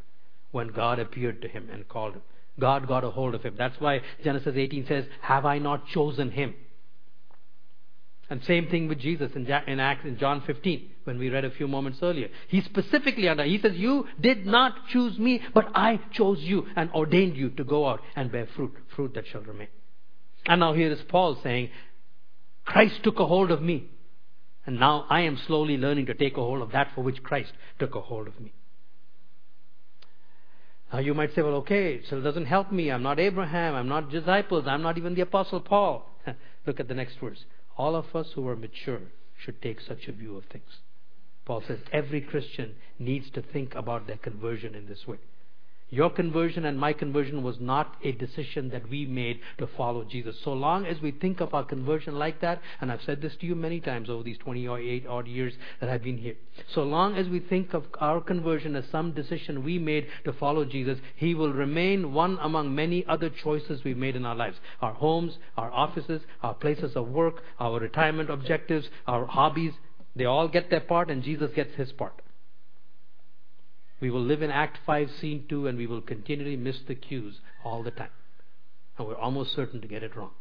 when 0.51 0.67
God 0.67 0.99
appeared 0.99 1.41
to 1.41 1.47
him 1.47 1.69
and 1.71 1.87
called 1.87 2.15
him. 2.15 2.21
God 2.59 2.87
got 2.87 3.05
a 3.05 3.11
hold 3.11 3.35
of 3.35 3.43
him. 3.43 3.55
That's 3.57 3.79
why 3.79 4.01
Genesis 4.23 4.55
18 4.55 4.87
says, 4.87 5.05
Have 5.21 5.45
I 5.45 5.59
not 5.59 5.87
chosen 5.87 6.31
him? 6.31 6.53
And 8.29 8.43
same 8.43 8.67
thing 8.67 8.87
with 8.87 8.99
Jesus 8.99 9.31
in, 9.35 9.49
Acts 9.49 10.05
in 10.05 10.17
John 10.19 10.43
15 10.45 10.89
when 11.05 11.17
we 11.17 11.29
read 11.29 11.45
a 11.45 11.51
few 11.51 11.67
moments 11.67 11.99
earlier. 12.03 12.29
He 12.47 12.61
specifically 12.61 13.27
under 13.27 13.43
he 13.43 13.57
says, 13.59 13.75
"You 13.75 14.07
did 14.21 14.45
not 14.45 14.87
choose 14.89 15.17
me, 15.17 15.41
but 15.53 15.67
I 15.73 15.99
chose 16.13 16.39
you 16.39 16.67
and 16.75 16.91
ordained 16.91 17.35
you 17.35 17.49
to 17.51 17.63
go 17.63 17.87
out 17.87 18.01
and 18.15 18.31
bear 18.31 18.45
fruit, 18.55 18.73
fruit 18.95 19.15
that 19.15 19.25
shall 19.25 19.41
remain." 19.41 19.69
And 20.45 20.59
now 20.59 20.73
here 20.73 20.91
is 20.91 21.01
Paul 21.07 21.39
saying, 21.41 21.71
"Christ 22.65 23.01
took 23.03 23.19
a 23.19 23.25
hold 23.25 23.49
of 23.49 23.63
me, 23.63 23.89
and 24.63 24.79
now 24.79 25.07
I 25.09 25.21
am 25.21 25.35
slowly 25.35 25.77
learning 25.77 26.05
to 26.05 26.13
take 26.13 26.37
a 26.37 26.41
hold 26.41 26.61
of 26.61 26.71
that 26.71 26.91
for 26.93 27.01
which 27.01 27.23
Christ 27.23 27.53
took 27.79 27.95
a 27.95 28.01
hold 28.01 28.27
of 28.27 28.39
me." 28.39 28.53
Now 30.93 30.99
you 30.99 31.15
might 31.15 31.33
say, 31.33 31.41
"Well, 31.41 31.55
okay, 31.55 32.03
so 32.03 32.19
it 32.19 32.21
doesn't 32.21 32.45
help 32.45 32.71
me. 32.71 32.91
I'm 32.91 33.01
not 33.01 33.19
Abraham. 33.19 33.73
I'm 33.73 33.87
not 33.87 34.11
disciples. 34.11 34.67
I'm 34.67 34.83
not 34.83 34.99
even 34.99 35.15
the 35.15 35.21
Apostle 35.21 35.61
Paul." 35.61 36.07
Look 36.67 36.79
at 36.79 36.87
the 36.87 36.93
next 36.93 37.17
verse 37.19 37.43
all 37.79 37.95
of 37.95 38.13
us 38.13 38.27
who 38.35 38.45
are 38.45 38.57
mature 38.57 38.99
should 39.37 39.61
take 39.61 39.79
such 39.79 40.09
a 40.09 40.11
view 40.11 40.35
of 40.35 40.43
things. 40.51 40.81
Paul 41.45 41.63
says 41.65 41.79
every 41.93 42.19
Christian 42.19 42.75
needs 42.99 43.29
to 43.31 43.41
think 43.41 43.73
about 43.73 44.05
their 44.05 44.17
conversion 44.17 44.75
in 44.75 44.85
this 44.85 45.07
way. 45.07 45.17
Your 45.91 46.11
conversion 46.11 46.65
and 46.65 46.79
my 46.79 46.93
conversion 46.93 47.41
was 47.41 47.59
not 47.59 47.95
a 48.03 48.11
decision 48.11 48.69
that 48.69 48.87
we 48.89 49.07
made 49.07 49.39
to 49.57 49.65
follow 49.75 50.03
Jesus. 50.03 50.35
So 50.43 50.53
long 50.53 50.85
as 50.85 51.01
we 51.01 51.11
think 51.11 51.39
of 51.41 51.55
our 51.55 51.63
conversion 51.63 52.19
like 52.19 52.41
that, 52.41 52.61
and 52.79 52.91
I've 52.91 53.01
said 53.01 53.21
this 53.21 53.35
to 53.37 53.47
you 53.47 53.55
many 53.55 53.79
times 53.79 54.07
over 54.07 54.21
these 54.21 54.37
28 54.37 55.07
odd 55.07 55.27
years 55.27 55.53
that 55.79 55.89
I've 55.89 56.03
been 56.03 56.19
here. 56.19 56.35
So 56.75 56.83
long 56.83 57.15
as 57.15 57.27
we 57.27 57.39
think 57.39 57.73
of 57.73 57.85
our 57.99 58.21
conversion 58.21 58.75
as 58.75 58.85
some 58.91 59.13
decision 59.13 59.63
we 59.63 59.79
made 59.79 60.07
to 60.25 60.33
follow 60.33 60.63
Jesus, 60.63 60.99
He 61.15 61.33
will 61.33 61.53
remain 61.53 62.13
one 62.13 62.37
among 62.39 62.75
many 62.75 63.03
other 63.07 63.31
choices 63.31 63.83
we've 63.83 63.97
made 63.97 64.15
in 64.15 64.25
our 64.25 64.35
lives. 64.35 64.57
Our 64.81 64.93
homes, 64.93 65.39
our 65.57 65.71
offices, 65.71 66.21
our 66.43 66.53
places 66.53 66.95
of 66.95 67.07
work, 67.07 67.41
our 67.59 67.79
retirement 67.79 68.29
objectives, 68.29 68.87
our 69.07 69.25
hobbies, 69.25 69.73
they 70.15 70.25
all 70.25 70.47
get 70.47 70.69
their 70.69 70.81
part 70.81 71.09
and 71.09 71.23
Jesus 71.23 71.51
gets 71.55 71.73
His 71.75 71.91
part. 71.91 72.21
We 74.01 74.09
will 74.09 74.23
live 74.23 74.41
in 74.41 74.51
Act 74.51 74.79
5, 74.85 75.11
Scene 75.19 75.45
2, 75.49 75.67
and 75.67 75.77
we 75.77 75.87
will 75.87 76.01
continually 76.01 76.55
miss 76.55 76.79
the 76.87 76.95
cues 76.95 77.41
all 77.63 77.83
the 77.83 77.91
time. 77.91 78.09
And 78.97 79.07
we're 79.07 79.15
almost 79.15 79.55
certain 79.55 79.81
to 79.81 79.87
get 79.87 80.03
it 80.03 80.15
wrong. 80.15 80.31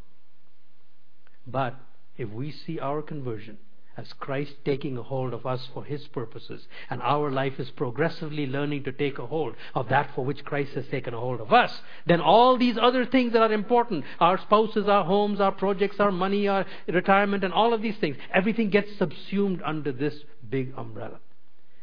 But 1.46 1.74
if 2.16 2.28
we 2.30 2.52
see 2.52 2.78
our 2.78 3.02
conversion 3.02 3.58
as 3.96 4.12
Christ 4.12 4.52
taking 4.64 4.96
a 4.96 5.02
hold 5.02 5.34
of 5.34 5.44
us 5.44 5.68
for 5.74 5.84
His 5.84 6.06
purposes, 6.08 6.68
and 6.88 7.02
our 7.02 7.32
life 7.32 7.58
is 7.58 7.68
progressively 7.70 8.46
learning 8.46 8.84
to 8.84 8.92
take 8.92 9.18
a 9.18 9.26
hold 9.26 9.56
of 9.74 9.88
that 9.88 10.14
for 10.14 10.24
which 10.24 10.44
Christ 10.44 10.74
has 10.74 10.86
taken 10.86 11.14
a 11.14 11.18
hold 11.18 11.40
of 11.40 11.52
us, 11.52 11.80
then 12.06 12.20
all 12.20 12.56
these 12.56 12.78
other 12.80 13.04
things 13.04 13.32
that 13.32 13.42
are 13.42 13.52
important 13.52 14.04
our 14.20 14.38
spouses, 14.38 14.86
our 14.86 15.04
homes, 15.04 15.40
our 15.40 15.50
projects, 15.50 15.98
our 15.98 16.12
money, 16.12 16.46
our 16.46 16.64
retirement, 16.86 17.42
and 17.42 17.52
all 17.52 17.74
of 17.74 17.82
these 17.82 17.96
things 17.96 18.16
everything 18.32 18.70
gets 18.70 18.96
subsumed 18.98 19.60
under 19.64 19.90
this 19.90 20.14
big 20.48 20.72
umbrella. 20.76 21.18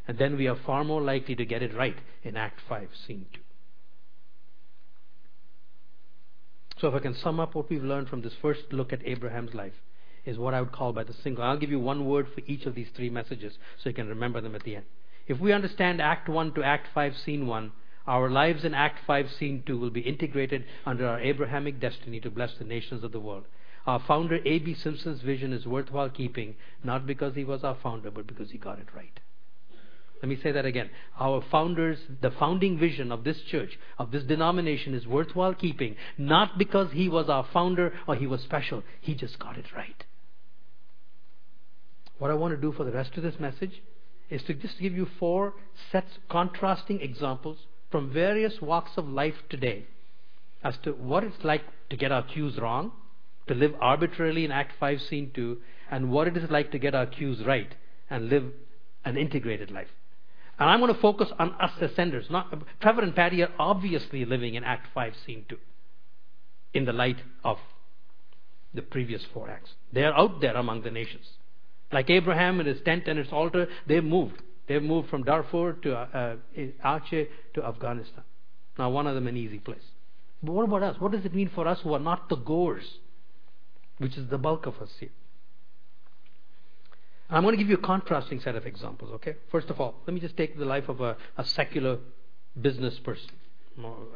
And 0.08 0.18
then 0.18 0.36
we 0.36 0.46
are 0.46 0.56
far 0.56 0.84
more 0.84 1.02
likely 1.02 1.34
to 1.34 1.44
get 1.44 1.62
it 1.62 1.74
right 1.74 1.96
in 2.22 2.36
Act 2.36 2.60
5, 2.68 2.88
Scene 3.06 3.26
2. 3.32 3.40
So, 6.78 6.88
if 6.88 6.94
I 6.94 6.98
can 6.98 7.14
sum 7.14 7.40
up 7.40 7.54
what 7.54 7.70
we've 7.70 7.82
learned 7.82 8.08
from 8.08 8.22
this 8.22 8.34
first 8.40 8.64
look 8.70 8.92
at 8.92 9.06
Abraham's 9.06 9.54
life, 9.54 9.72
is 10.26 10.38
what 10.38 10.54
I 10.54 10.60
would 10.60 10.72
call 10.72 10.92
by 10.92 11.04
the 11.04 11.14
single. 11.14 11.42
I'll 11.44 11.56
give 11.56 11.70
you 11.70 11.80
one 11.80 12.04
word 12.04 12.26
for 12.34 12.42
each 12.46 12.66
of 12.66 12.74
these 12.74 12.88
three 12.94 13.08
messages 13.08 13.56
so 13.82 13.88
you 13.88 13.94
can 13.94 14.08
remember 14.08 14.40
them 14.40 14.54
at 14.54 14.64
the 14.64 14.76
end. 14.76 14.84
If 15.26 15.40
we 15.40 15.52
understand 15.52 16.02
Act 16.02 16.28
1 16.28 16.54
to 16.54 16.62
Act 16.62 16.88
5, 16.94 17.16
Scene 17.16 17.46
1, 17.46 17.72
our 18.06 18.30
lives 18.30 18.64
in 18.64 18.74
Act 18.74 18.98
5, 19.06 19.30
Scene 19.30 19.62
2 19.66 19.78
will 19.78 19.90
be 19.90 20.00
integrated 20.00 20.64
under 20.84 21.06
our 21.06 21.20
Abrahamic 21.20 21.80
destiny 21.80 22.20
to 22.20 22.30
bless 22.30 22.54
the 22.58 22.64
nations 22.64 23.02
of 23.02 23.12
the 23.12 23.20
world. 23.20 23.46
Our 23.86 24.00
founder, 24.00 24.40
A.B. 24.44 24.74
Simpson's 24.74 25.22
vision 25.22 25.52
is 25.52 25.66
worthwhile 25.66 26.10
keeping, 26.10 26.56
not 26.84 27.06
because 27.06 27.34
he 27.34 27.44
was 27.44 27.64
our 27.64 27.76
founder, 27.82 28.10
but 28.10 28.26
because 28.26 28.50
he 28.50 28.58
got 28.58 28.78
it 28.78 28.88
right. 28.94 29.20
Let 30.22 30.28
me 30.28 30.38
say 30.42 30.52
that 30.52 30.64
again. 30.64 30.90
Our 31.20 31.44
founders, 31.50 31.98
the 32.22 32.30
founding 32.30 32.78
vision 32.78 33.12
of 33.12 33.24
this 33.24 33.40
church, 33.50 33.78
of 33.98 34.10
this 34.10 34.22
denomination 34.24 34.94
is 34.94 35.06
worthwhile 35.06 35.54
keeping, 35.54 35.96
not 36.16 36.58
because 36.58 36.92
he 36.92 37.08
was 37.08 37.28
our 37.28 37.46
founder 37.52 37.92
or 38.06 38.14
he 38.14 38.26
was 38.26 38.40
special. 38.42 38.82
He 39.00 39.14
just 39.14 39.38
got 39.38 39.58
it 39.58 39.66
right. 39.74 40.04
What 42.18 42.30
I 42.30 42.34
want 42.34 42.54
to 42.54 42.60
do 42.60 42.72
for 42.72 42.84
the 42.84 42.92
rest 42.92 43.16
of 43.16 43.22
this 43.22 43.38
message 43.38 43.82
is 44.30 44.42
to 44.44 44.54
just 44.54 44.80
give 44.80 44.94
you 44.94 45.06
four 45.18 45.54
sets, 45.92 46.18
contrasting 46.30 47.00
examples 47.00 47.58
from 47.90 48.12
various 48.12 48.60
walks 48.60 48.92
of 48.96 49.06
life 49.06 49.34
today 49.50 49.86
as 50.64 50.76
to 50.82 50.92
what 50.92 51.22
it's 51.22 51.44
like 51.44 51.62
to 51.90 51.96
get 51.96 52.10
our 52.10 52.22
cues 52.22 52.58
wrong, 52.58 52.90
to 53.46 53.54
live 53.54 53.74
arbitrarily 53.80 54.44
in 54.44 54.50
Act 54.50 54.72
5, 54.80 55.00
Scene 55.02 55.30
2, 55.34 55.58
and 55.90 56.10
what 56.10 56.26
it 56.26 56.36
is 56.36 56.50
like 56.50 56.72
to 56.72 56.78
get 56.78 56.94
our 56.94 57.06
cues 57.06 57.44
right 57.46 57.72
and 58.10 58.28
live 58.28 58.44
an 59.04 59.16
integrated 59.16 59.70
life. 59.70 59.88
And 60.58 60.70
I'm 60.70 60.80
going 60.80 60.94
to 60.94 61.00
focus 61.00 61.28
on 61.38 61.54
us 61.60 61.72
as 61.80 61.90
senders. 61.94 62.26
Not, 62.30 62.52
Trevor 62.80 63.02
and 63.02 63.14
Patty 63.14 63.42
are 63.42 63.52
obviously 63.58 64.24
living 64.24 64.54
in 64.54 64.64
Act 64.64 64.86
5, 64.94 65.12
Scene 65.26 65.44
2, 65.48 65.56
in 66.74 66.84
the 66.86 66.92
light 66.92 67.18
of 67.44 67.58
the 68.72 68.82
previous 68.82 69.22
four 69.34 69.50
acts. 69.50 69.70
They 69.92 70.02
are 70.02 70.14
out 70.14 70.40
there 70.40 70.56
among 70.56 70.82
the 70.82 70.90
nations. 70.90 71.26
Like 71.92 72.10
Abraham 72.10 72.58
and 72.60 72.68
his 72.68 72.80
tent 72.84 73.04
and 73.06 73.18
his 73.18 73.28
altar, 73.32 73.68
they've 73.86 74.04
moved. 74.04 74.42
They've 74.66 74.82
moved 74.82 75.08
from 75.08 75.22
Darfur 75.22 75.74
to 75.82 75.94
uh, 75.94 76.36
uh, 76.82 76.98
to 77.10 77.64
Afghanistan. 77.64 78.24
Now, 78.78 78.90
one 78.90 79.06
of 79.06 79.14
them 79.14 79.28
an 79.28 79.36
easy 79.36 79.58
place. 79.58 79.78
But 80.42 80.52
what 80.52 80.64
about 80.64 80.82
us? 80.82 80.96
What 81.00 81.12
does 81.12 81.24
it 81.24 81.34
mean 81.34 81.50
for 81.54 81.66
us 81.66 81.80
who 81.82 81.94
are 81.94 82.00
not 82.00 82.28
the 82.28 82.36
goers, 82.36 82.98
which 83.98 84.16
is 84.16 84.28
the 84.28 84.38
bulk 84.38 84.66
of 84.66 84.74
us 84.76 84.90
here? 84.98 85.10
I'm 87.28 87.42
going 87.42 87.54
to 87.54 87.58
give 87.58 87.68
you 87.68 87.76
a 87.76 87.86
contrasting 87.86 88.40
set 88.40 88.54
of 88.54 88.66
examples, 88.66 89.10
okay? 89.14 89.36
First 89.50 89.68
of 89.68 89.80
all, 89.80 89.96
let 90.06 90.14
me 90.14 90.20
just 90.20 90.36
take 90.36 90.56
the 90.58 90.64
life 90.64 90.88
of 90.88 91.00
a, 91.00 91.16
a 91.36 91.44
secular 91.44 91.98
business 92.60 92.98
person, 93.00 93.30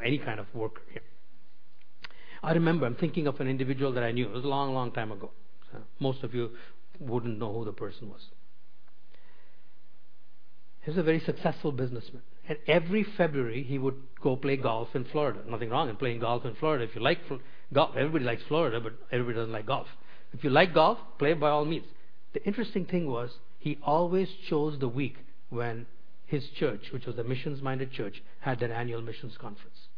any 0.05 0.19
kind 0.19 0.39
of 0.39 0.47
worker 0.55 0.83
here. 0.93 1.03
I 2.43 2.53
remember, 2.53 2.87
I'm 2.87 2.95
thinking 2.95 3.27
of 3.27 3.41
an 3.41 3.49
individual 3.49 3.93
that 3.93 4.05
I 4.05 4.13
knew. 4.13 4.27
It 4.27 4.33
was 4.33 4.45
a 4.45 4.49
long, 4.49 4.73
long 4.75 4.93
time 4.93 5.13
ago. 5.13 5.31
So 5.73 5.79
most 5.99 6.23
of 6.23 6.35
you 6.35 6.51
wouldn't 6.99 7.39
know 7.39 7.53
who 7.53 7.65
the 7.65 7.73
person 7.73 8.09
was. 8.09 8.23
He 10.83 10.91
was 10.91 10.99
a 10.99 11.03
very 11.03 11.21
successful 11.21 11.73
businessman. 11.73 12.23
And 12.49 12.59
every 12.67 13.05
February, 13.05 13.63
he 13.63 13.79
would 13.79 13.97
go 14.23 14.37
play 14.37 14.57
golf 14.57 14.89
in 14.95 15.05
Florida. 15.05 15.41
Nothing 15.47 15.71
wrong 15.71 15.89
in 15.91 15.97
playing 15.97 16.21
golf 16.21 16.45
in 16.45 16.55
Florida. 16.55 16.85
If 16.85 16.95
you 16.95 17.03
like 17.03 17.19
golf, 17.73 17.95
everybody 17.97 18.25
likes 18.25 18.43
Florida, 18.49 18.81
but 18.81 18.95
everybody 19.13 19.37
doesn't 19.37 19.53
like 19.53 19.67
golf. 19.67 19.89
If 20.33 20.43
you 20.43 20.51
like 20.51 20.73
golf, 20.73 20.99
play 21.19 21.35
by 21.35 21.51
all 21.51 21.65
means. 21.65 21.85
The 22.33 22.45
interesting 22.45 22.85
thing 22.85 23.11
was, 23.11 23.31
he 23.59 23.79
always 23.83 24.29
chose 24.49 24.79
the 24.79 24.89
week 24.89 25.17
when 25.49 25.87
his 26.27 26.49
church, 26.49 26.93
which 26.93 27.07
was 27.07 27.19
a 27.19 27.25
missions 27.25 27.61
minded 27.61 27.93
church, 27.93 28.23
had 28.41 28.61
their 28.61 28.73
annual 28.73 29.03
missions 29.03 29.37
conference. 29.37 29.89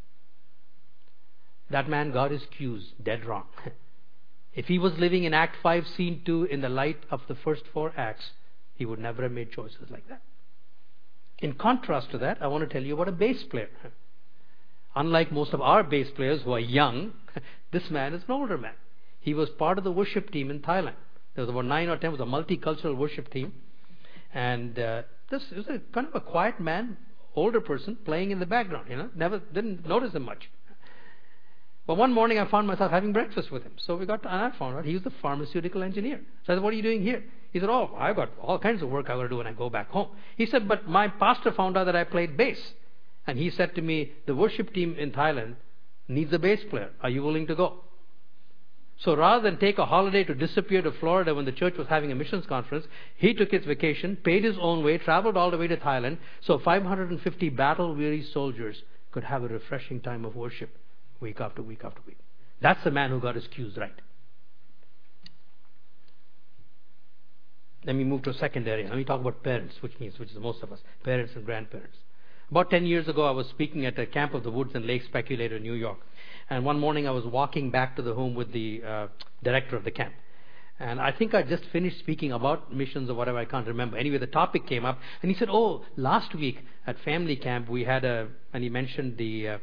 That 1.70 1.88
man 1.88 2.10
got 2.10 2.30
his 2.30 2.46
cues 2.56 2.92
dead 3.02 3.24
wrong. 3.24 3.44
if 4.54 4.66
he 4.66 4.78
was 4.78 4.98
living 4.98 5.24
in 5.24 5.34
Act 5.34 5.56
5, 5.62 5.86
Scene 5.86 6.22
2, 6.24 6.44
in 6.44 6.62
the 6.62 6.68
light 6.68 6.98
of 7.10 7.20
the 7.28 7.34
first 7.34 7.62
four 7.72 7.92
acts, 7.96 8.30
he 8.74 8.86
would 8.86 8.98
never 8.98 9.22
have 9.22 9.32
made 9.32 9.52
choices 9.52 9.90
like 9.90 10.08
that. 10.08 10.22
In 11.38 11.54
contrast 11.54 12.10
to 12.12 12.18
that, 12.18 12.38
I 12.40 12.46
want 12.46 12.66
to 12.66 12.72
tell 12.72 12.82
you 12.82 12.94
about 12.94 13.08
a 13.08 13.12
bass 13.12 13.42
player. 13.42 13.68
Unlike 14.94 15.32
most 15.32 15.52
of 15.52 15.60
our 15.60 15.82
bass 15.82 16.08
players 16.14 16.42
who 16.42 16.52
are 16.52 16.60
young, 16.60 17.12
this 17.72 17.90
man 17.90 18.14
is 18.14 18.22
an 18.26 18.32
older 18.32 18.58
man. 18.58 18.74
He 19.20 19.34
was 19.34 19.48
part 19.50 19.78
of 19.78 19.84
the 19.84 19.92
worship 19.92 20.30
team 20.30 20.50
in 20.50 20.60
Thailand. 20.60 20.94
There 21.34 21.42
was 21.42 21.50
about 21.50 21.64
nine 21.64 21.88
or 21.88 21.96
ten. 21.96 22.12
It 22.12 22.18
was 22.18 22.20
a 22.20 22.24
multicultural 22.24 22.96
worship 22.96 23.30
team, 23.30 23.52
and 24.34 24.78
uh, 24.78 25.02
this 25.30 25.50
was 25.50 25.66
a 25.68 25.80
kind 25.92 26.06
of 26.08 26.14
a 26.14 26.20
quiet 26.20 26.60
man, 26.60 26.96
older 27.34 27.60
person 27.60 27.96
playing 28.04 28.30
in 28.30 28.38
the 28.38 28.46
background. 28.46 28.88
You 28.90 28.96
know, 28.96 29.10
never 29.14 29.38
didn't 29.38 29.86
notice 29.86 30.12
him 30.14 30.24
much. 30.24 30.50
But 31.86 31.96
one 31.96 32.12
morning 32.12 32.38
I 32.38 32.46
found 32.48 32.66
myself 32.66 32.92
having 32.92 33.12
breakfast 33.12 33.50
with 33.50 33.64
him. 33.64 33.72
So 33.76 33.96
we 33.96 34.06
got, 34.06 34.22
to, 34.22 34.32
and 34.32 34.52
I 34.52 34.56
found 34.56 34.76
out 34.76 34.84
he 34.84 34.94
was 34.94 35.04
a 35.04 35.12
pharmaceutical 35.20 35.82
engineer. 35.82 36.20
So 36.44 36.52
I 36.52 36.56
said, 36.56 36.62
"What 36.62 36.72
are 36.72 36.76
you 36.76 36.82
doing 36.82 37.02
here?" 37.02 37.24
He 37.52 37.58
said, 37.60 37.70
"Oh, 37.70 37.90
I've 37.98 38.16
got 38.16 38.30
all 38.40 38.58
kinds 38.58 38.82
of 38.82 38.88
work 38.88 39.10
I've 39.10 39.16
got 39.16 39.22
to 39.24 39.28
do 39.28 39.38
when 39.38 39.46
I 39.46 39.52
go 39.52 39.70
back 39.70 39.90
home." 39.90 40.08
He 40.36 40.46
said, 40.46 40.68
"But 40.68 40.86
my 40.86 41.08
pastor 41.08 41.50
found 41.50 41.76
out 41.76 41.84
that 41.84 41.96
I 41.96 42.04
played 42.04 42.36
bass, 42.36 42.74
and 43.26 43.38
he 43.38 43.50
said 43.50 43.74
to 43.74 43.82
me, 43.82 44.12
the 44.26 44.34
worship 44.34 44.72
team 44.72 44.94
in 44.98 45.10
Thailand 45.12 45.56
needs 46.08 46.32
a 46.32 46.38
bass 46.38 46.60
player. 46.68 46.90
Are 47.00 47.10
you 47.10 47.22
willing 47.22 47.46
to 47.46 47.54
go?" 47.54 47.80
So 49.04 49.16
rather 49.16 49.42
than 49.42 49.58
take 49.58 49.78
a 49.78 49.86
holiday 49.86 50.22
to 50.24 50.34
disappear 50.34 50.80
to 50.82 50.92
Florida 50.92 51.34
when 51.34 51.44
the 51.44 51.52
church 51.52 51.76
was 51.76 51.88
having 51.88 52.12
a 52.12 52.14
missions 52.14 52.46
conference, 52.46 52.86
he 53.16 53.34
took 53.34 53.50
his 53.50 53.64
vacation, 53.64 54.16
paid 54.16 54.44
his 54.44 54.56
own 54.60 54.84
way, 54.84 54.98
traveled 54.98 55.36
all 55.36 55.50
the 55.50 55.58
way 55.58 55.66
to 55.66 55.76
Thailand, 55.76 56.18
so 56.40 56.58
550 56.58 57.48
battle 57.48 57.96
weary 57.96 58.22
soldiers 58.32 58.82
could 59.10 59.24
have 59.24 59.42
a 59.42 59.48
refreshing 59.48 60.00
time 60.00 60.24
of 60.24 60.36
worship 60.36 60.70
week 61.20 61.40
after 61.40 61.62
week 61.62 61.80
after 61.84 62.00
week. 62.06 62.18
That's 62.60 62.82
the 62.84 62.92
man 62.92 63.10
who 63.10 63.20
got 63.20 63.34
his 63.34 63.48
cues 63.48 63.76
right. 63.76 63.92
Let 67.84 67.96
me 67.96 68.04
move 68.04 68.22
to 68.22 68.30
a 68.30 68.34
second 68.34 68.68
area. 68.68 68.88
Let 68.88 68.96
me 68.96 69.04
talk 69.04 69.20
about 69.20 69.42
parents, 69.42 69.74
which 69.80 69.98
means, 69.98 70.16
which 70.20 70.30
is 70.30 70.38
most 70.38 70.62
of 70.62 70.70
us, 70.70 70.78
parents 71.02 71.32
and 71.34 71.44
grandparents. 71.44 71.96
About 72.52 72.70
10 72.70 72.86
years 72.86 73.08
ago, 73.08 73.26
I 73.26 73.32
was 73.32 73.48
speaking 73.48 73.84
at 73.86 73.98
a 73.98 74.06
Camp 74.06 74.34
of 74.34 74.44
the 74.44 74.50
Woods 74.50 74.72
and 74.74 74.86
Lake 74.86 75.02
Speculator, 75.04 75.58
New 75.58 75.72
York. 75.72 75.98
And 76.50 76.64
one 76.64 76.78
morning 76.78 77.06
I 77.06 77.10
was 77.10 77.24
walking 77.24 77.70
back 77.70 77.96
to 77.96 78.02
the 78.02 78.14
home 78.14 78.34
with 78.34 78.52
the 78.52 78.82
uh, 78.86 79.06
director 79.42 79.76
of 79.76 79.84
the 79.84 79.90
camp. 79.90 80.14
And 80.78 81.00
I 81.00 81.12
think 81.12 81.32
I 81.32 81.42
just 81.42 81.64
finished 81.72 82.00
speaking 82.00 82.32
about 82.32 82.74
missions 82.74 83.08
or 83.08 83.14
whatever, 83.14 83.38
I 83.38 83.44
can't 83.44 83.66
remember. 83.68 83.96
Anyway, 83.96 84.18
the 84.18 84.26
topic 84.26 84.66
came 84.66 84.84
up, 84.84 84.98
and 85.22 85.30
he 85.30 85.38
said, 85.38 85.48
Oh, 85.50 85.84
last 85.96 86.34
week 86.34 86.58
at 86.86 86.98
family 87.04 87.36
camp, 87.36 87.68
we 87.68 87.84
had 87.84 88.04
a, 88.04 88.28
and 88.52 88.64
he 88.64 88.68
mentioned 88.68 89.16
the 89.16 89.48
uh, 89.48 89.58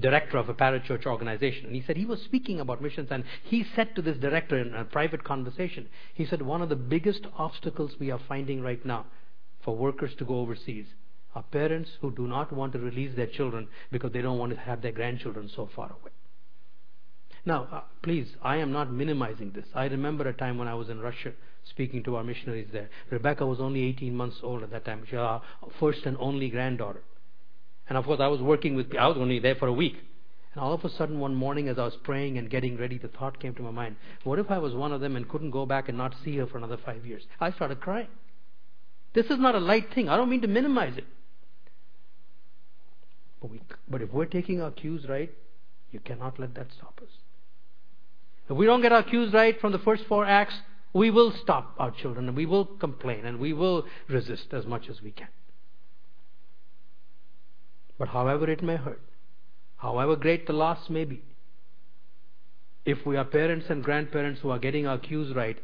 director 0.00 0.36
of 0.36 0.48
a 0.48 0.54
parachurch 0.54 1.06
organization. 1.06 1.66
And 1.66 1.76
he 1.76 1.82
said 1.86 1.96
he 1.96 2.06
was 2.06 2.20
speaking 2.22 2.58
about 2.58 2.82
missions, 2.82 3.08
and 3.12 3.22
he 3.44 3.64
said 3.76 3.94
to 3.94 4.02
this 4.02 4.16
director 4.18 4.58
in 4.58 4.74
a 4.74 4.84
private 4.84 5.22
conversation, 5.22 5.88
he 6.12 6.26
said, 6.26 6.42
One 6.42 6.60
of 6.60 6.68
the 6.68 6.76
biggest 6.76 7.26
obstacles 7.38 7.92
we 8.00 8.10
are 8.10 8.20
finding 8.26 8.60
right 8.60 8.84
now 8.84 9.06
for 9.64 9.76
workers 9.76 10.14
to 10.18 10.24
go 10.24 10.40
overseas 10.40 10.86
are 11.34 11.44
parents 11.44 11.90
who 12.00 12.10
do 12.10 12.26
not 12.26 12.52
want 12.52 12.72
to 12.72 12.78
release 12.78 13.14
their 13.16 13.26
children 13.26 13.68
because 13.90 14.12
they 14.12 14.22
don't 14.22 14.38
want 14.38 14.52
to 14.52 14.58
have 14.58 14.82
their 14.82 14.92
grandchildren 14.92 15.48
so 15.54 15.68
far 15.74 15.92
away. 16.00 16.10
Now, 17.46 17.68
uh, 17.70 17.80
please, 18.02 18.28
I 18.42 18.56
am 18.56 18.72
not 18.72 18.90
minimizing 18.90 19.52
this. 19.52 19.66
I 19.74 19.84
remember 19.86 20.26
a 20.26 20.32
time 20.32 20.56
when 20.56 20.68
I 20.68 20.74
was 20.74 20.88
in 20.88 21.00
Russia 21.00 21.32
speaking 21.68 22.02
to 22.04 22.16
our 22.16 22.24
missionaries 22.24 22.68
there. 22.72 22.88
Rebecca 23.10 23.46
was 23.46 23.60
only 23.60 23.82
18 23.84 24.14
months 24.14 24.36
old 24.42 24.62
at 24.62 24.70
that 24.70 24.84
time. 24.84 25.04
She 25.08 25.16
was 25.16 25.42
our 25.62 25.70
first 25.78 26.06
and 26.06 26.16
only 26.18 26.48
granddaughter. 26.48 27.02
And 27.88 27.98
of 27.98 28.04
course, 28.04 28.20
I 28.20 28.28
was 28.28 28.40
working 28.40 28.74
with, 28.74 28.94
I 28.98 29.06
was 29.08 29.18
only 29.18 29.38
there 29.38 29.56
for 29.56 29.68
a 29.68 29.72
week. 29.72 29.96
And 30.54 30.62
all 30.62 30.72
of 30.72 30.84
a 30.84 30.88
sudden, 30.90 31.18
one 31.20 31.34
morning, 31.34 31.68
as 31.68 31.78
I 31.78 31.84
was 31.84 31.96
praying 32.02 32.38
and 32.38 32.48
getting 32.48 32.78
ready, 32.78 32.96
the 32.96 33.08
thought 33.08 33.40
came 33.40 33.54
to 33.56 33.62
my 33.62 33.70
mind 33.70 33.96
what 34.22 34.38
if 34.38 34.50
I 34.50 34.58
was 34.58 34.74
one 34.74 34.92
of 34.92 35.00
them 35.00 35.16
and 35.16 35.28
couldn't 35.28 35.50
go 35.50 35.66
back 35.66 35.88
and 35.88 35.98
not 35.98 36.14
see 36.24 36.36
her 36.36 36.46
for 36.46 36.58
another 36.58 36.78
five 36.82 37.04
years? 37.04 37.24
I 37.40 37.50
started 37.52 37.80
crying. 37.80 38.08
This 39.14 39.26
is 39.26 39.38
not 39.38 39.54
a 39.54 39.60
light 39.60 39.92
thing. 39.94 40.08
I 40.08 40.16
don't 40.16 40.30
mean 40.30 40.42
to 40.42 40.48
minimize 40.48 40.96
it. 40.96 41.04
But, 43.40 43.50
we, 43.50 43.60
but 43.88 44.00
if 44.00 44.12
we're 44.12 44.24
taking 44.24 44.62
our 44.62 44.70
cues 44.70 45.06
right, 45.08 45.30
you 45.90 46.00
cannot 46.00 46.38
let 46.40 46.54
that 46.54 46.68
stop 46.76 47.00
us. 47.02 47.10
If 48.48 48.56
we 48.56 48.66
don't 48.66 48.82
get 48.82 48.92
our 48.92 49.02
cues 49.02 49.32
right 49.32 49.58
from 49.60 49.72
the 49.72 49.78
first 49.78 50.04
four 50.04 50.26
acts, 50.26 50.54
we 50.92 51.10
will 51.10 51.32
stop 51.42 51.74
our 51.78 51.90
children 51.90 52.28
and 52.28 52.36
we 52.36 52.46
will 52.46 52.66
complain 52.66 53.24
and 53.24 53.38
we 53.38 53.52
will 53.52 53.84
resist 54.08 54.52
as 54.52 54.66
much 54.66 54.88
as 54.88 55.02
we 55.02 55.10
can. 55.10 55.28
But 57.98 58.08
however 58.08 58.50
it 58.50 58.62
may 58.62 58.76
hurt, 58.76 59.00
however 59.76 60.16
great 60.16 60.46
the 60.46 60.52
loss 60.52 60.90
may 60.90 61.04
be, 61.04 61.22
if 62.84 63.06
we 63.06 63.16
are 63.16 63.24
parents 63.24 63.66
and 63.70 63.82
grandparents 63.82 64.40
who 64.42 64.50
are 64.50 64.58
getting 64.58 64.86
our 64.86 64.98
cues 64.98 65.34
right 65.34 65.58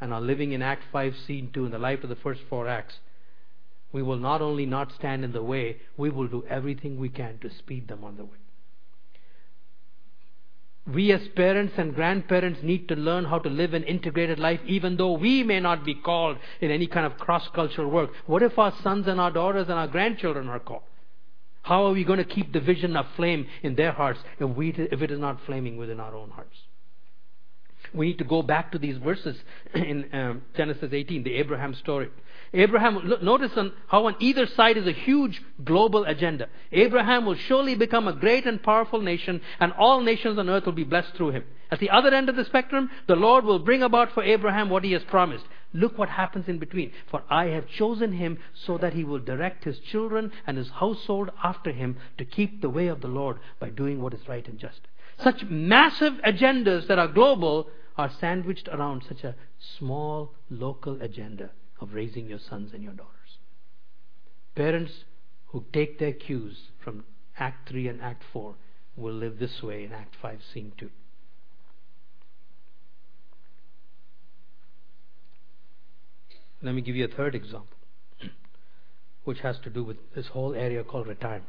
and 0.00 0.12
are 0.12 0.20
living 0.20 0.52
in 0.52 0.62
Act 0.62 0.84
5, 0.90 1.14
Scene 1.26 1.50
2, 1.52 1.66
in 1.66 1.70
the 1.70 1.78
light 1.78 2.02
of 2.02 2.08
the 2.08 2.16
first 2.16 2.40
four 2.48 2.66
acts, 2.66 2.94
we 3.92 4.02
will 4.02 4.16
not 4.16 4.40
only 4.40 4.64
not 4.64 4.90
stand 4.92 5.22
in 5.22 5.32
the 5.32 5.42
way, 5.42 5.76
we 5.98 6.08
will 6.08 6.26
do 6.26 6.44
everything 6.48 6.98
we 6.98 7.10
can 7.10 7.38
to 7.38 7.50
speed 7.50 7.88
them 7.88 8.02
on 8.02 8.16
the 8.16 8.24
way 8.24 8.41
we 10.86 11.12
as 11.12 11.20
parents 11.36 11.74
and 11.76 11.94
grandparents 11.94 12.60
need 12.62 12.88
to 12.88 12.96
learn 12.96 13.24
how 13.24 13.38
to 13.38 13.48
live 13.48 13.72
an 13.72 13.84
integrated 13.84 14.38
life 14.38 14.60
even 14.66 14.96
though 14.96 15.12
we 15.12 15.44
may 15.44 15.60
not 15.60 15.84
be 15.84 15.94
called 15.94 16.38
in 16.60 16.70
any 16.70 16.88
kind 16.88 17.06
of 17.06 17.18
cross-cultural 17.18 17.88
work. 17.88 18.10
What 18.26 18.42
if 18.42 18.58
our 18.58 18.72
sons 18.82 19.06
and 19.06 19.20
our 19.20 19.30
daughters 19.30 19.68
and 19.68 19.78
our 19.78 19.86
grandchildren 19.86 20.48
are 20.48 20.58
called? 20.58 20.82
How 21.62 21.86
are 21.86 21.92
we 21.92 22.02
going 22.02 22.18
to 22.18 22.24
keep 22.24 22.52
the 22.52 22.60
vision 22.60 22.96
of 22.96 23.06
flame 23.14 23.46
in 23.62 23.76
their 23.76 23.92
hearts 23.92 24.18
if, 24.40 24.50
we, 24.50 24.70
if 24.70 25.00
it 25.00 25.10
is 25.12 25.20
not 25.20 25.38
flaming 25.46 25.76
within 25.76 26.00
our 26.00 26.14
own 26.16 26.30
hearts? 26.30 26.56
We 27.94 28.06
need 28.06 28.18
to 28.18 28.24
go 28.24 28.42
back 28.42 28.72
to 28.72 28.78
these 28.78 28.96
verses 28.96 29.36
in 29.74 30.08
um, 30.12 30.42
Genesis 30.56 30.90
18, 30.92 31.22
the 31.22 31.34
Abraham 31.34 31.74
story. 31.74 32.08
Abraham, 32.54 32.98
look, 32.98 33.22
notice 33.22 33.56
on 33.56 33.72
how 33.86 34.04
on 34.06 34.16
either 34.20 34.46
side 34.46 34.76
is 34.76 34.86
a 34.86 34.92
huge 34.92 35.42
global 35.64 36.04
agenda. 36.04 36.50
Abraham 36.70 37.24
will 37.24 37.34
surely 37.34 37.74
become 37.74 38.06
a 38.06 38.12
great 38.12 38.44
and 38.44 38.62
powerful 38.62 39.00
nation, 39.00 39.40
and 39.58 39.72
all 39.72 40.02
nations 40.02 40.38
on 40.38 40.50
earth 40.50 40.66
will 40.66 40.72
be 40.72 40.84
blessed 40.84 41.14
through 41.14 41.30
him. 41.30 41.44
At 41.70 41.78
the 41.78 41.88
other 41.88 42.12
end 42.12 42.28
of 42.28 42.36
the 42.36 42.44
spectrum, 42.44 42.90
the 43.06 43.16
Lord 43.16 43.46
will 43.46 43.58
bring 43.58 43.82
about 43.82 44.12
for 44.12 44.22
Abraham 44.22 44.68
what 44.68 44.84
he 44.84 44.92
has 44.92 45.02
promised. 45.04 45.46
Look 45.72 45.96
what 45.96 46.10
happens 46.10 46.46
in 46.46 46.58
between. 46.58 46.92
For 47.10 47.22
I 47.30 47.46
have 47.46 47.68
chosen 47.68 48.12
him 48.12 48.38
so 48.52 48.76
that 48.76 48.92
he 48.92 49.04
will 49.04 49.18
direct 49.18 49.64
his 49.64 49.78
children 49.78 50.30
and 50.46 50.58
his 50.58 50.68
household 50.68 51.30
after 51.42 51.72
him 51.72 51.96
to 52.18 52.26
keep 52.26 52.60
the 52.60 52.68
way 52.68 52.88
of 52.88 53.00
the 53.00 53.08
Lord 53.08 53.38
by 53.60 53.70
doing 53.70 54.02
what 54.02 54.12
is 54.12 54.28
right 54.28 54.46
and 54.46 54.58
just. 54.58 54.80
Such 55.16 55.44
massive 55.44 56.20
agendas 56.26 56.86
that 56.88 56.98
are 56.98 57.08
global 57.08 57.70
are 57.96 58.10
sandwiched 58.20 58.68
around 58.68 59.04
such 59.08 59.24
a 59.24 59.34
small 59.78 60.34
local 60.50 61.00
agenda 61.00 61.50
of 61.82 61.94
raising 61.94 62.28
your 62.28 62.38
sons 62.38 62.70
and 62.72 62.82
your 62.82 62.92
daughters. 62.92 63.38
Parents 64.54 64.92
who 65.48 65.64
take 65.72 65.98
their 65.98 66.12
cues 66.12 66.56
from 66.82 67.04
Act 67.38 67.68
3 67.68 67.88
and 67.88 68.00
Act 68.00 68.22
4 68.32 68.54
will 68.96 69.14
live 69.14 69.38
this 69.38 69.62
way 69.62 69.84
in 69.84 69.92
Act 69.92 70.14
5, 70.22 70.38
Scene 70.52 70.72
2. 70.78 70.88
Let 76.62 76.74
me 76.74 76.82
give 76.82 76.94
you 76.94 77.04
a 77.04 77.08
third 77.08 77.34
example, 77.34 77.76
which 79.24 79.40
has 79.40 79.56
to 79.64 79.70
do 79.70 79.82
with 79.82 79.96
this 80.14 80.28
whole 80.28 80.54
area 80.54 80.84
called 80.84 81.08
retirement. 81.08 81.48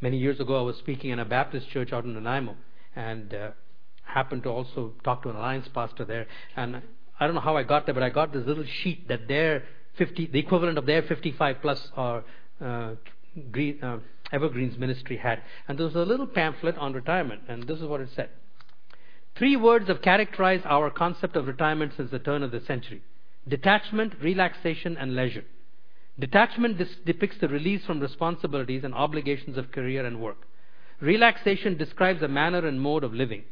Many 0.00 0.18
years 0.18 0.38
ago, 0.38 0.56
I 0.56 0.62
was 0.62 0.76
speaking 0.76 1.10
in 1.10 1.18
a 1.18 1.24
Baptist 1.24 1.68
church 1.70 1.92
out 1.92 2.04
in 2.04 2.14
Nanaimo, 2.14 2.56
and 2.94 3.34
uh, 3.34 3.50
happened 4.04 4.44
to 4.44 4.50
also 4.50 4.92
talk 5.02 5.22
to 5.22 5.30
an 5.30 5.36
alliance 5.36 5.66
pastor 5.74 6.04
there. 6.04 6.26
And 6.54 6.82
I 7.18 7.26
don't 7.26 7.34
know 7.34 7.40
how 7.40 7.56
I 7.56 7.62
got 7.62 7.86
there, 7.86 7.94
but 7.94 8.02
I 8.02 8.10
got 8.10 8.32
this 8.32 8.46
little 8.46 8.64
sheet 8.82 9.08
that 9.08 9.28
their 9.28 9.64
50, 9.98 10.26
the 10.26 10.38
equivalent 10.38 10.78
of 10.78 10.86
their 10.86 11.02
55 11.02 11.56
plus 11.62 11.88
or 11.96 12.24
uh, 12.60 12.94
green, 13.50 13.82
uh, 13.82 13.98
Evergreens 14.32 14.76
ministry 14.76 15.16
had. 15.16 15.42
And 15.68 15.78
there 15.78 15.86
was 15.86 15.94
a 15.94 16.00
little 16.00 16.26
pamphlet 16.26 16.76
on 16.76 16.92
retirement, 16.92 17.42
and 17.48 17.62
this 17.64 17.78
is 17.78 17.84
what 17.84 18.00
it 18.00 18.08
said. 18.16 18.30
Three 19.36 19.56
words 19.56 19.88
have 19.88 20.02
characterized 20.02 20.64
our 20.66 20.90
concept 20.90 21.36
of 21.36 21.46
retirement 21.46 21.92
since 21.96 22.10
the 22.10 22.18
turn 22.18 22.42
of 22.42 22.50
the 22.50 22.60
century 22.60 23.02
detachment, 23.46 24.14
relaxation, 24.22 24.96
and 24.96 25.14
leisure. 25.14 25.44
Detachment 26.18 26.80
depicts 27.04 27.36
the 27.40 27.48
release 27.48 27.84
from 27.84 28.00
responsibilities 28.00 28.84
and 28.84 28.94
obligations 28.94 29.58
of 29.58 29.70
career 29.70 30.06
and 30.06 30.20
work. 30.20 30.46
Relaxation 31.00 31.76
describes 31.76 32.22
a 32.22 32.28
manner 32.28 32.66
and 32.66 32.80
mode 32.80 33.04
of 33.04 33.12
living. 33.12 33.44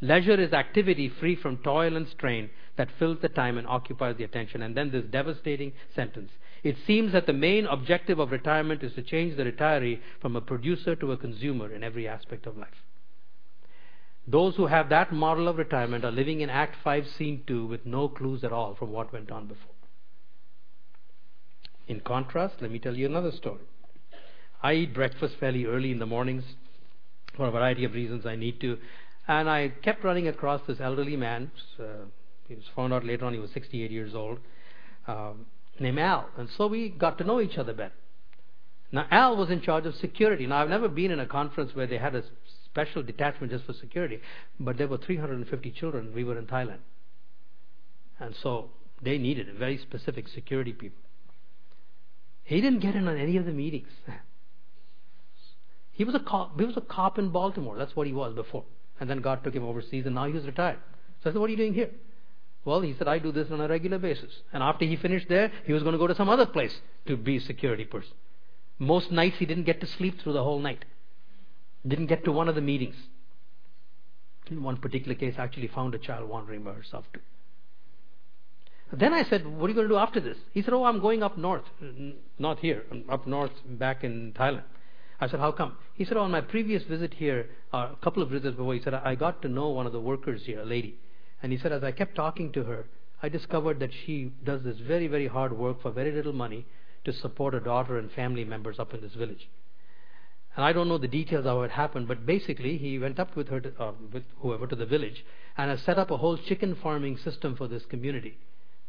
Leisure 0.00 0.40
is 0.40 0.52
activity 0.52 1.08
free 1.08 1.34
from 1.34 1.56
toil 1.58 1.96
and 1.96 2.06
strain 2.08 2.50
that 2.76 2.88
fills 2.98 3.18
the 3.20 3.28
time 3.28 3.58
and 3.58 3.66
occupies 3.66 4.16
the 4.16 4.24
attention. 4.24 4.62
And 4.62 4.76
then 4.76 4.90
this 4.90 5.04
devastating 5.04 5.72
sentence. 5.94 6.30
It 6.62 6.76
seems 6.86 7.12
that 7.12 7.26
the 7.26 7.32
main 7.32 7.66
objective 7.66 8.18
of 8.18 8.30
retirement 8.30 8.82
is 8.82 8.92
to 8.94 9.02
change 9.02 9.36
the 9.36 9.44
retiree 9.44 10.00
from 10.20 10.36
a 10.36 10.40
producer 10.40 10.94
to 10.96 11.12
a 11.12 11.16
consumer 11.16 11.72
in 11.72 11.82
every 11.82 12.06
aspect 12.06 12.46
of 12.46 12.56
life. 12.56 12.68
Those 14.26 14.54
who 14.56 14.66
have 14.66 14.90
that 14.90 15.12
model 15.12 15.48
of 15.48 15.56
retirement 15.56 16.04
are 16.04 16.12
living 16.12 16.40
in 16.40 16.50
Act 16.50 16.76
5, 16.84 17.06
Scene 17.18 17.42
2 17.46 17.66
with 17.66 17.86
no 17.86 18.08
clues 18.08 18.44
at 18.44 18.52
all 18.52 18.74
from 18.74 18.92
what 18.92 19.12
went 19.12 19.30
on 19.30 19.46
before. 19.46 19.74
In 21.88 22.00
contrast, 22.00 22.56
let 22.60 22.70
me 22.70 22.78
tell 22.78 22.94
you 22.94 23.06
another 23.06 23.32
story. 23.32 23.64
I 24.62 24.74
eat 24.74 24.94
breakfast 24.94 25.36
fairly 25.40 25.64
early 25.64 25.90
in 25.90 25.98
the 25.98 26.06
mornings 26.06 26.44
for 27.36 27.46
a 27.46 27.50
variety 27.50 27.84
of 27.84 27.94
reasons 27.94 28.26
I 28.26 28.36
need 28.36 28.60
to. 28.60 28.78
And 29.26 29.48
I 29.48 29.68
kept 29.82 30.04
running 30.04 30.28
across 30.28 30.60
this 30.66 30.80
elderly 30.80 31.16
man. 31.16 31.50
Uh, 31.78 32.04
he 32.50 32.56
was 32.56 32.64
found 32.74 32.92
out 32.92 33.06
later 33.06 33.24
on 33.24 33.32
he 33.32 33.38
was 33.38 33.50
68 33.52 33.90
years 33.92 34.12
old, 34.12 34.38
um, 35.06 35.46
named 35.78 36.00
Al. 36.00 36.28
And 36.36 36.48
so 36.58 36.66
we 36.66 36.88
got 36.88 37.16
to 37.18 37.24
know 37.24 37.40
each 37.40 37.56
other 37.56 37.72
better. 37.72 37.94
Now, 38.90 39.06
Al 39.12 39.36
was 39.36 39.50
in 39.50 39.62
charge 39.62 39.86
of 39.86 39.94
security. 39.94 40.48
Now, 40.48 40.60
I've 40.60 40.68
never 40.68 40.88
been 40.88 41.12
in 41.12 41.20
a 41.20 41.26
conference 41.26 41.76
where 41.76 41.86
they 41.86 41.98
had 41.98 42.16
a 42.16 42.24
special 42.64 43.04
detachment 43.04 43.52
just 43.52 43.64
for 43.66 43.72
security, 43.72 44.18
but 44.58 44.78
there 44.78 44.88
were 44.88 44.98
350 44.98 45.70
children. 45.70 46.12
We 46.12 46.24
were 46.24 46.36
in 46.36 46.46
Thailand. 46.46 46.80
And 48.18 48.34
so 48.42 48.70
they 49.00 49.16
needed 49.16 49.46
very 49.56 49.78
specific 49.78 50.26
security 50.26 50.72
people. 50.72 50.98
He 52.42 52.60
didn't 52.60 52.80
get 52.80 52.96
in 52.96 53.06
on 53.06 53.16
any 53.16 53.36
of 53.36 53.46
the 53.46 53.52
meetings. 53.52 53.88
He 55.92 56.04
was 56.04 56.14
a 56.14 56.20
cop. 56.20 56.58
He 56.58 56.64
was 56.64 56.78
a 56.78 56.80
cop 56.80 57.18
in 57.18 57.28
Baltimore. 57.28 57.76
That's 57.76 57.94
what 57.94 58.06
he 58.06 58.14
was 58.14 58.34
before. 58.34 58.64
And 59.00 59.10
then 59.10 59.20
God 59.20 59.44
took 59.44 59.52
him 59.52 59.64
overseas, 59.64 60.06
and 60.06 60.14
now 60.14 60.32
he's 60.32 60.46
retired. 60.46 60.78
So 61.22 61.28
I 61.28 61.32
said, 61.34 61.38
"What 61.38 61.48
are 61.48 61.50
you 61.50 61.58
doing 61.58 61.74
here?" 61.74 61.90
Well, 62.64 62.80
he 62.82 62.94
said, 62.94 63.08
"I 63.08 63.18
do 63.18 63.32
this 63.32 63.50
on 63.50 63.60
a 63.60 63.68
regular 63.68 63.98
basis." 63.98 64.42
And 64.52 64.62
after 64.62 64.84
he 64.84 64.96
finished 64.96 65.28
there, 65.28 65.50
he 65.64 65.72
was 65.72 65.82
going 65.82 65.92
to 65.94 65.98
go 65.98 66.06
to 66.06 66.14
some 66.14 66.28
other 66.28 66.46
place 66.46 66.80
to 67.06 67.16
be 67.16 67.38
security 67.38 67.84
person. 67.84 68.12
Most 68.78 69.10
nights 69.10 69.38
he 69.38 69.46
didn't 69.46 69.64
get 69.64 69.80
to 69.80 69.86
sleep 69.86 70.20
through 70.20 70.34
the 70.34 70.44
whole 70.44 70.58
night. 70.58 70.84
Didn't 71.86 72.06
get 72.06 72.24
to 72.24 72.32
one 72.32 72.48
of 72.48 72.54
the 72.54 72.60
meetings. 72.60 72.96
In 74.50 74.62
one 74.62 74.76
particular 74.76 75.14
case, 75.14 75.34
actually 75.38 75.68
found 75.68 75.94
a 75.94 75.98
child 75.98 76.28
wandering 76.28 76.62
by 76.62 76.72
herself 76.72 77.04
too. 77.12 77.20
Then 78.92 79.14
I 79.14 79.22
said, 79.22 79.46
What 79.46 79.66
are 79.66 79.68
you 79.68 79.74
going 79.74 79.88
to 79.88 79.94
do 79.94 79.98
after 79.98 80.20
this? 80.20 80.36
He 80.52 80.62
said, 80.62 80.74
Oh, 80.74 80.84
I'm 80.84 81.00
going 81.00 81.22
up 81.22 81.38
north. 81.38 81.64
Not 82.38 82.58
here, 82.58 82.84
up 83.08 83.26
north 83.26 83.52
back 83.64 84.02
in 84.02 84.32
Thailand. 84.32 84.64
I 85.20 85.28
said, 85.28 85.40
How 85.40 85.52
come? 85.52 85.76
He 85.94 86.04
said, 86.04 86.16
oh, 86.16 86.22
On 86.22 86.30
my 86.30 86.40
previous 86.40 86.82
visit 86.82 87.14
here, 87.14 87.50
uh, 87.72 87.90
a 87.92 87.96
couple 88.02 88.22
of 88.22 88.30
visits 88.30 88.56
before, 88.56 88.74
he 88.74 88.80
said, 88.80 88.94
I 88.94 89.14
got 89.14 89.42
to 89.42 89.48
know 89.48 89.68
one 89.68 89.86
of 89.86 89.92
the 89.92 90.00
workers 90.00 90.44
here, 90.46 90.60
a 90.60 90.64
lady. 90.64 90.98
And 91.42 91.52
he 91.52 91.58
said, 91.58 91.72
As 91.72 91.82
I 91.82 91.92
kept 91.92 92.14
talking 92.14 92.52
to 92.52 92.64
her, 92.64 92.86
I 93.22 93.28
discovered 93.28 93.80
that 93.80 93.90
she 93.92 94.32
does 94.44 94.62
this 94.62 94.78
very, 94.78 95.06
very 95.06 95.26
hard 95.26 95.56
work 95.56 95.82
for 95.82 95.90
very 95.90 96.12
little 96.12 96.32
money 96.32 96.66
to 97.04 97.12
support 97.12 97.54
her 97.54 97.60
daughter 97.60 97.98
and 97.98 98.10
family 98.12 98.44
members 98.44 98.78
up 98.78 98.94
in 98.94 99.00
this 99.00 99.14
village. 99.14 99.48
And 100.56 100.64
I 100.64 100.72
don't 100.72 100.88
know 100.88 100.98
the 100.98 101.08
details 101.08 101.46
of 101.46 101.52
how 101.52 101.62
it 101.62 101.70
happened, 101.70 102.08
but 102.08 102.26
basically 102.26 102.76
he 102.76 102.98
went 102.98 103.20
up 103.20 103.36
with 103.36 103.48
her, 103.48 103.60
to, 103.60 103.72
uh, 103.82 103.92
with 104.12 104.24
whoever, 104.38 104.66
to 104.66 104.76
the 104.76 104.86
village, 104.86 105.24
and 105.56 105.70
has 105.70 105.80
set 105.82 105.98
up 105.98 106.10
a 106.10 106.16
whole 106.16 106.36
chicken 106.36 106.74
farming 106.74 107.18
system 107.18 107.56
for 107.56 107.68
this 107.68 107.84
community, 107.86 108.36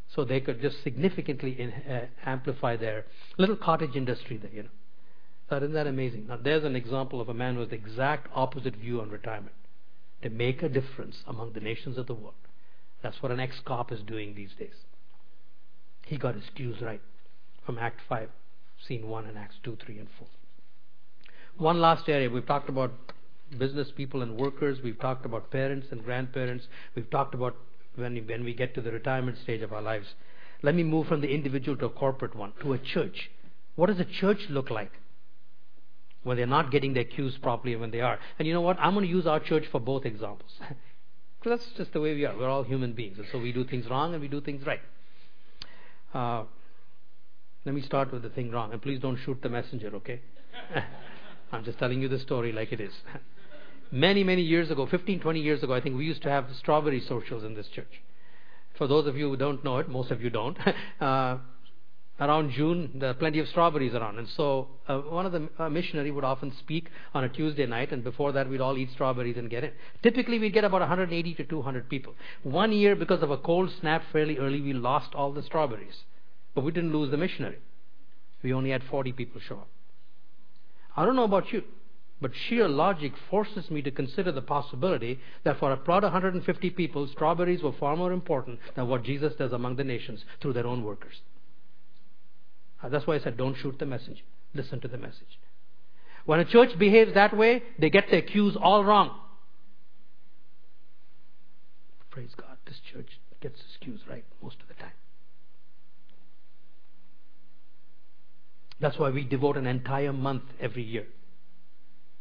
so 0.08 0.24
they 0.24 0.42
could 0.42 0.62
just 0.62 0.82
significantly 0.84 1.60
in, 1.60 1.72
uh, 1.72 2.08
amplify 2.26 2.76
their 2.76 3.06
little 3.38 3.56
cottage 3.56 3.96
industry 3.96 4.38
there. 4.38 4.52
You 4.52 4.64
know, 4.64 5.58
isn't 5.58 5.74
that 5.74 5.88
amazing? 5.88 6.28
Now 6.28 6.38
there's 6.38 6.64
an 6.64 6.76
example 6.76 7.22
of 7.22 7.30
a 7.30 7.34
man 7.34 7.58
with 7.58 7.70
the 7.70 7.76
exact 7.76 8.28
opposite 8.34 8.76
view 8.76 9.00
on 9.00 9.10
retirement, 9.10 9.56
to 10.22 10.30
make 10.30 10.62
a 10.62 10.70
difference 10.70 11.18
among 11.28 11.54
the 11.54 11.60
nations 11.60 11.98
of 11.98 12.08
the 12.08 12.14
world. 12.14 12.36
That's 13.02 13.22
what 13.22 13.32
an 13.32 13.40
ex-cop 13.40 13.92
is 13.92 14.02
doing 14.02 14.36
these 14.36 14.52
days. 14.58 14.76
He 16.06 16.18
got 16.18 16.36
his 16.36 16.44
cues 16.56 16.82
right 16.82 17.02
from 17.66 17.78
Act 17.78 18.00
5, 18.08 18.30
Scene 18.88 19.08
1, 19.08 19.26
and 19.26 19.38
Acts 19.38 19.56
2, 19.64 19.78
3, 19.84 20.00
and 20.00 20.08
4. 20.18 20.28
One 21.58 21.80
last 21.80 22.08
area. 22.10 22.30
We've 22.30 22.46
talked 22.46 22.70
about 22.70 22.92
business 23.58 23.92
people 23.96 24.22
and 24.22 24.38
workers. 24.38 24.80
We've 24.84 25.00
talked 25.00 25.26
about 25.26 25.52
parents 25.52 25.88
and 25.92 26.04
grandparents. 26.04 26.66
We've 26.96 27.10
talked 27.10 27.34
about 27.34 27.56
when, 27.96 28.16
when 28.28 28.44
we 28.44 28.54
get 28.54 28.74
to 28.76 28.82
the 28.82 28.92
retirement 28.92 29.38
stage 29.44 29.62
of 29.62 29.74
our 29.74 29.82
lives. 29.82 30.08
Let 30.64 30.76
me 30.76 30.84
move 30.84 31.08
from 31.08 31.22
the 31.22 31.34
individual 31.34 31.78
to 31.78 31.86
a 31.86 31.90
corporate 31.90 32.36
one, 32.36 32.54
to 32.62 32.74
a 32.74 32.78
church. 32.78 33.32
What 33.76 33.88
does 33.88 34.00
a 34.00 34.06
church 34.06 34.48
look 34.50 34.70
like? 34.70 34.92
When 36.24 36.38
they're 36.38 36.46
not 36.46 36.72
getting 36.72 36.94
their 36.94 37.04
cues 37.04 37.38
properly 37.42 37.76
when 37.76 37.92
they 37.92 38.02
are. 38.02 38.20
And 38.38 38.48
you 38.48 38.54
know 38.54 38.62
what? 38.62 38.78
I'm 38.80 38.94
going 38.94 39.06
to 39.06 39.12
use 39.12 39.26
our 39.26 39.40
church 39.40 39.66
for 39.72 39.80
both 39.80 40.06
examples. 40.06 40.52
Because 40.60 40.80
that's 41.60 41.72
just 41.78 41.94
the 41.94 42.00
way 42.00 42.14
we 42.14 42.26
are. 42.26 42.38
We're 42.38 42.50
all 42.50 42.64
human 42.64 42.94
beings. 42.94 43.18
And 43.18 43.28
so 43.32 43.40
we 43.40 43.52
do 43.52 43.64
things 43.64 43.90
wrong 43.90 44.14
and 44.14 44.22
we 44.22 44.28
do 44.28 44.40
things 44.40 44.66
right. 44.66 44.82
Uh, 46.14 46.44
let 47.66 47.74
me 47.74 47.82
start 47.82 48.12
with 48.12 48.22
the 48.22 48.30
thing 48.30 48.52
wrong. 48.52 48.72
And 48.72 48.82
please 48.82 49.00
don't 49.00 49.18
shoot 49.18 49.42
the 49.42 49.50
messenger, 49.50 49.90
okay? 49.96 50.22
I'm 51.52 51.64
just 51.64 51.80
telling 51.80 52.02
you 52.02 52.08
the 52.08 52.20
story 52.20 52.52
like 52.52 52.72
it 52.72 52.80
is. 52.80 52.94
many, 53.92 54.24
many 54.24 54.42
years 54.42 54.72
ago, 54.72 54.86
15, 54.86 55.20
20 55.20 55.40
years 55.40 55.64
ago, 55.64 55.74
I 55.74 55.82
think 55.82 55.98
we 55.98 56.06
used 56.06 56.24
to 56.24 56.30
have 56.30 56.46
strawberry 56.58 57.02
socials 57.02 57.44
in 57.44 57.56
this 57.56 57.68
church. 57.68 58.02
For 58.78 58.88
those 58.88 59.06
of 59.06 59.18
you 59.18 59.30
who 59.30 59.38
don't 59.38 59.64
know 59.64 59.78
it, 59.80 59.90
most 59.90 60.12
of 60.12 60.22
you 60.22 60.30
don't, 60.30 60.58
uh, 61.02 61.38
around 62.22 62.52
June, 62.52 62.92
there 62.94 63.10
are 63.10 63.16
plenty 63.16 63.40
of 63.40 63.48
strawberries 63.48 63.96
around. 63.96 64.20
And 64.20 64.28
so 64.38 64.68
uh, 64.88 65.00
one 65.00 65.26
of 65.26 65.32
the 65.32 65.50
uh, 65.60 66.14
would 66.14 66.24
often 66.24 66.54
speak 66.60 66.88
on 67.16 67.24
a 67.24 67.30
Tuesday 67.30 67.66
night, 67.66 67.92
and 67.92 68.04
before 68.04 68.32
that 68.34 68.48
we'd 68.48 68.62
all 68.62 68.78
eat 68.78 68.92
strawberries 68.94 69.38
and 69.38 69.50
get 69.50 69.64
in. 69.64 69.72
Typically 70.04 70.38
we'd 70.38 70.54
get 70.54 70.64
about 70.64 70.82
180 70.82 71.34
to 71.34 71.44
200 71.44 71.90
people. 71.90 72.14
One 72.44 72.72
year, 72.72 72.96
because 72.96 73.24
of 73.24 73.32
a 73.32 73.38
cold 73.38 73.72
snap 73.82 74.04
fairly 74.14 74.38
early, 74.38 74.62
we 74.62 74.74
lost 74.74 75.16
all 75.16 75.34
the 75.34 75.42
strawberries. 75.42 76.04
But 76.54 76.64
we 76.64 76.72
didn't 76.72 76.94
lose 76.94 77.10
the 77.10 77.18
missionary. 77.18 77.58
We 78.44 78.54
only 78.54 78.70
had 78.70 78.84
40 78.84 79.14
people 79.14 79.42
show 79.42 79.56
up. 79.56 79.70
I 80.96 81.06
don't 81.06 81.16
know 81.16 81.24
about 81.24 81.52
you, 81.52 81.64
but 82.22 82.32
sheer 82.36 82.68
logic 82.68 83.14
forces 83.30 83.72
me 83.72 83.82
to 83.82 83.92
consider 83.92 84.32
the 84.32 84.42
possibility 84.42 85.20
that 85.44 85.58
for 85.58 85.72
a 85.72 85.78
plot 85.78 86.04
of 86.04 86.12
150 86.12 86.70
people, 86.72 87.08
strawberries 87.08 87.64
were 87.64 87.72
far 87.72 87.96
more 87.96 88.12
important 88.12 88.60
than 88.76 88.88
what 88.88 89.04
Jesus 89.04 89.34
does 89.36 89.54
among 89.54 89.78
the 89.78 89.84
nations 89.84 90.24
through 90.40 90.54
their 90.54 90.68
own 90.68 90.84
workers. 90.84 91.22
Uh, 92.84 92.90
that's 92.90 93.06
why 93.06 93.16
I 93.16 93.20
said, 93.20 93.38
don't 93.38 93.56
shoot 93.56 93.78
the 93.80 93.86
message. 93.86 94.24
Listen 94.54 94.80
to 94.82 94.88
the 94.88 94.98
message. 94.98 95.40
When 96.26 96.40
a 96.40 96.46
church 96.46 96.78
behaves 96.78 97.14
that 97.14 97.36
way, 97.36 97.64
they 97.80 97.90
get 97.90 98.06
their 98.12 98.22
cues 98.22 98.56
all 98.62 98.84
wrong. 98.84 99.18
Praise 102.10 102.32
God, 102.36 102.58
this 102.66 102.80
church 102.94 103.08
gets 103.42 103.60
its 103.60 103.78
cues 103.80 104.02
right 104.10 104.26
most 104.42 104.58
of 104.62 104.68
the 104.68 104.74
time. 104.76 104.92
That's 108.80 108.98
why 108.98 109.12
we 109.12 109.24
devote 109.24 109.58
an 109.58 109.68
entire 109.68 110.12
month 110.12 110.44
every 110.60 110.84
year 110.84 111.06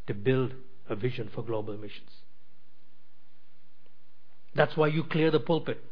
to 0.06 0.14
build 0.14 0.52
a 0.88 0.94
vision 0.94 1.30
for 1.34 1.42
global 1.42 1.76
missions. 1.76 2.10
That's 4.54 4.76
why 4.76 4.88
you 4.88 5.04
clear 5.04 5.30
the 5.30 5.40
pulpit 5.40 5.82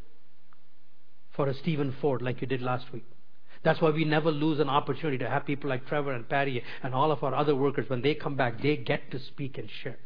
for 1.35 1.47
a 1.47 1.53
Stephen 1.53 1.95
Ford 2.01 2.21
like 2.21 2.41
you 2.41 2.47
did 2.47 2.61
last 2.61 2.91
week. 2.93 3.05
That's 3.63 3.81
why 3.81 3.89
we 3.89 4.05
never 4.05 4.31
lose 4.31 4.59
an 4.59 4.69
opportunity 4.69 5.17
to 5.19 5.29
have 5.29 5.45
people 5.45 5.69
like 5.69 5.85
Trevor 5.87 6.13
and 6.13 6.27
Patty 6.27 6.63
and 6.81 6.93
all 6.93 7.11
of 7.11 7.23
our 7.23 7.35
other 7.35 7.55
workers, 7.55 7.89
when 7.89 8.01
they 8.01 8.15
come 8.15 8.35
back, 8.35 8.61
they 8.61 8.77
get 8.77 9.11
to 9.11 9.19
speak 9.19 9.57
and 9.57 9.69
share. 9.83 9.97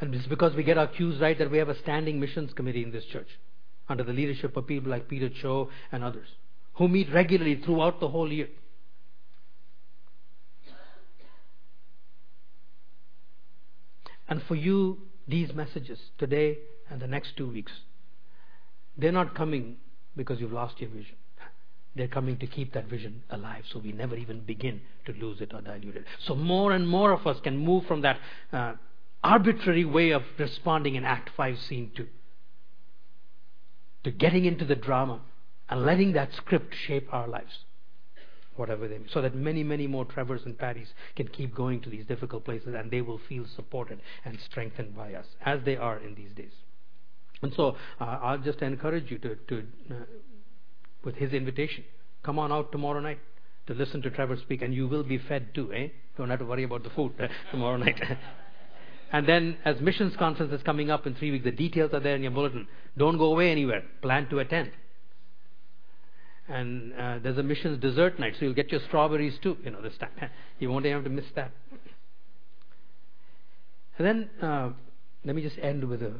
And 0.00 0.14
it's 0.14 0.26
because 0.26 0.54
we 0.54 0.64
get 0.64 0.76
our 0.76 0.88
cues 0.88 1.20
right 1.20 1.38
that 1.38 1.50
we 1.50 1.58
have 1.58 1.68
a 1.68 1.78
standing 1.78 2.18
missions 2.18 2.52
committee 2.52 2.82
in 2.82 2.90
this 2.90 3.04
church 3.04 3.28
under 3.88 4.02
the 4.02 4.12
leadership 4.12 4.56
of 4.56 4.66
people 4.66 4.90
like 4.90 5.08
Peter 5.08 5.28
Cho 5.28 5.70
and 5.92 6.02
others 6.02 6.26
who 6.74 6.88
meet 6.88 7.12
regularly 7.12 7.60
throughout 7.64 8.00
the 8.00 8.08
whole 8.08 8.32
year. 8.32 8.48
And 14.28 14.42
for 14.42 14.54
you, 14.54 14.98
these 15.28 15.52
messages 15.54 15.98
today 16.18 16.58
and 16.90 17.00
the 17.00 17.06
next 17.06 17.36
two 17.36 17.48
weeks, 17.48 17.72
they're 18.96 19.12
not 19.12 19.34
coming 19.34 19.76
because 20.16 20.40
you've 20.40 20.52
lost 20.52 20.80
your 20.80 20.90
vision. 20.90 21.16
They're 21.96 22.08
coming 22.08 22.36
to 22.38 22.46
keep 22.46 22.72
that 22.72 22.86
vision 22.86 23.22
alive 23.30 23.64
so 23.72 23.78
we 23.78 23.92
never 23.92 24.16
even 24.16 24.40
begin 24.40 24.80
to 25.06 25.12
lose 25.12 25.40
it 25.40 25.52
or 25.54 25.60
dilute 25.60 25.96
it. 25.96 26.04
So 26.26 26.34
more 26.34 26.72
and 26.72 26.88
more 26.88 27.12
of 27.12 27.26
us 27.26 27.38
can 27.40 27.56
move 27.56 27.86
from 27.86 28.02
that 28.02 28.18
uh, 28.52 28.74
arbitrary 29.22 29.84
way 29.84 30.10
of 30.10 30.22
responding 30.38 30.96
in 30.96 31.04
Act 31.04 31.30
5, 31.36 31.58
Scene 31.60 31.92
2 31.94 32.06
to 34.04 34.10
getting 34.10 34.44
into 34.44 34.64
the 34.64 34.76
drama 34.76 35.20
and 35.68 35.84
letting 35.84 36.12
that 36.12 36.32
script 36.34 36.74
shape 36.74 37.08
our 37.10 37.26
lives, 37.26 37.64
whatever 38.54 38.86
they 38.86 38.98
mean, 38.98 39.08
so 39.10 39.22
that 39.22 39.34
many, 39.34 39.64
many 39.64 39.86
more 39.86 40.04
Trevors 40.04 40.42
and 40.44 40.56
Patties 40.58 40.92
can 41.16 41.26
keep 41.28 41.54
going 41.54 41.80
to 41.80 41.90
these 41.90 42.04
difficult 42.04 42.44
places 42.44 42.74
and 42.74 42.90
they 42.90 43.00
will 43.00 43.18
feel 43.18 43.46
supported 43.56 43.98
and 44.24 44.38
strengthened 44.40 44.94
by 44.94 45.14
us, 45.14 45.26
as 45.44 45.60
they 45.64 45.76
are 45.76 45.98
in 45.98 46.14
these 46.14 46.32
days. 46.32 46.52
And 47.44 47.52
so 47.54 47.76
uh, 48.00 48.04
I'll 48.04 48.38
just 48.38 48.62
encourage 48.62 49.10
you 49.10 49.18
to, 49.18 49.36
to 49.36 49.58
uh, 49.90 49.94
with 51.04 51.16
his 51.16 51.32
invitation, 51.32 51.84
come 52.24 52.38
on 52.38 52.50
out 52.50 52.72
tomorrow 52.72 53.00
night 53.00 53.18
to 53.66 53.74
listen 53.74 54.00
to 54.02 54.10
Trevor 54.10 54.36
speak, 54.38 54.62
and 54.62 54.74
you 54.74 54.88
will 54.88 55.04
be 55.04 55.18
fed 55.18 55.54
too, 55.54 55.72
eh? 55.72 55.88
Don't 56.16 56.30
have 56.30 56.38
to 56.38 56.46
worry 56.46 56.64
about 56.64 56.84
the 56.84 56.90
food 56.90 57.12
uh, 57.20 57.28
tomorrow 57.50 57.76
night. 57.76 58.00
and 59.12 59.28
then, 59.28 59.58
as 59.64 59.78
missions 59.80 60.16
conference 60.16 60.52
is 60.52 60.62
coming 60.62 60.90
up 60.90 61.06
in 61.06 61.14
three 61.14 61.30
weeks, 61.30 61.44
the 61.44 61.50
details 61.50 61.92
are 61.92 62.00
there 62.00 62.16
in 62.16 62.22
your 62.22 62.30
bulletin. 62.30 62.66
Don't 62.96 63.18
go 63.18 63.32
away 63.32 63.50
anywhere. 63.50 63.82
Plan 64.00 64.28
to 64.30 64.38
attend. 64.38 64.70
And 66.48 66.94
uh, 66.94 67.18
there's 67.22 67.38
a 67.38 67.42
missions 67.42 67.80
dessert 67.80 68.18
night, 68.18 68.34
so 68.38 68.46
you'll 68.46 68.54
get 68.54 68.72
your 68.72 68.80
strawberries 68.86 69.34
too, 69.42 69.58
you 69.64 69.70
know, 69.70 69.82
this 69.82 69.96
time. 69.98 70.30
you 70.58 70.70
won't 70.70 70.86
have 70.86 71.04
to 71.04 71.10
miss 71.10 71.26
that. 71.36 71.52
And 73.98 74.06
then, 74.06 74.30
uh, 74.42 74.70
let 75.24 75.36
me 75.36 75.42
just 75.42 75.58
end 75.58 75.84
with 75.84 76.02
a 76.02 76.14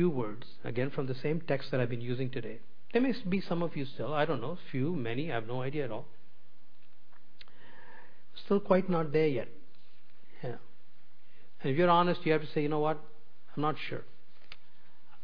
few 0.00 0.08
words, 0.08 0.46
again 0.64 0.88
from 0.88 1.06
the 1.06 1.14
same 1.14 1.42
text 1.46 1.70
that 1.70 1.78
I've 1.78 1.90
been 1.90 2.00
using 2.00 2.30
today. 2.30 2.60
There 2.90 3.02
may 3.02 3.12
be 3.28 3.42
some 3.46 3.62
of 3.62 3.76
you 3.76 3.84
still, 3.84 4.14
I 4.14 4.24
don't 4.24 4.40
know, 4.40 4.56
few, 4.70 4.94
many, 4.94 5.30
I 5.30 5.34
have 5.34 5.46
no 5.46 5.60
idea 5.60 5.84
at 5.84 5.90
all. 5.90 6.06
Still 8.46 8.60
quite 8.60 8.88
not 8.88 9.12
there 9.12 9.26
yet. 9.26 9.48
Yeah. 10.42 10.56
And 11.60 11.70
if 11.70 11.76
you're 11.76 11.90
honest, 11.90 12.24
you 12.24 12.32
have 12.32 12.40
to 12.40 12.46
say, 12.54 12.62
you 12.62 12.70
know 12.70 12.78
what? 12.78 12.98
I'm 13.54 13.60
not 13.60 13.74
sure. 13.90 14.04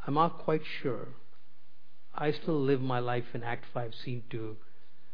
I'm 0.06 0.12
not 0.12 0.40
quite 0.40 0.60
sure. 0.82 1.08
I 2.14 2.32
still 2.32 2.60
live 2.60 2.82
my 2.82 2.98
life 2.98 3.24
in 3.32 3.42
Act 3.42 3.64
5, 3.72 3.92
Scene 4.04 4.24
2 4.28 4.56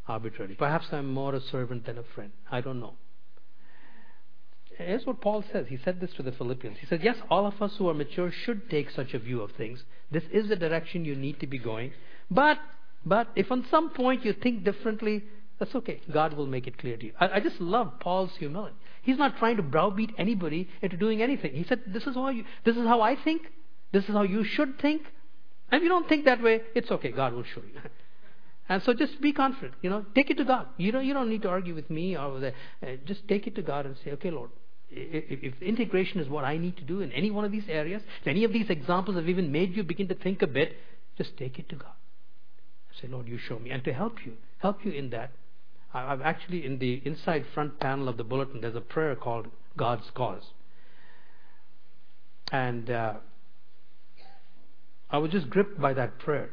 arbitrarily. 0.09 0.57
Perhaps 0.57 0.87
I'm 0.91 1.15
more 1.15 1.37
a 1.37 1.41
servant 1.41 1.87
than 1.87 1.99
a 1.99 2.05
friend. 2.17 2.33
I 2.51 2.61
don't 2.63 2.81
know. 2.81 2.95
Here's 4.79 5.07
what 5.07 5.21
Paul 5.21 5.45
says. 5.53 5.67
He 5.69 5.79
said 5.85 6.01
this 6.01 6.13
to 6.15 6.23
the 6.23 6.33
Philippians. 6.33 6.79
He 6.79 6.87
said, 6.87 7.03
Yes, 7.03 7.17
all 7.31 7.47
of 7.47 7.61
us 7.61 7.77
who 7.77 7.89
are 7.89 7.95
mature 7.95 8.31
should 8.31 8.71
take 8.71 8.91
such 8.91 9.15
a 9.15 9.19
view 9.19 9.41
of 9.41 9.53
things. 9.53 9.85
This 10.11 10.25
is 10.33 10.49
the 10.49 10.57
direction 10.57 11.05
you 11.05 11.15
need 11.15 11.41
to 11.41 11.47
be 11.47 11.59
going. 11.59 11.93
But, 12.31 12.59
but 13.05 13.29
if 13.37 13.51
on 13.53 13.67
some 13.71 13.91
point 13.91 14.25
you 14.25 14.33
think 14.33 14.65
differently, 14.65 15.25
that's 15.59 15.75
okay. 15.77 16.01
God 16.13 16.33
will 16.33 16.47
make 16.47 16.67
it 16.67 16.79
clear 16.79 16.97
to 16.97 17.07
you. 17.07 17.13
I, 17.21 17.35
I 17.35 17.41
just 17.41 17.61
love 17.61 18.01
Paul's 18.01 18.33
humility. 18.37 18.75
He's 19.03 19.19
not 19.19 19.39
trying 19.39 19.57
to 19.59 19.63
browbeat 19.63 20.11
anybody 20.19 20.69
into 20.81 20.97
doing 20.97 21.23
anything. 21.23 21.53
He 21.55 21.65
said, 21.65 21.83
This 21.87 22.07
is 22.07 22.15
how 22.15 22.31
you 22.31 22.45
this 22.65 22.77
is 22.77 22.85
how 22.85 23.01
I 23.01 23.17
think. 23.17 23.43
This 23.93 24.05
is 24.05 24.11
how 24.11 24.23
you 24.23 24.43
should 24.43 24.81
think. 24.81 25.03
And 25.71 25.79
if 25.79 25.83
you 25.83 25.89
don't 25.89 26.09
think 26.09 26.25
that 26.25 26.43
way, 26.43 26.63
it's 26.75 26.91
okay. 26.91 27.13
God 27.13 27.33
will 27.33 27.45
show 27.45 27.61
you. 27.61 27.81
and 28.69 28.83
so 28.83 28.93
just 28.93 29.21
be 29.21 29.33
confident. 29.33 29.75
You 29.83 29.91
know, 29.91 30.05
take 30.15 30.31
it 30.31 30.37
to 30.39 30.45
God. 30.45 30.67
You 30.79 30.93
don't 30.93 31.05
you 31.05 31.15
don't 31.15 31.29
need 31.29 31.43
to 31.43 31.49
argue 31.49 31.75
with 31.75 31.91
me 31.91 32.17
or 32.17 32.33
with. 32.33 32.45
Uh, 32.45 32.87
just 33.05 33.29
take 33.29 33.47
it 33.47 33.55
to 33.55 33.63
God 33.63 33.87
and 33.87 33.97
say, 34.05 34.13
Okay, 34.13 34.31
Lord, 34.31 34.51
if, 34.95 35.63
integration 35.63 36.21
is 36.21 36.29
what 36.29 36.45
I 36.45 36.59
need 36.59 36.77
to 36.77 36.85
do 36.85 37.01
in 37.01 37.13
any 37.13 37.31
one 37.31 37.45
of 37.45 37.53
these 37.53 37.69
areas, 37.69 38.03
if 38.21 38.27
any 38.27 38.45
of 38.45 38.53
these 38.53 38.69
examples 38.69 39.17
have 39.17 39.29
even 39.29 39.51
made 39.51 39.77
you 39.77 39.83
begin 39.83 40.09
to 40.09 40.15
think 40.15 40.43
a 40.43 40.47
bit, 40.47 40.77
just 41.17 41.37
take 41.37 41.59
it 41.59 41.69
to 41.71 41.77
God. 41.77 41.93
Say, 43.01 43.09
Lord, 43.09 43.27
you 43.27 43.39
show 43.39 43.59
me. 43.59 43.71
And 43.71 43.83
to 43.85 43.93
help 43.93 44.25
you, 44.25 44.35
help 44.59 44.85
you 44.85 44.93
in 44.93 45.11
that, 45.11 45.33
I've 45.95 46.23
actually, 46.23 46.65
in 46.65 46.79
the 46.79 47.03
inside 47.05 47.45
front 47.53 47.79
panel 47.79 48.09
of 48.09 48.17
the 48.17 48.25
bulletin, 48.25 48.61
there's 48.61 48.77
a 48.77 48.81
prayer 48.81 49.15
called 49.15 49.49
God's 49.77 50.11
Cause. 50.15 50.43
And 52.51 52.91
uh, 52.91 53.15
I 55.11 55.19
was 55.19 55.31
just 55.31 55.51
gripped 55.51 55.81
by 55.81 55.93
that 55.95 56.19
prayer. 56.19 56.51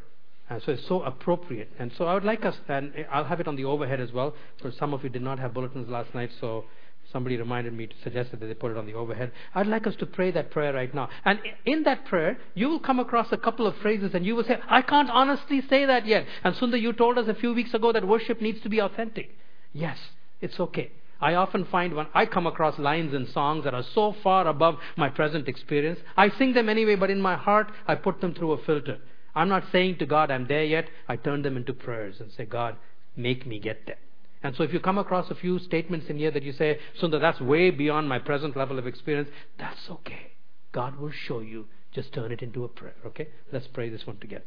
And 0.50 0.62
so 0.64 0.72
it's 0.72 0.88
so 0.88 1.04
appropriate. 1.04 1.72
And 1.78 1.92
so 1.98 2.06
I 2.06 2.14
would 2.14 2.24
like 2.24 2.44
us, 2.44 2.56
and 2.68 2.94
I'll 3.12 3.26
have 3.26 3.40
it 3.40 3.48
on 3.48 3.56
the 3.56 3.66
overhead 3.66 4.02
as 4.02 4.12
well. 4.12 4.34
For 4.62 4.72
some 4.72 4.94
of 4.94 5.04
you 5.04 5.10
did 5.10 5.22
not 5.22 5.40
have 5.40 5.54
bulletins 5.54 5.88
last 5.88 6.14
night, 6.16 6.32
so 6.42 6.66
Somebody 7.12 7.38
reminded 7.38 7.74
me 7.74 7.88
to 7.88 7.96
suggest 8.04 8.32
that 8.32 8.40
they 8.40 8.54
put 8.54 8.72
it 8.72 8.78
on 8.78 8.86
the 8.86 8.94
overhead. 8.94 9.32
I'd 9.56 9.66
like 9.66 9.88
us 9.88 9.96
to 9.96 10.06
pray 10.06 10.30
that 10.32 10.52
prayer 10.52 10.74
right 10.74 10.94
now. 10.94 11.10
And 11.26 11.40
in 11.66 11.84
that 11.84 12.06
prayer, 12.06 12.38
you 12.54 12.70
will 12.70 12.80
come 12.80 13.00
across 13.00 13.32
a 13.32 13.38
couple 13.38 13.66
of 13.66 13.76
phrases 13.78 14.12
and 14.14 14.26
you 14.26 14.36
will 14.36 14.44
say, 14.44 14.60
I 14.70 14.84
can't 14.84 15.10
honestly 15.10 15.62
say 15.68 15.86
that 15.86 16.06
yet. 16.06 16.26
And 16.44 16.56
Sundar, 16.56 16.80
you 16.80 16.94
told 16.94 17.18
us 17.18 17.28
a 17.28 17.34
few 17.34 17.54
weeks 17.54 17.74
ago 17.74 17.92
that 17.94 18.08
worship 18.08 18.42
needs 18.42 18.62
to 18.62 18.70
be 18.70 18.80
authentic. 18.80 19.36
Yes, 19.74 19.98
it's 20.40 20.60
okay. 20.60 20.92
I 21.20 21.34
often 21.34 21.66
find 21.66 21.96
when 21.96 22.08
I 22.14 22.26
come 22.26 22.48
across 22.48 22.78
lines 22.80 23.14
in 23.14 23.28
songs 23.28 23.64
that 23.66 23.74
are 23.74 23.84
so 23.94 24.16
far 24.24 24.48
above 24.48 24.78
my 24.96 25.10
present 25.10 25.48
experience, 25.48 26.00
I 26.16 26.30
sing 26.30 26.54
them 26.54 26.70
anyway, 26.70 26.96
but 26.96 27.10
in 27.10 27.20
my 27.20 27.36
heart, 27.36 27.72
I 27.88 27.96
put 27.96 28.22
them 28.22 28.34
through 28.34 28.54
a 28.54 28.64
filter. 28.64 29.00
I'm 29.36 29.50
not 29.50 29.66
saying 29.72 29.98
to 29.98 30.06
God, 30.06 30.32
I'm 30.32 30.48
there 30.48 30.64
yet. 30.64 30.88
I 31.08 31.16
turn 31.16 31.42
them 31.42 31.58
into 31.58 31.74
prayers 31.74 32.20
and 32.20 32.32
say, 32.32 32.46
God, 32.46 32.78
make 33.18 33.46
me 33.46 33.60
get 33.60 33.86
there. 33.86 33.98
And 34.42 34.56
so 34.56 34.64
if 34.64 34.72
you 34.72 34.80
come 34.80 34.98
across 34.98 35.30
a 35.30 35.36
few 35.36 35.60
statements 35.60 36.08
in 36.08 36.18
here 36.18 36.32
that 36.32 36.44
you 36.44 36.54
say, 36.54 36.80
Sundar, 37.02 37.20
that's 37.20 37.42
way 37.42 37.72
beyond 37.72 38.08
my 38.08 38.20
present 38.20 38.56
level 38.56 38.80
of 38.80 38.88
experience, 38.88 39.30
that's 39.58 39.90
okay. 39.90 40.32
God 40.72 40.98
will 40.98 41.12
show 41.12 41.40
you. 41.40 41.66
Just 41.92 42.14
turn 42.14 42.32
it 42.32 42.42
into 42.42 42.64
a 42.64 42.68
prayer, 42.68 42.96
okay? 43.06 43.28
Let's 43.52 43.68
pray 43.68 43.90
this 43.90 44.06
one 44.06 44.18
together. 44.18 44.46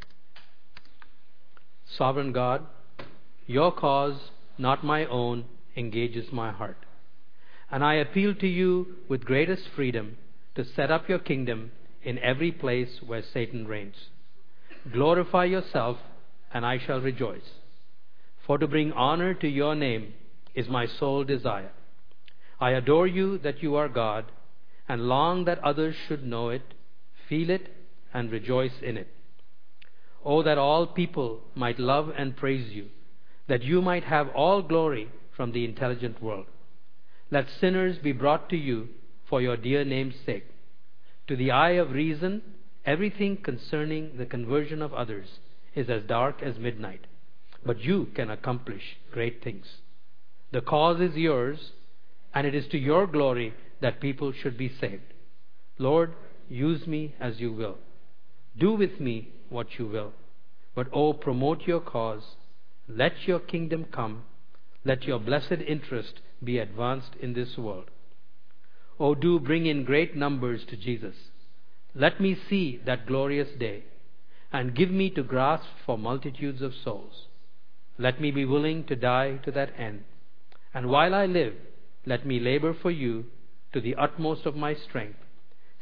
Sovereign 1.97 2.31
God, 2.31 2.65
your 3.45 3.71
cause, 3.71 4.31
not 4.57 4.83
my 4.83 5.05
own, 5.05 5.45
engages 5.75 6.31
my 6.31 6.51
heart. 6.51 6.77
And 7.69 7.83
I 7.83 7.95
appeal 7.95 8.33
to 8.35 8.47
you 8.47 8.95
with 9.09 9.25
greatest 9.25 9.63
freedom 9.75 10.17
to 10.55 10.63
set 10.63 10.89
up 10.89 11.09
your 11.09 11.19
kingdom 11.19 11.71
in 12.01 12.17
every 12.19 12.51
place 12.51 12.99
where 13.05 13.23
Satan 13.33 13.67
reigns. 13.67 13.95
Glorify 14.91 15.45
yourself, 15.45 15.97
and 16.53 16.65
I 16.65 16.77
shall 16.77 17.01
rejoice. 17.01 17.41
For 18.45 18.57
to 18.57 18.67
bring 18.67 18.91
honor 18.91 19.33
to 19.35 19.47
your 19.47 19.73
name 19.73 20.13
is 20.53 20.67
my 20.67 20.85
sole 20.85 21.23
desire. 21.23 21.71
I 22.59 22.71
adore 22.71 23.07
you 23.07 23.37
that 23.39 23.63
you 23.63 23.75
are 23.75 23.87
God, 23.87 24.25
and 24.87 25.07
long 25.07 25.45
that 25.45 25.63
others 25.63 25.95
should 26.07 26.25
know 26.25 26.49
it, 26.49 26.73
feel 27.29 27.49
it, 27.49 27.69
and 28.13 28.31
rejoice 28.31 28.81
in 28.81 28.97
it. 28.97 29.07
Oh, 30.25 30.43
that 30.43 30.57
all 30.57 30.87
people 30.87 31.41
might 31.55 31.79
love 31.79 32.11
and 32.17 32.35
praise 32.35 32.71
you, 32.71 32.89
that 33.47 33.63
you 33.63 33.81
might 33.81 34.03
have 34.03 34.29
all 34.29 34.61
glory 34.61 35.09
from 35.35 35.51
the 35.51 35.65
intelligent 35.65 36.21
world. 36.21 36.45
Let 37.31 37.49
sinners 37.61 37.97
be 37.97 38.11
brought 38.11 38.49
to 38.49 38.57
you 38.57 38.89
for 39.29 39.41
your 39.41 39.57
dear 39.57 39.83
name's 39.85 40.15
sake. 40.25 40.45
To 41.27 41.35
the 41.35 41.51
eye 41.51 41.71
of 41.71 41.91
reason, 41.91 42.41
everything 42.85 43.37
concerning 43.37 44.17
the 44.17 44.25
conversion 44.25 44.81
of 44.81 44.93
others 44.93 45.27
is 45.75 45.89
as 45.89 46.03
dark 46.03 46.43
as 46.43 46.59
midnight 46.59 47.07
but 47.65 47.79
you 47.79 48.07
can 48.15 48.29
accomplish 48.29 48.97
great 49.11 49.43
things. 49.43 49.65
The 50.51 50.61
cause 50.61 50.99
is 51.01 51.15
yours, 51.15 51.71
and 52.33 52.45
it 52.45 52.53
is 52.53 52.67
to 52.67 52.77
your 52.77 53.07
glory 53.07 53.53
that 53.81 53.99
people 53.99 54.31
should 54.31 54.57
be 54.57 54.71
saved. 54.79 55.13
Lord, 55.77 56.13
use 56.49 56.85
me 56.87 57.15
as 57.19 57.39
you 57.39 57.51
will. 57.51 57.77
Do 58.57 58.73
with 58.73 58.99
me 58.99 59.29
what 59.49 59.79
you 59.79 59.87
will. 59.87 60.13
But 60.75 60.87
oh, 60.93 61.13
promote 61.13 61.67
your 61.67 61.79
cause. 61.79 62.23
Let 62.87 63.27
your 63.27 63.39
kingdom 63.39 63.85
come. 63.91 64.23
Let 64.85 65.03
your 65.03 65.19
blessed 65.19 65.61
interest 65.67 66.19
be 66.43 66.59
advanced 66.59 67.15
in 67.21 67.33
this 67.33 67.57
world. 67.57 67.89
Oh, 68.99 69.15
do 69.15 69.39
bring 69.39 69.65
in 69.65 69.85
great 69.85 70.15
numbers 70.15 70.65
to 70.69 70.77
Jesus. 70.77 71.15
Let 71.95 72.19
me 72.19 72.37
see 72.49 72.81
that 72.85 73.07
glorious 73.07 73.49
day, 73.59 73.85
and 74.51 74.75
give 74.75 74.91
me 74.91 75.09
to 75.11 75.23
grasp 75.23 75.65
for 75.85 75.97
multitudes 75.97 76.61
of 76.61 76.73
souls. 76.83 77.27
Let 77.97 78.19
me 78.19 78.31
be 78.31 78.45
willing 78.45 78.85
to 78.85 78.95
die 78.95 79.37
to 79.45 79.51
that 79.51 79.73
end. 79.77 80.03
And 80.73 80.89
while 80.89 81.13
I 81.13 81.25
live, 81.25 81.53
let 82.05 82.25
me 82.25 82.39
labor 82.39 82.73
for 82.73 82.91
you 82.91 83.25
to 83.73 83.81
the 83.81 83.95
utmost 83.95 84.45
of 84.45 84.55
my 84.55 84.73
strength, 84.73 85.19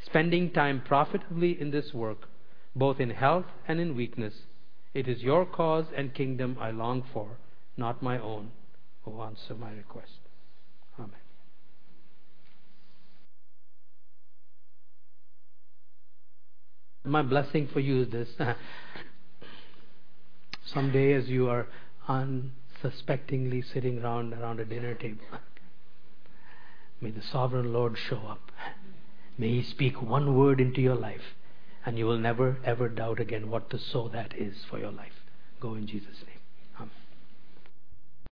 spending 0.04 0.50
time 0.50 0.82
profitably 0.86 1.60
in 1.60 1.70
this 1.70 1.92
work, 1.94 2.28
both 2.74 3.00
in 3.00 3.10
health 3.10 3.46
and 3.66 3.80
in 3.80 3.96
weakness. 3.96 4.34
It 4.94 5.08
is 5.08 5.22
your 5.22 5.46
cause 5.46 5.86
and 5.96 6.14
kingdom 6.14 6.58
I 6.60 6.70
long 6.70 7.04
for, 7.12 7.38
not 7.76 8.02
my 8.02 8.18
own. 8.18 8.50
Oh, 9.06 9.22
answer 9.22 9.54
my 9.54 9.72
request. 9.72 10.12
Amen. 10.98 11.10
My 17.04 17.22
blessing 17.22 17.68
for 17.72 17.80
you 17.80 18.02
is 18.02 18.10
this. 18.10 18.28
Someday, 20.66 21.14
as 21.14 21.26
you 21.26 21.48
are 21.48 21.66
unsuspectingly 22.08 23.62
sitting 23.62 24.02
around 24.02 24.34
around 24.34 24.60
a 24.60 24.64
dinner 24.64 24.94
table, 24.94 25.24
may 27.00 27.10
the 27.10 27.22
sovereign 27.22 27.72
Lord 27.72 27.96
show 27.96 28.18
up. 28.28 28.50
May 29.38 29.48
He 29.48 29.62
speak 29.62 30.02
one 30.02 30.36
word 30.36 30.60
into 30.60 30.80
your 30.80 30.94
life, 30.94 31.34
and 31.86 31.98
you 31.98 32.06
will 32.06 32.18
never 32.18 32.58
ever 32.64 32.88
doubt 32.88 33.20
again 33.20 33.50
what 33.50 33.70
the 33.70 33.78
so 33.78 34.08
that 34.08 34.34
is 34.36 34.56
for 34.68 34.78
your 34.78 34.92
life. 34.92 35.24
Go 35.60 35.74
in 35.74 35.86
Jesus' 35.86 36.22
name. 36.26 36.31